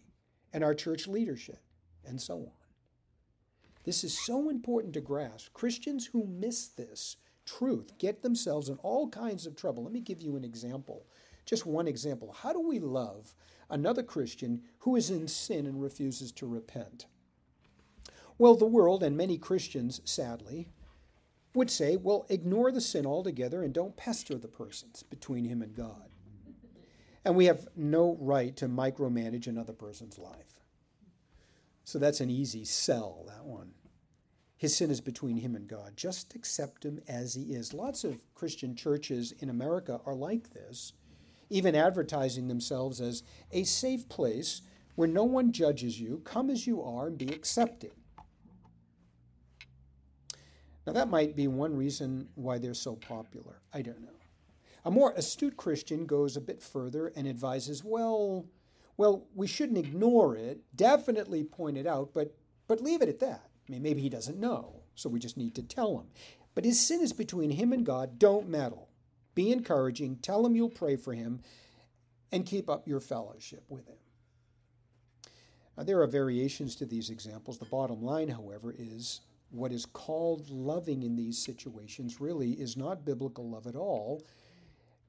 and 0.52 0.64
our 0.64 0.74
church 0.74 1.06
leadership, 1.06 1.60
and 2.04 2.20
so 2.20 2.36
on. 2.36 2.50
This 3.84 4.04
is 4.04 4.18
so 4.18 4.50
important 4.50 4.94
to 4.94 5.00
grasp. 5.00 5.52
Christians 5.54 6.06
who 6.06 6.26
miss 6.26 6.66
this 6.66 7.16
truth 7.46 7.92
get 7.98 8.22
themselves 8.22 8.68
in 8.68 8.76
all 8.82 9.08
kinds 9.08 9.46
of 9.46 9.56
trouble. 9.56 9.84
Let 9.84 9.92
me 9.92 10.00
give 10.00 10.20
you 10.20 10.36
an 10.36 10.44
example. 10.44 11.06
Just 11.46 11.64
one 11.64 11.88
example. 11.88 12.34
How 12.42 12.52
do 12.52 12.60
we 12.60 12.78
love 12.78 13.34
another 13.70 14.02
Christian 14.02 14.62
who 14.80 14.96
is 14.96 15.08
in 15.08 15.26
sin 15.28 15.66
and 15.66 15.80
refuses 15.80 16.32
to 16.32 16.46
repent? 16.46 17.06
Well, 18.36 18.54
the 18.54 18.66
world 18.66 19.02
and 19.02 19.16
many 19.16 19.38
Christians, 19.38 20.00
sadly, 20.04 20.68
would 21.54 21.70
say, 21.70 21.96
well, 21.96 22.26
ignore 22.28 22.70
the 22.70 22.80
sin 22.80 23.06
altogether 23.06 23.62
and 23.62 23.72
don't 23.72 23.96
pester 23.96 24.36
the 24.36 24.48
persons 24.48 25.02
between 25.02 25.44
him 25.44 25.62
and 25.62 25.74
God. 25.74 26.07
And 27.28 27.36
we 27.36 27.44
have 27.44 27.68
no 27.76 28.16
right 28.22 28.56
to 28.56 28.70
micromanage 28.70 29.48
another 29.48 29.74
person's 29.74 30.18
life. 30.18 30.62
So 31.84 31.98
that's 31.98 32.22
an 32.22 32.30
easy 32.30 32.64
sell, 32.64 33.26
that 33.28 33.44
one. 33.44 33.72
his 34.58 34.76
sin 34.76 34.90
is 34.90 35.00
between 35.00 35.36
him 35.36 35.54
and 35.54 35.68
God. 35.68 35.96
Just 35.96 36.34
accept 36.34 36.84
him 36.84 37.00
as 37.06 37.34
he 37.34 37.54
is. 37.54 37.72
Lots 37.72 38.02
of 38.02 38.22
Christian 38.34 38.74
churches 38.74 39.32
in 39.38 39.48
America 39.48 40.00
are 40.04 40.16
like 40.16 40.50
this, 40.52 40.94
even 41.48 41.76
advertising 41.76 42.48
themselves 42.48 43.00
as 43.00 43.22
a 43.52 43.62
safe 43.62 44.08
place 44.08 44.62
where 44.96 45.06
no 45.06 45.22
one 45.22 45.52
judges 45.52 46.00
you. 46.00 46.20
Come 46.24 46.50
as 46.50 46.66
you 46.66 46.82
are 46.82 47.06
and 47.06 47.16
be 47.16 47.28
accepted. 47.28 47.92
Now, 50.86 50.92
that 50.94 51.08
might 51.08 51.36
be 51.36 51.46
one 51.46 51.76
reason 51.76 52.30
why 52.34 52.58
they're 52.58 52.74
so 52.74 52.96
popular. 52.96 53.60
I 53.72 53.82
don't 53.82 54.00
know. 54.00 54.17
A 54.84 54.90
more 54.90 55.12
astute 55.12 55.56
Christian 55.56 56.06
goes 56.06 56.36
a 56.36 56.40
bit 56.40 56.62
further 56.62 57.12
and 57.14 57.26
advises, 57.26 57.82
well, 57.84 58.46
well, 58.96 59.26
we 59.34 59.46
shouldn't 59.46 59.78
ignore 59.78 60.36
it, 60.36 60.60
definitely 60.74 61.44
point 61.44 61.76
it 61.76 61.86
out, 61.86 62.10
but 62.12 62.34
but 62.66 62.82
leave 62.82 63.00
it 63.00 63.08
at 63.08 63.20
that. 63.20 63.48
I 63.66 63.72
mean, 63.72 63.82
maybe 63.82 64.02
he 64.02 64.10
doesn't 64.10 64.38
know, 64.38 64.82
so 64.94 65.08
we 65.08 65.18
just 65.18 65.38
need 65.38 65.54
to 65.54 65.62
tell 65.62 65.98
him. 65.98 66.08
But 66.54 66.64
his 66.64 66.78
sin 66.78 67.00
is 67.00 67.12
between 67.12 67.50
him 67.50 67.72
and 67.72 67.84
God. 67.84 68.18
Don't 68.18 68.48
meddle. 68.48 68.88
Be 69.34 69.50
encouraging. 69.50 70.16
Tell 70.16 70.44
him 70.44 70.54
you'll 70.54 70.68
pray 70.68 70.96
for 70.96 71.14
him 71.14 71.40
and 72.30 72.44
keep 72.44 72.68
up 72.68 72.86
your 72.86 73.00
fellowship 73.00 73.64
with 73.68 73.86
him. 73.88 73.96
Now, 75.76 75.84
there 75.84 76.02
are 76.02 76.06
variations 76.06 76.74
to 76.76 76.86
these 76.86 77.08
examples. 77.08 77.58
The 77.58 77.64
bottom 77.64 78.02
line, 78.02 78.28
however, 78.28 78.74
is 78.76 79.20
what 79.50 79.72
is 79.72 79.86
called 79.86 80.50
loving 80.50 81.02
in 81.02 81.16
these 81.16 81.38
situations 81.38 82.20
really 82.20 82.52
is 82.52 82.76
not 82.76 83.04
biblical 83.04 83.48
love 83.48 83.66
at 83.66 83.76
all 83.76 84.22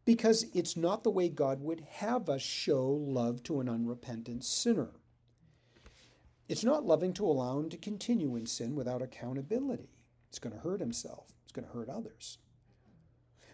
because 0.05 0.45
it's 0.53 0.75
not 0.75 1.03
the 1.03 1.09
way 1.09 1.29
God 1.29 1.61
would 1.61 1.81
have 1.89 2.29
us 2.29 2.41
show 2.41 2.87
love 2.87 3.43
to 3.43 3.59
an 3.59 3.69
unrepentant 3.69 4.43
sinner. 4.43 4.91
It's 6.47 6.63
not 6.63 6.85
loving 6.85 7.13
to 7.13 7.25
allow 7.25 7.59
him 7.59 7.69
to 7.69 7.77
continue 7.77 8.35
in 8.35 8.47
sin 8.47 8.73
without 8.75 9.03
accountability. 9.03 9.89
It's 10.29 10.39
going 10.39 10.55
to 10.55 10.61
hurt 10.61 10.79
himself, 10.79 11.33
it's 11.43 11.51
going 11.51 11.67
to 11.67 11.73
hurt 11.73 11.89
others. 11.89 12.39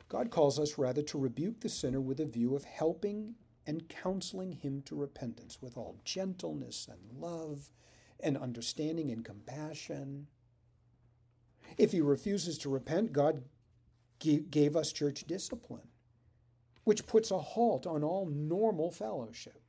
God 0.08 0.30
calls 0.30 0.60
us 0.60 0.78
rather 0.78 1.02
to 1.02 1.18
rebuke 1.18 1.62
the 1.62 1.70
sinner 1.70 2.00
with 2.00 2.20
a 2.20 2.26
view 2.26 2.56
of 2.56 2.64
helping 2.64 3.36
and 3.68 3.90
counseling 3.90 4.52
him 4.52 4.82
to 4.84 4.96
repentance 4.96 5.62
with 5.62 5.76
all 5.76 6.00
gentleness 6.06 6.88
and 6.90 7.20
love 7.20 7.72
and 8.20 8.38
understanding 8.38 9.12
and 9.12 9.26
compassion. 9.26 10.28
If 11.78 11.92
he 11.92 12.02
refuses 12.02 12.58
to 12.60 12.70
repent, 12.70 13.12
God 13.12 13.44
gave 14.20 14.76
us 14.76 14.94
church 14.94 15.26
discipline, 15.26 15.88
which 16.86 17.06
puts 17.06 17.32
a 17.32 17.40
halt 17.40 17.86
on 17.86 18.04
all 18.04 18.28
normal 18.28 18.90
fellowship 18.90 19.62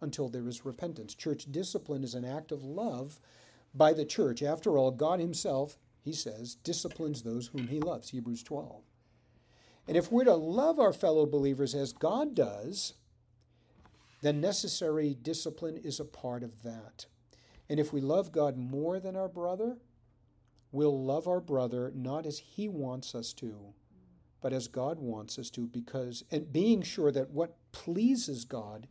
until 0.00 0.28
there 0.28 0.46
is 0.46 0.64
repentance. 0.64 1.14
Church 1.14 1.50
discipline 1.50 2.04
is 2.04 2.14
an 2.14 2.24
act 2.24 2.52
of 2.52 2.62
love 2.62 3.18
by 3.74 3.92
the 3.92 4.04
church. 4.04 4.42
After 4.42 4.78
all, 4.78 4.90
God 4.92 5.18
Himself, 5.18 5.78
He 6.00 6.12
says, 6.12 6.54
disciplines 6.54 7.22
those 7.22 7.48
whom 7.48 7.68
He 7.68 7.80
loves. 7.80 8.10
Hebrews 8.10 8.42
12. 8.42 8.82
And 9.88 9.96
if 9.96 10.12
we're 10.12 10.24
to 10.24 10.34
love 10.34 10.78
our 10.78 10.92
fellow 10.92 11.26
believers 11.26 11.74
as 11.74 11.92
God 11.92 12.34
does, 12.34 12.94
then 14.22 14.40
necessary 14.40 15.16
discipline 15.20 15.76
is 15.76 15.98
a 15.98 16.04
part 16.04 16.42
of 16.42 16.62
that. 16.62 17.06
And 17.68 17.80
if 17.80 17.92
we 17.92 18.00
love 18.00 18.32
God 18.32 18.56
more 18.56 19.00
than 19.00 19.16
our 19.16 19.28
brother, 19.28 19.78
we'll 20.70 21.04
love 21.04 21.26
our 21.26 21.40
brother 21.40 21.90
not 21.94 22.26
as 22.26 22.38
he 22.38 22.68
wants 22.68 23.14
us 23.14 23.32
to, 23.34 23.74
but 24.40 24.52
as 24.52 24.68
God 24.68 24.98
wants 24.98 25.38
us 25.38 25.50
to, 25.50 25.66
because, 25.66 26.24
and 26.30 26.52
being 26.52 26.82
sure 26.82 27.12
that 27.12 27.30
what 27.30 27.56
pleases 27.72 28.44
God 28.44 28.86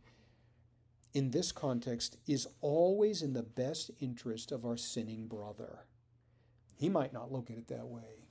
in 1.12 1.30
this 1.30 1.50
context 1.52 2.16
is 2.26 2.46
always 2.60 3.22
in 3.22 3.32
the 3.32 3.42
best 3.42 3.90
interest 4.00 4.52
of 4.52 4.64
our 4.64 4.76
sinning 4.76 5.26
brother. 5.26 5.80
He 6.76 6.88
might 6.88 7.12
not 7.12 7.32
look 7.32 7.50
at 7.50 7.58
it 7.58 7.68
that 7.68 7.86
way, 7.86 8.28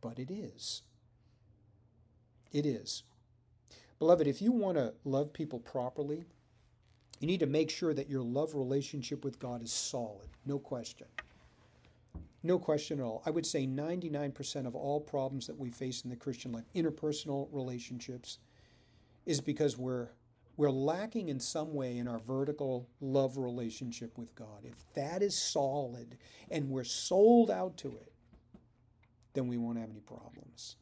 but 0.00 0.18
it 0.18 0.30
is. 0.30 0.82
It 2.52 2.66
is. 2.66 3.04
Beloved, 3.98 4.26
if 4.26 4.42
you 4.42 4.52
want 4.52 4.76
to 4.76 4.94
love 5.04 5.32
people 5.32 5.60
properly, 5.60 6.24
you 7.20 7.26
need 7.26 7.40
to 7.40 7.46
make 7.46 7.70
sure 7.70 7.94
that 7.94 8.10
your 8.10 8.22
love 8.22 8.54
relationship 8.54 9.24
with 9.24 9.38
God 9.38 9.62
is 9.62 9.72
solid, 9.72 10.28
no 10.44 10.58
question. 10.58 11.06
No 12.46 12.60
question 12.60 13.00
at 13.00 13.02
all. 13.02 13.24
I 13.26 13.30
would 13.30 13.44
say 13.44 13.66
99% 13.66 14.66
of 14.68 14.76
all 14.76 15.00
problems 15.00 15.48
that 15.48 15.58
we 15.58 15.68
face 15.68 16.02
in 16.02 16.10
the 16.10 16.16
Christian 16.16 16.52
life, 16.52 16.62
interpersonal 16.76 17.48
relationships, 17.50 18.38
is 19.26 19.40
because 19.40 19.76
we're 19.76 20.10
we're 20.56 20.70
lacking 20.70 21.28
in 21.28 21.40
some 21.40 21.74
way 21.74 21.98
in 21.98 22.06
our 22.06 22.20
vertical 22.20 22.88
love 23.00 23.36
relationship 23.36 24.16
with 24.16 24.34
God. 24.36 24.64
If 24.64 24.84
that 24.94 25.22
is 25.22 25.36
solid 25.36 26.16
and 26.48 26.70
we're 26.70 26.84
sold 26.84 27.50
out 27.50 27.76
to 27.78 27.88
it, 27.88 28.12
then 29.34 29.48
we 29.48 29.58
won't 29.58 29.78
have 29.78 29.90
any 29.90 30.00
problems. 30.00 30.76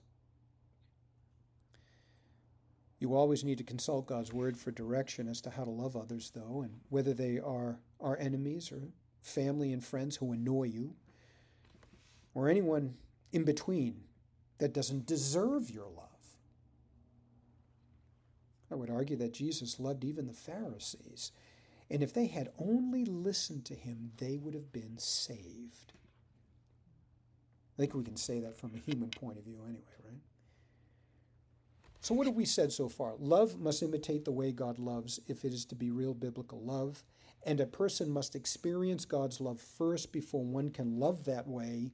You 3.01 3.17
always 3.17 3.43
need 3.43 3.59
to 3.59 3.65
consult 3.65 4.07
God's 4.07 4.35
word 4.35 4.57
for 4.59 4.71
direction 4.71 5.29
as 5.29 5.41
to 5.41 5.51
how 5.51 5.65
to 5.65 5.71
love 5.71 5.97
others, 5.97 6.31
though, 6.35 6.61
and 6.63 6.81
whether 6.91 7.15
they 7.15 7.41
are 7.41 7.81
our 8.01 8.19
enemies 8.19 8.71
or 8.71 8.91
family 9.23 9.73
and 9.73 9.83
friends 9.83 10.17
who 10.17 10.31
annoy 10.31 10.65
you, 10.65 10.95
or 12.35 12.49
anyone 12.49 12.95
in 13.33 13.45
between 13.45 14.03
that 14.59 14.73
doesn't 14.73 15.07
deserve 15.07 15.71
your 15.71 15.87
love. 15.87 16.09
I 18.71 18.75
would 18.75 18.91
argue 18.91 19.17
that 19.17 19.35
Jesus 19.35 19.79
loved 19.79 20.05
even 20.05 20.27
the 20.27 20.33
Pharisees. 20.33 21.33
And 21.91 22.03
if 22.03 22.13
they 22.13 22.27
had 22.27 22.51
only 22.59 23.05
listened 23.05 23.65
to 23.67 23.75
him, 23.75 24.13
they 24.17 24.37
would 24.37 24.55
have 24.55 24.73
been 24.73 24.99
saved. 24.99 25.93
I 27.77 27.83
think 27.83 27.95
we 27.95 28.05
can 28.05 28.17
say 28.17 28.41
that 28.41 28.57
from 28.57 28.73
a 28.75 28.79
human 28.79 29.11
point 29.11 29.39
of 29.39 29.45
view, 29.45 29.59
anyway, 29.65 29.83
right? 30.05 30.21
So, 32.01 32.15
what 32.15 32.27
have 32.27 32.37
we 32.37 32.45
said 32.45 32.71
so 32.71 32.89
far? 32.89 33.15
Love 33.19 33.59
must 33.59 33.83
imitate 33.83 34.25
the 34.25 34.33
way 34.33 34.53
God 34.53 34.79
loves 34.79 35.21
if 35.27 35.45
it 35.45 35.55
is 35.55 35.65
to 35.67 35.75
be 35.75 35.91
real 35.91 36.15
biblical 36.15 36.61
love. 36.61 37.03
And 37.47 37.61
a 37.61 37.67
person 37.67 38.11
must 38.11 38.35
experience 38.37 39.05
God's 39.05 39.41
love 39.41 39.61
first 39.61 40.13
before 40.13 40.45
one 40.45 40.71
can 40.71 40.99
love 40.99 41.25
that 41.25 41.49
way. 41.49 41.93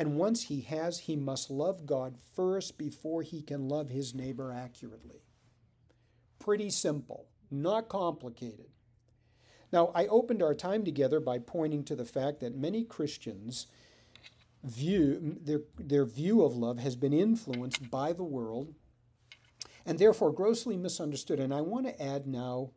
And 0.00 0.16
once 0.16 0.44
he 0.44 0.62
has, 0.62 1.00
he 1.00 1.14
must 1.14 1.50
love 1.50 1.84
God 1.84 2.16
first 2.34 2.78
before 2.78 3.20
he 3.20 3.42
can 3.42 3.68
love 3.68 3.90
his 3.90 4.14
neighbor 4.14 4.50
accurately. 4.50 5.20
Pretty 6.38 6.70
simple, 6.70 7.26
not 7.50 7.90
complicated. 7.90 8.70
Now, 9.70 9.92
I 9.94 10.06
opened 10.06 10.42
our 10.42 10.54
time 10.54 10.86
together 10.86 11.20
by 11.20 11.38
pointing 11.38 11.84
to 11.84 11.94
the 11.94 12.06
fact 12.06 12.40
that 12.40 12.56
many 12.56 12.82
Christians 12.82 13.66
view 14.64 15.36
their, 15.38 15.60
their 15.78 16.06
view 16.06 16.44
of 16.44 16.56
love 16.56 16.78
has 16.78 16.96
been 16.96 17.12
influenced 17.12 17.90
by 17.90 18.14
the 18.14 18.24
world 18.24 18.72
and 19.84 19.98
therefore 19.98 20.32
grossly 20.32 20.78
misunderstood. 20.78 21.38
And 21.38 21.52
I 21.52 21.60
want 21.60 21.84
to 21.84 22.02
add 22.02 22.26
now 22.26 22.70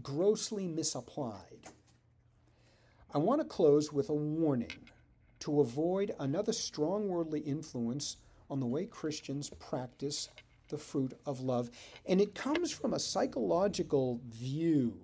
grossly 0.00 0.68
misapplied. 0.68 1.66
I 3.12 3.18
want 3.18 3.40
to 3.40 3.44
close 3.44 3.92
with 3.92 4.08
a 4.08 4.14
warning 4.14 4.70
to 5.44 5.60
avoid 5.60 6.14
another 6.18 6.54
strong 6.54 7.06
worldly 7.06 7.40
influence 7.40 8.16
on 8.48 8.60
the 8.60 8.66
way 8.66 8.86
Christians 8.86 9.50
practice 9.50 10.30
the 10.70 10.78
fruit 10.78 11.12
of 11.26 11.42
love. 11.42 11.70
And 12.06 12.18
it 12.18 12.34
comes 12.34 12.72
from 12.72 12.94
a 12.94 12.98
psychological 12.98 14.22
view 14.26 14.96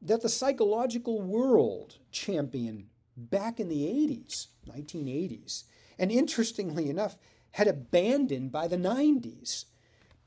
that 0.00 0.22
the 0.22 0.28
psychological 0.28 1.20
world 1.20 1.96
championed 2.12 2.86
back 3.16 3.58
in 3.58 3.68
the 3.68 3.82
80s, 3.82 4.46
1980s, 4.68 5.64
and 5.98 6.12
interestingly 6.12 6.88
enough, 6.88 7.18
had 7.50 7.66
abandoned 7.66 8.52
by 8.52 8.68
the 8.68 8.76
90s, 8.76 9.64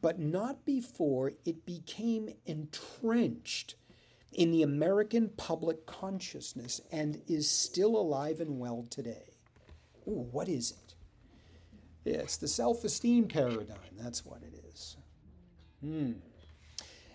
but 0.01 0.19
not 0.19 0.65
before 0.65 1.31
it 1.45 1.65
became 1.65 2.31
entrenched 2.45 3.75
in 4.34 4.51
the 4.51 4.63
American 4.63 5.29
public 5.38 5.86
consciousness 5.86 6.81
and 6.91 7.21
is 7.27 7.49
still 7.49 7.95
alive 7.95 8.39
and 8.39 8.59
well 8.59 8.86
today. 8.89 9.34
Ooh, 10.07 10.27
what 10.31 10.49
is 10.49 10.71
it? 10.71 10.95
It's 12.05 12.38
the 12.38 12.47
self 12.47 12.84
esteem 12.84 13.27
paradigm. 13.27 13.95
That's 13.97 14.25
what 14.25 14.41
it 14.43 14.53
is. 14.73 14.97
Hmm. 15.81 16.13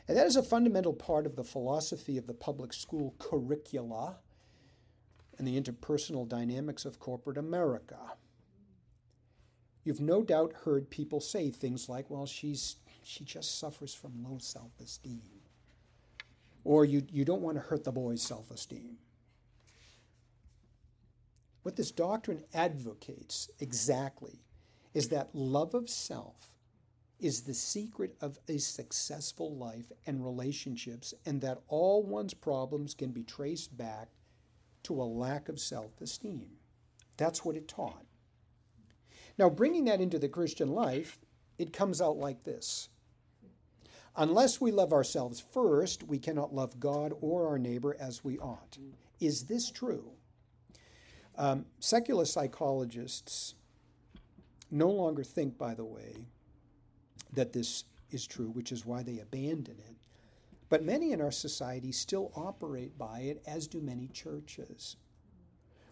And 0.06 0.16
that 0.16 0.26
is 0.26 0.36
a 0.36 0.42
fundamental 0.42 0.94
part 0.94 1.26
of 1.26 1.36
the 1.36 1.44
philosophy 1.44 2.16
of 2.16 2.26
the 2.26 2.34
public 2.34 2.72
school 2.72 3.14
curricula 3.18 4.16
and 5.36 5.46
the 5.46 5.60
interpersonal 5.60 6.26
dynamics 6.26 6.86
of 6.86 6.98
corporate 6.98 7.36
America. 7.36 7.98
You've 9.84 10.00
no 10.00 10.22
doubt 10.22 10.52
heard 10.64 10.90
people 10.90 11.20
say 11.20 11.50
things 11.50 11.88
like, 11.88 12.10
well, 12.10 12.26
she's, 12.26 12.76
she 13.02 13.24
just 13.24 13.58
suffers 13.58 13.94
from 13.94 14.24
low 14.24 14.38
self 14.38 14.72
esteem. 14.80 15.37
Or 16.68 16.84
you, 16.84 17.02
you 17.10 17.24
don't 17.24 17.40
want 17.40 17.56
to 17.56 17.62
hurt 17.62 17.84
the 17.84 17.92
boy's 17.92 18.20
self 18.20 18.50
esteem. 18.50 18.98
What 21.62 21.76
this 21.76 21.90
doctrine 21.90 22.44
advocates 22.52 23.48
exactly 23.58 24.42
is 24.92 25.08
that 25.08 25.34
love 25.34 25.72
of 25.72 25.88
self 25.88 26.56
is 27.18 27.40
the 27.40 27.54
secret 27.54 28.16
of 28.20 28.38
a 28.48 28.58
successful 28.58 29.56
life 29.56 29.90
and 30.06 30.22
relationships, 30.22 31.14
and 31.24 31.40
that 31.40 31.62
all 31.68 32.02
one's 32.02 32.34
problems 32.34 32.92
can 32.92 33.12
be 33.12 33.22
traced 33.22 33.74
back 33.78 34.10
to 34.82 35.00
a 35.00 35.04
lack 35.04 35.48
of 35.48 35.58
self 35.58 35.98
esteem. 36.02 36.50
That's 37.16 37.46
what 37.46 37.56
it 37.56 37.66
taught. 37.66 38.04
Now, 39.38 39.48
bringing 39.48 39.86
that 39.86 40.02
into 40.02 40.18
the 40.18 40.28
Christian 40.28 40.68
life, 40.68 41.18
it 41.56 41.72
comes 41.72 42.02
out 42.02 42.18
like 42.18 42.44
this 42.44 42.90
Unless 44.18 44.60
we 44.60 44.72
love 44.72 44.92
ourselves 44.92 45.38
first, 45.38 46.02
we 46.02 46.18
cannot 46.18 46.52
love 46.52 46.80
God 46.80 47.12
or 47.20 47.46
our 47.46 47.58
neighbor 47.58 47.96
as 48.00 48.24
we 48.24 48.36
ought. 48.40 48.76
Is 49.20 49.44
this 49.44 49.70
true? 49.70 50.10
Um, 51.36 51.66
secular 51.78 52.24
psychologists 52.24 53.54
no 54.72 54.90
longer 54.90 55.22
think, 55.22 55.56
by 55.56 55.74
the 55.74 55.84
way, 55.84 56.26
that 57.32 57.52
this 57.52 57.84
is 58.10 58.26
true, 58.26 58.48
which 58.48 58.72
is 58.72 58.84
why 58.84 59.04
they 59.04 59.20
abandon 59.20 59.76
it. 59.78 59.94
But 60.68 60.82
many 60.82 61.12
in 61.12 61.20
our 61.20 61.30
society 61.30 61.92
still 61.92 62.32
operate 62.34 62.98
by 62.98 63.20
it, 63.20 63.40
as 63.46 63.68
do 63.68 63.80
many 63.80 64.08
churches. 64.08 64.96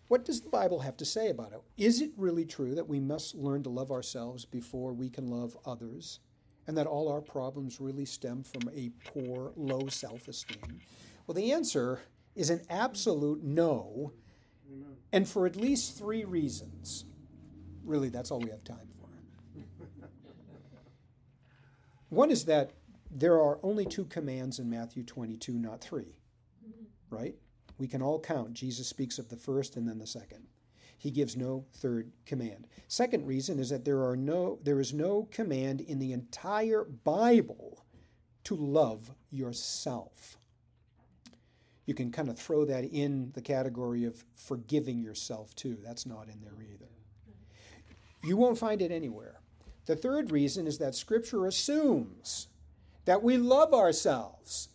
What 0.08 0.24
does 0.24 0.40
the 0.40 0.48
Bible 0.48 0.80
have 0.80 0.96
to 0.96 1.04
say 1.04 1.30
about 1.30 1.52
it? 1.52 1.60
Is 1.76 2.00
it 2.00 2.10
really 2.16 2.44
true 2.44 2.74
that 2.74 2.88
we 2.88 2.98
must 2.98 3.36
learn 3.36 3.62
to 3.62 3.70
love 3.70 3.92
ourselves 3.92 4.44
before 4.44 4.92
we 4.92 5.10
can 5.10 5.28
love 5.28 5.56
others? 5.64 6.18
And 6.66 6.76
that 6.76 6.86
all 6.86 7.08
our 7.08 7.20
problems 7.20 7.80
really 7.80 8.04
stem 8.04 8.42
from 8.42 8.70
a 8.74 8.90
poor, 9.04 9.52
low 9.56 9.88
self 9.88 10.28
esteem? 10.28 10.80
Well, 11.26 11.34
the 11.34 11.52
answer 11.52 12.00
is 12.34 12.50
an 12.50 12.60
absolute 12.68 13.42
no, 13.42 14.12
and 15.12 15.28
for 15.28 15.46
at 15.46 15.56
least 15.56 15.96
three 15.98 16.24
reasons. 16.24 17.04
Really, 17.84 18.08
that's 18.08 18.30
all 18.30 18.40
we 18.40 18.50
have 18.50 18.64
time 18.64 18.88
for. 19.00 19.08
One 22.08 22.30
is 22.30 22.44
that 22.46 22.72
there 23.10 23.40
are 23.40 23.58
only 23.62 23.86
two 23.86 24.04
commands 24.04 24.58
in 24.58 24.68
Matthew 24.68 25.04
22, 25.04 25.52
not 25.52 25.80
three, 25.80 26.16
right? 27.10 27.34
We 27.78 27.86
can 27.86 28.02
all 28.02 28.20
count. 28.20 28.54
Jesus 28.54 28.88
speaks 28.88 29.18
of 29.18 29.28
the 29.28 29.36
first 29.36 29.76
and 29.76 29.88
then 29.88 29.98
the 29.98 30.06
second. 30.06 30.46
He 30.98 31.10
gives 31.10 31.36
no 31.36 31.64
third 31.74 32.12
command. 32.24 32.66
Second 32.88 33.26
reason 33.26 33.58
is 33.58 33.70
that 33.70 33.84
there 33.84 34.02
are 34.04 34.16
no 34.16 34.58
there 34.62 34.80
is 34.80 34.92
no 34.92 35.28
command 35.30 35.80
in 35.80 35.98
the 35.98 36.12
entire 36.12 36.84
Bible 36.84 37.84
to 38.44 38.54
love 38.54 39.12
yourself. 39.30 40.38
You 41.84 41.94
can 41.94 42.10
kind 42.10 42.28
of 42.28 42.38
throw 42.38 42.64
that 42.64 42.84
in 42.84 43.30
the 43.34 43.42
category 43.42 44.04
of 44.04 44.24
forgiving 44.34 45.00
yourself 45.00 45.54
too. 45.54 45.78
That's 45.84 46.06
not 46.06 46.28
in 46.28 46.40
there 46.40 46.60
either. 46.60 46.90
You 48.22 48.36
won't 48.36 48.58
find 48.58 48.82
it 48.82 48.90
anywhere. 48.90 49.40
The 49.86 49.94
third 49.94 50.32
reason 50.32 50.66
is 50.66 50.78
that 50.78 50.96
scripture 50.96 51.46
assumes 51.46 52.48
that 53.04 53.22
we 53.22 53.36
love 53.36 53.72
ourselves 53.72 54.68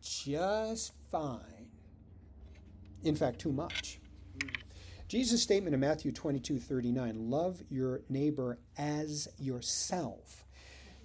just 0.00 0.92
fine. 1.10 1.68
In 3.04 3.14
fact, 3.14 3.38
too 3.38 3.52
much. 3.52 4.00
Jesus' 5.08 5.42
statement 5.42 5.72
in 5.72 5.80
Matthew 5.80 6.12
22 6.12 6.58
39, 6.58 7.30
love 7.30 7.62
your 7.70 8.02
neighbor 8.10 8.58
as 8.76 9.26
yourself, 9.38 10.44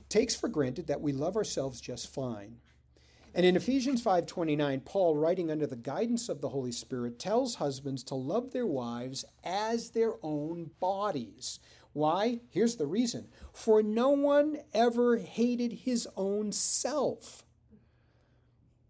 takes 0.10 0.36
for 0.36 0.50
granted 0.50 0.88
that 0.88 1.00
we 1.00 1.14
love 1.14 1.38
ourselves 1.38 1.80
just 1.80 2.14
fine. 2.14 2.58
And 3.34 3.46
in 3.46 3.56
Ephesians 3.56 4.04
5:29, 4.04 4.82
Paul, 4.82 5.16
writing 5.16 5.50
under 5.50 5.66
the 5.66 5.78
guidance 5.78 6.28
of 6.28 6.42
the 6.42 6.50
Holy 6.50 6.74
Spirit, 6.74 7.18
tells 7.18 7.56
husbands 7.56 8.04
to 8.04 8.16
love 8.16 8.52
their 8.52 8.68
wives 8.68 9.24
as 9.42 9.92
their 9.92 10.16
own 10.22 10.72
bodies. 10.82 11.62
Why? 11.94 12.42
Here's 12.50 12.76
the 12.76 12.88
reason. 12.88 13.30
For 13.54 13.82
no 13.82 14.10
one 14.10 14.58
ever 14.74 15.16
hated 15.18 15.72
his 15.72 16.10
own 16.18 16.52
self. 16.52 17.46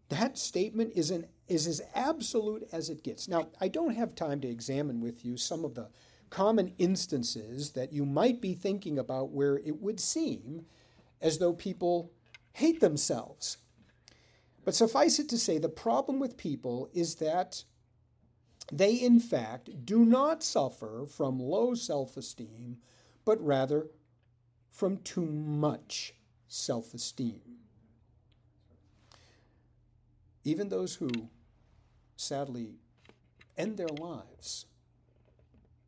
That 0.09 0.39
statement 0.39 0.93
is 0.95 1.11
an 1.11 1.27
is 1.47 1.67
as 1.67 1.81
absolute 1.93 2.67
as 2.71 2.89
it 2.89 3.03
gets. 3.03 3.27
Now, 3.27 3.49
I 3.59 3.67
don't 3.67 3.95
have 3.95 4.15
time 4.15 4.41
to 4.41 4.47
examine 4.47 5.01
with 5.01 5.25
you 5.25 5.37
some 5.37 5.65
of 5.65 5.75
the 5.75 5.89
common 6.29 6.73
instances 6.77 7.71
that 7.71 7.93
you 7.93 8.05
might 8.05 8.41
be 8.41 8.53
thinking 8.53 8.97
about 8.97 9.29
where 9.29 9.57
it 9.57 9.81
would 9.81 9.99
seem 9.99 10.65
as 11.21 11.37
though 11.37 11.53
people 11.53 12.11
hate 12.53 12.79
themselves. 12.79 13.57
But 14.65 14.75
suffice 14.75 15.19
it 15.19 15.29
to 15.29 15.37
say, 15.37 15.57
the 15.57 15.69
problem 15.69 16.19
with 16.19 16.37
people 16.37 16.89
is 16.93 17.15
that 17.15 17.63
they, 18.71 18.95
in 18.95 19.19
fact, 19.19 19.85
do 19.85 20.05
not 20.05 20.43
suffer 20.43 21.05
from 21.07 21.39
low 21.39 21.75
self 21.75 22.15
esteem, 22.15 22.77
but 23.25 23.43
rather 23.43 23.87
from 24.71 24.97
too 24.97 25.25
much 25.25 26.13
self 26.47 26.93
esteem. 26.93 27.41
Even 30.43 30.69
those 30.69 30.95
who 30.95 31.29
sadly 32.23 32.75
end 33.57 33.77
their 33.77 33.87
lives, 33.87 34.65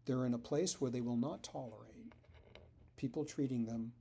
they're 0.05 0.25
in 0.25 0.33
a 0.33 0.39
place 0.39 0.79
where 0.79 0.91
they 0.91 1.01
will 1.01 1.17
not 1.17 1.43
tolerate 1.43 2.13
people 2.97 3.25
treating 3.25 3.65
them 3.65 3.91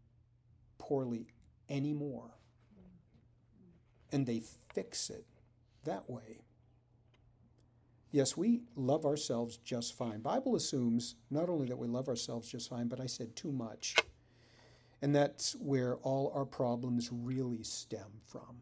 poorly 0.78 1.26
anymore. 1.68 2.30
And 4.12 4.26
they 4.26 4.42
fix 4.72 5.10
it 5.10 5.24
that 5.84 6.08
way. 6.08 6.42
Yes, 8.12 8.36
we 8.36 8.60
love 8.76 9.04
ourselves 9.04 9.56
just 9.56 9.96
fine. 9.98 10.20
Bible 10.20 10.54
assumes 10.54 11.16
not 11.30 11.48
only 11.48 11.66
that 11.66 11.78
we 11.78 11.88
love 11.88 12.08
ourselves 12.08 12.48
just 12.48 12.70
fine, 12.70 12.86
but 12.86 13.00
I 13.00 13.06
said 13.06 13.34
too 13.34 13.50
much. 13.50 13.96
And 15.02 15.14
that's 15.14 15.56
where 15.56 15.96
all 15.96 16.30
our 16.34 16.44
problems 16.44 17.10
really 17.12 17.64
stem 17.64 18.20
from. 18.24 18.58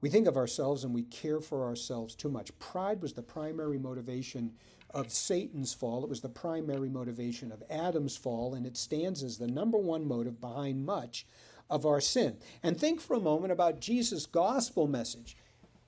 We 0.00 0.10
think 0.10 0.26
of 0.26 0.36
ourselves 0.36 0.84
and 0.84 0.94
we 0.94 1.02
care 1.02 1.40
for 1.40 1.64
ourselves 1.64 2.14
too 2.14 2.28
much. 2.28 2.56
Pride 2.58 3.02
was 3.02 3.14
the 3.14 3.22
primary 3.22 3.78
motivation 3.78 4.52
of 4.90 5.10
Satan's 5.10 5.74
fall. 5.74 6.04
It 6.04 6.08
was 6.08 6.20
the 6.20 6.28
primary 6.28 6.88
motivation 6.88 7.50
of 7.50 7.62
Adam's 7.68 8.16
fall, 8.16 8.54
and 8.54 8.66
it 8.66 8.76
stands 8.76 9.22
as 9.22 9.38
the 9.38 9.48
number 9.48 9.78
one 9.78 10.06
motive 10.06 10.40
behind 10.40 10.86
much 10.86 11.26
of 11.68 11.84
our 11.84 12.00
sin. 12.00 12.36
And 12.62 12.78
think 12.78 13.00
for 13.00 13.14
a 13.14 13.20
moment 13.20 13.52
about 13.52 13.80
Jesus' 13.80 14.26
gospel 14.26 14.86
message 14.86 15.36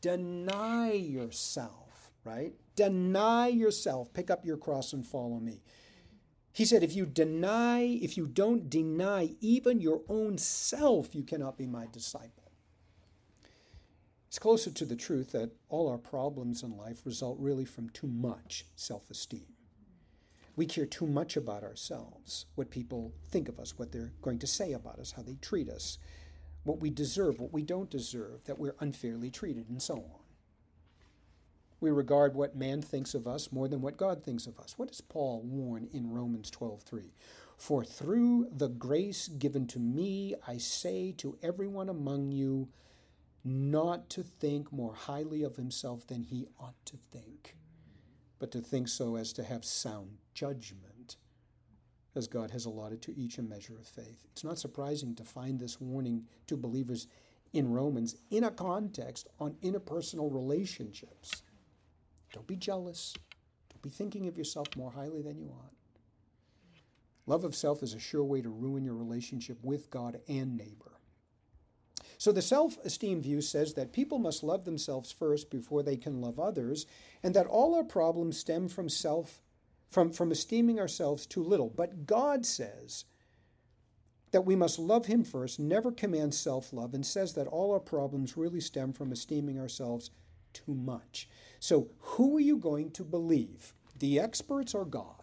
deny 0.00 0.92
yourself, 0.92 2.12
right? 2.24 2.52
Deny 2.76 3.48
yourself. 3.48 4.12
Pick 4.12 4.30
up 4.30 4.44
your 4.44 4.56
cross 4.56 4.92
and 4.92 5.04
follow 5.06 5.40
me. 5.40 5.60
He 6.52 6.64
said, 6.64 6.82
if 6.82 6.94
you 6.94 7.06
deny, 7.06 7.82
if 7.82 8.16
you 8.16 8.26
don't 8.26 8.70
deny 8.70 9.34
even 9.40 9.80
your 9.80 10.02
own 10.08 10.38
self, 10.38 11.14
you 11.14 11.22
cannot 11.22 11.56
be 11.56 11.66
my 11.66 11.86
disciple. 11.92 12.47
It's 14.28 14.38
closer 14.38 14.70
to 14.70 14.84
the 14.84 14.94
truth 14.94 15.32
that 15.32 15.52
all 15.70 15.88
our 15.88 15.96
problems 15.96 16.62
in 16.62 16.76
life 16.76 17.06
result 17.06 17.38
really 17.40 17.64
from 17.64 17.88
too 17.88 18.06
much 18.06 18.66
self 18.76 19.10
esteem. 19.10 19.46
We 20.54 20.66
care 20.66 20.84
too 20.84 21.06
much 21.06 21.34
about 21.34 21.62
ourselves, 21.62 22.44
what 22.54 22.68
people 22.68 23.14
think 23.30 23.48
of 23.48 23.58
us, 23.58 23.78
what 23.78 23.90
they're 23.90 24.12
going 24.20 24.38
to 24.40 24.46
say 24.46 24.72
about 24.74 24.98
us, 24.98 25.12
how 25.12 25.22
they 25.22 25.36
treat 25.36 25.70
us, 25.70 25.96
what 26.64 26.80
we 26.80 26.90
deserve, 26.90 27.40
what 27.40 27.54
we 27.54 27.62
don't 27.62 27.88
deserve, 27.88 28.44
that 28.44 28.58
we're 28.58 28.74
unfairly 28.80 29.30
treated, 29.30 29.70
and 29.70 29.80
so 29.80 29.94
on. 29.94 30.20
We 31.80 31.90
regard 31.90 32.34
what 32.34 32.54
man 32.54 32.82
thinks 32.82 33.14
of 33.14 33.26
us 33.26 33.50
more 33.50 33.66
than 33.66 33.80
what 33.80 33.96
God 33.96 34.22
thinks 34.22 34.46
of 34.46 34.58
us. 34.58 34.74
What 34.76 34.88
does 34.88 35.00
Paul 35.00 35.40
warn 35.42 35.88
in 35.90 36.10
Romans 36.10 36.50
12:3? 36.50 37.12
For 37.56 37.82
through 37.82 38.48
the 38.50 38.68
grace 38.68 39.28
given 39.28 39.66
to 39.68 39.78
me, 39.78 40.34
I 40.46 40.58
say 40.58 41.12
to 41.12 41.38
everyone 41.40 41.88
among 41.88 42.32
you, 42.32 42.68
not 43.44 44.10
to 44.10 44.22
think 44.22 44.72
more 44.72 44.94
highly 44.94 45.42
of 45.42 45.56
himself 45.56 46.06
than 46.06 46.24
he 46.24 46.46
ought 46.58 46.84
to 46.86 46.96
think, 46.96 47.56
but 48.38 48.50
to 48.52 48.60
think 48.60 48.88
so 48.88 49.16
as 49.16 49.32
to 49.34 49.44
have 49.44 49.64
sound 49.64 50.18
judgment, 50.34 51.16
as 52.14 52.26
God 52.26 52.50
has 52.50 52.64
allotted 52.64 53.02
to 53.02 53.16
each 53.16 53.38
a 53.38 53.42
measure 53.42 53.76
of 53.76 53.86
faith. 53.86 54.24
It's 54.32 54.44
not 54.44 54.58
surprising 54.58 55.14
to 55.14 55.24
find 55.24 55.58
this 55.58 55.80
warning 55.80 56.26
to 56.46 56.56
believers 56.56 57.06
in 57.52 57.70
Romans 57.72 58.16
in 58.30 58.44
a 58.44 58.50
context 58.50 59.28
on 59.38 59.56
interpersonal 59.62 60.32
relationships. 60.32 61.42
Don't 62.32 62.46
be 62.46 62.56
jealous. 62.56 63.14
Don't 63.70 63.82
be 63.82 63.88
thinking 63.90 64.28
of 64.28 64.36
yourself 64.36 64.68
more 64.76 64.90
highly 64.90 65.22
than 65.22 65.38
you 65.38 65.48
ought. 65.48 65.72
Love 67.26 67.44
of 67.44 67.54
self 67.54 67.82
is 67.82 67.94
a 67.94 68.00
sure 68.00 68.24
way 68.24 68.40
to 68.40 68.48
ruin 68.48 68.84
your 68.84 68.94
relationship 68.94 69.58
with 69.62 69.90
God 69.90 70.20
and 70.28 70.56
neighbor. 70.56 70.97
So 72.18 72.32
the 72.32 72.42
self 72.42 72.76
esteem 72.84 73.22
view 73.22 73.40
says 73.40 73.74
that 73.74 73.92
people 73.92 74.18
must 74.18 74.42
love 74.42 74.64
themselves 74.64 75.12
first 75.12 75.50
before 75.50 75.82
they 75.82 75.96
can 75.96 76.20
love 76.20 76.38
others, 76.38 76.84
and 77.22 77.34
that 77.34 77.46
all 77.46 77.74
our 77.74 77.84
problems 77.84 78.38
stem 78.38 78.68
from 78.68 78.88
self 78.88 79.40
from, 79.88 80.12
from 80.12 80.30
esteeming 80.30 80.78
ourselves 80.78 81.24
too 81.24 81.42
little. 81.42 81.70
But 81.74 82.06
God 82.06 82.44
says 82.44 83.04
that 84.32 84.44
we 84.44 84.54
must 84.54 84.78
love 84.78 85.06
Him 85.06 85.24
first, 85.24 85.58
never 85.58 85.92
command 85.92 86.34
self 86.34 86.72
love, 86.72 86.92
and 86.92 87.06
says 87.06 87.34
that 87.34 87.46
all 87.46 87.72
our 87.72 87.80
problems 87.80 88.36
really 88.36 88.60
stem 88.60 88.92
from 88.92 89.12
esteeming 89.12 89.58
ourselves 89.58 90.10
too 90.52 90.74
much. 90.74 91.28
So, 91.60 91.88
who 92.00 92.36
are 92.36 92.40
you 92.40 92.58
going 92.58 92.90
to 92.92 93.04
believe, 93.04 93.74
the 93.98 94.18
experts 94.18 94.74
or 94.74 94.84
God? 94.84 95.17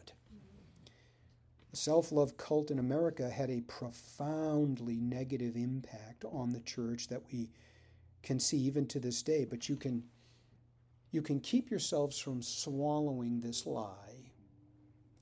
Self 1.75 2.13
love 2.13 2.37
cult 2.37 2.71
in 2.71 2.79
America 2.79 3.29
had 3.29 3.49
a 3.49 3.59
profoundly 3.61 4.95
negative 4.95 5.57
impact 5.57 6.23
on 6.23 6.51
the 6.51 6.61
church 6.61 7.09
that 7.09 7.21
we 7.31 7.49
can 8.23 8.39
see 8.39 8.57
even 8.59 8.87
to 8.87 8.99
this 8.99 9.21
day. 9.21 9.43
But 9.43 9.67
you 9.67 9.75
can, 9.75 10.03
you 11.11 11.21
can 11.21 11.41
keep 11.41 11.69
yourselves 11.69 12.17
from 12.17 12.41
swallowing 12.41 13.41
this 13.41 13.65
lie 13.65 14.31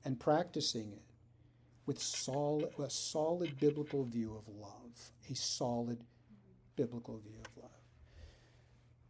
and 0.05 0.19
practicing 0.19 0.91
it 0.91 1.01
with 1.87 1.99
solid, 1.99 2.69
a 2.79 2.89
solid 2.89 3.59
biblical 3.59 4.03
view 4.03 4.35
of 4.35 4.47
love, 4.47 5.11
a 5.31 5.35
solid 5.35 6.03
biblical 6.75 7.17
view 7.17 7.39
of 7.43 7.63
love. 7.63 7.71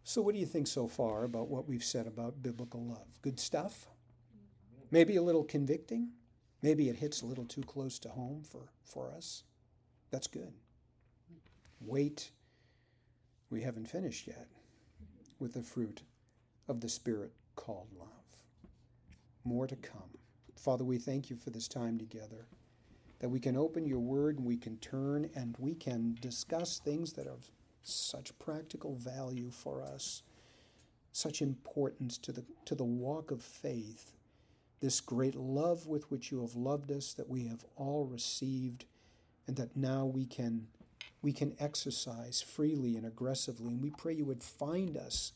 So, 0.05 0.21
what 0.21 0.33
do 0.33 0.39
you 0.39 0.45
think 0.45 0.67
so 0.67 0.87
far 0.87 1.25
about 1.25 1.49
what 1.49 1.67
we've 1.67 1.83
said 1.83 2.07
about 2.07 2.41
biblical 2.41 2.85
love? 2.85 3.19
Good 3.21 3.37
stuff? 3.37 3.89
Maybe 4.91 5.17
a 5.17 5.21
little 5.21 5.43
convicting? 5.43 6.11
Maybe 6.63 6.87
it 6.87 6.95
hits 6.95 7.21
a 7.21 7.25
little 7.25 7.45
too 7.45 7.61
close 7.61 7.99
to 7.99 8.09
home 8.09 8.41
for, 8.49 8.71
for 8.85 9.11
us? 9.11 9.43
That's 10.09 10.27
good. 10.27 10.53
Wait. 11.81 12.31
We 13.49 13.61
haven't 13.61 13.89
finished 13.89 14.25
yet 14.25 14.47
with 15.39 15.53
the 15.53 15.61
fruit 15.61 16.01
of 16.67 16.79
the 16.79 16.89
Spirit 16.89 17.33
called 17.55 17.89
love. 17.99 18.07
More 19.43 19.67
to 19.67 19.75
come. 19.75 20.17
Father, 20.55 20.85
we 20.85 20.97
thank 20.97 21.29
you 21.29 21.35
for 21.35 21.49
this 21.49 21.67
time 21.67 21.99
together, 21.99 22.47
that 23.19 23.29
we 23.29 23.41
can 23.41 23.57
open 23.57 23.85
your 23.85 23.99
word 23.99 24.37
and 24.37 24.47
we 24.47 24.55
can 24.55 24.77
turn 24.77 25.29
and 25.35 25.55
we 25.59 25.75
can 25.75 26.17
discuss 26.21 26.79
things 26.79 27.13
that 27.13 27.27
are 27.27 27.33
of 27.33 27.51
such 27.83 28.37
practical 28.39 28.95
value 28.95 29.51
for 29.51 29.83
us, 29.83 30.23
such 31.11 31.41
importance 31.41 32.17
to 32.19 32.31
the, 32.31 32.45
to 32.63 32.73
the 32.75 32.85
walk 32.85 33.29
of 33.29 33.41
faith, 33.41 34.13
this 34.83 34.99
great 34.99 35.35
love 35.35 35.87
with 35.87 36.11
which 36.11 36.29
you 36.29 36.41
have 36.41 36.55
loved 36.55 36.91
us, 36.91 37.13
that 37.13 37.29
we 37.29 37.47
have 37.47 37.63
all 37.77 38.05
received, 38.05 38.83
and 39.47 39.55
that 39.55 39.77
now 39.77 40.05
we 40.05 40.25
can 40.25 40.67
we 41.21 41.31
can 41.31 41.55
exercise 41.57 42.41
freely 42.41 42.97
and 42.97 43.05
aggressively. 43.05 43.71
And 43.71 43.81
we 43.81 43.91
pray 43.91 44.13
you 44.13 44.25
would 44.25 44.43
find 44.43 44.97
us 44.97 45.31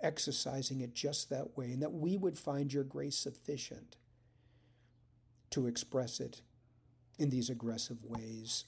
exercising 0.00 0.80
it 0.80 0.94
just 0.94 1.28
that 1.28 1.58
way, 1.58 1.72
and 1.72 1.82
that 1.82 1.92
we 1.92 2.16
would 2.16 2.38
find 2.38 2.72
your 2.72 2.84
grace 2.84 3.16
sufficient 3.16 3.96
to 5.50 5.66
express 5.66 6.20
it 6.20 6.42
in 7.18 7.30
these 7.30 7.50
aggressive 7.50 8.04
ways, 8.04 8.64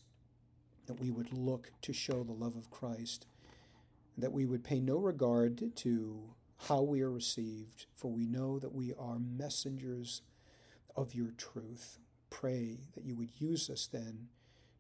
that 0.87 0.99
we 1.01 1.13
would 1.13 1.33
look 1.33 1.71
to 1.83 1.93
show 1.93 2.25
the 2.25 2.33
love 2.33 2.57
of 2.57 2.69
Christ, 2.69 3.27
that 4.19 4.33
we 4.33 4.45
would 4.45 4.65
pay 4.65 4.81
no 4.81 4.97
regard 4.97 5.77
to 5.77 6.35
how 6.69 6.83
we 6.83 7.01
are 7.01 7.11
received, 7.11 7.87
for 7.95 8.11
we 8.11 8.27
know 8.27 8.59
that 8.59 8.75
we 8.75 8.93
are 8.99 9.19
messengers 9.19 10.23
of 10.97 11.15
your 11.15 11.31
truth. 11.37 11.99
Pray 12.29 12.79
that 12.95 13.05
you 13.05 13.17
would 13.17 13.31
use 13.39 13.71
us 13.71 13.87
then 13.87 14.29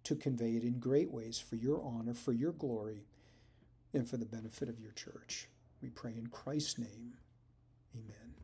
to 0.04 0.14
convey 0.14 0.56
it 0.56 0.62
in 0.62 0.78
great 0.78 1.10
ways 1.10 1.38
for 1.38 1.56
your 1.56 1.82
honor, 1.82 2.14
for 2.14 2.32
your 2.32 2.52
glory, 2.52 3.06
and 3.92 4.08
for 4.08 4.16
the 4.16 4.26
benefit 4.26 4.68
of 4.68 4.78
your 4.78 4.92
church. 4.92 5.48
We 5.82 5.88
pray 5.88 6.12
in 6.16 6.28
Christ's 6.28 6.78
name. 6.78 7.14
Amen. 7.94 8.39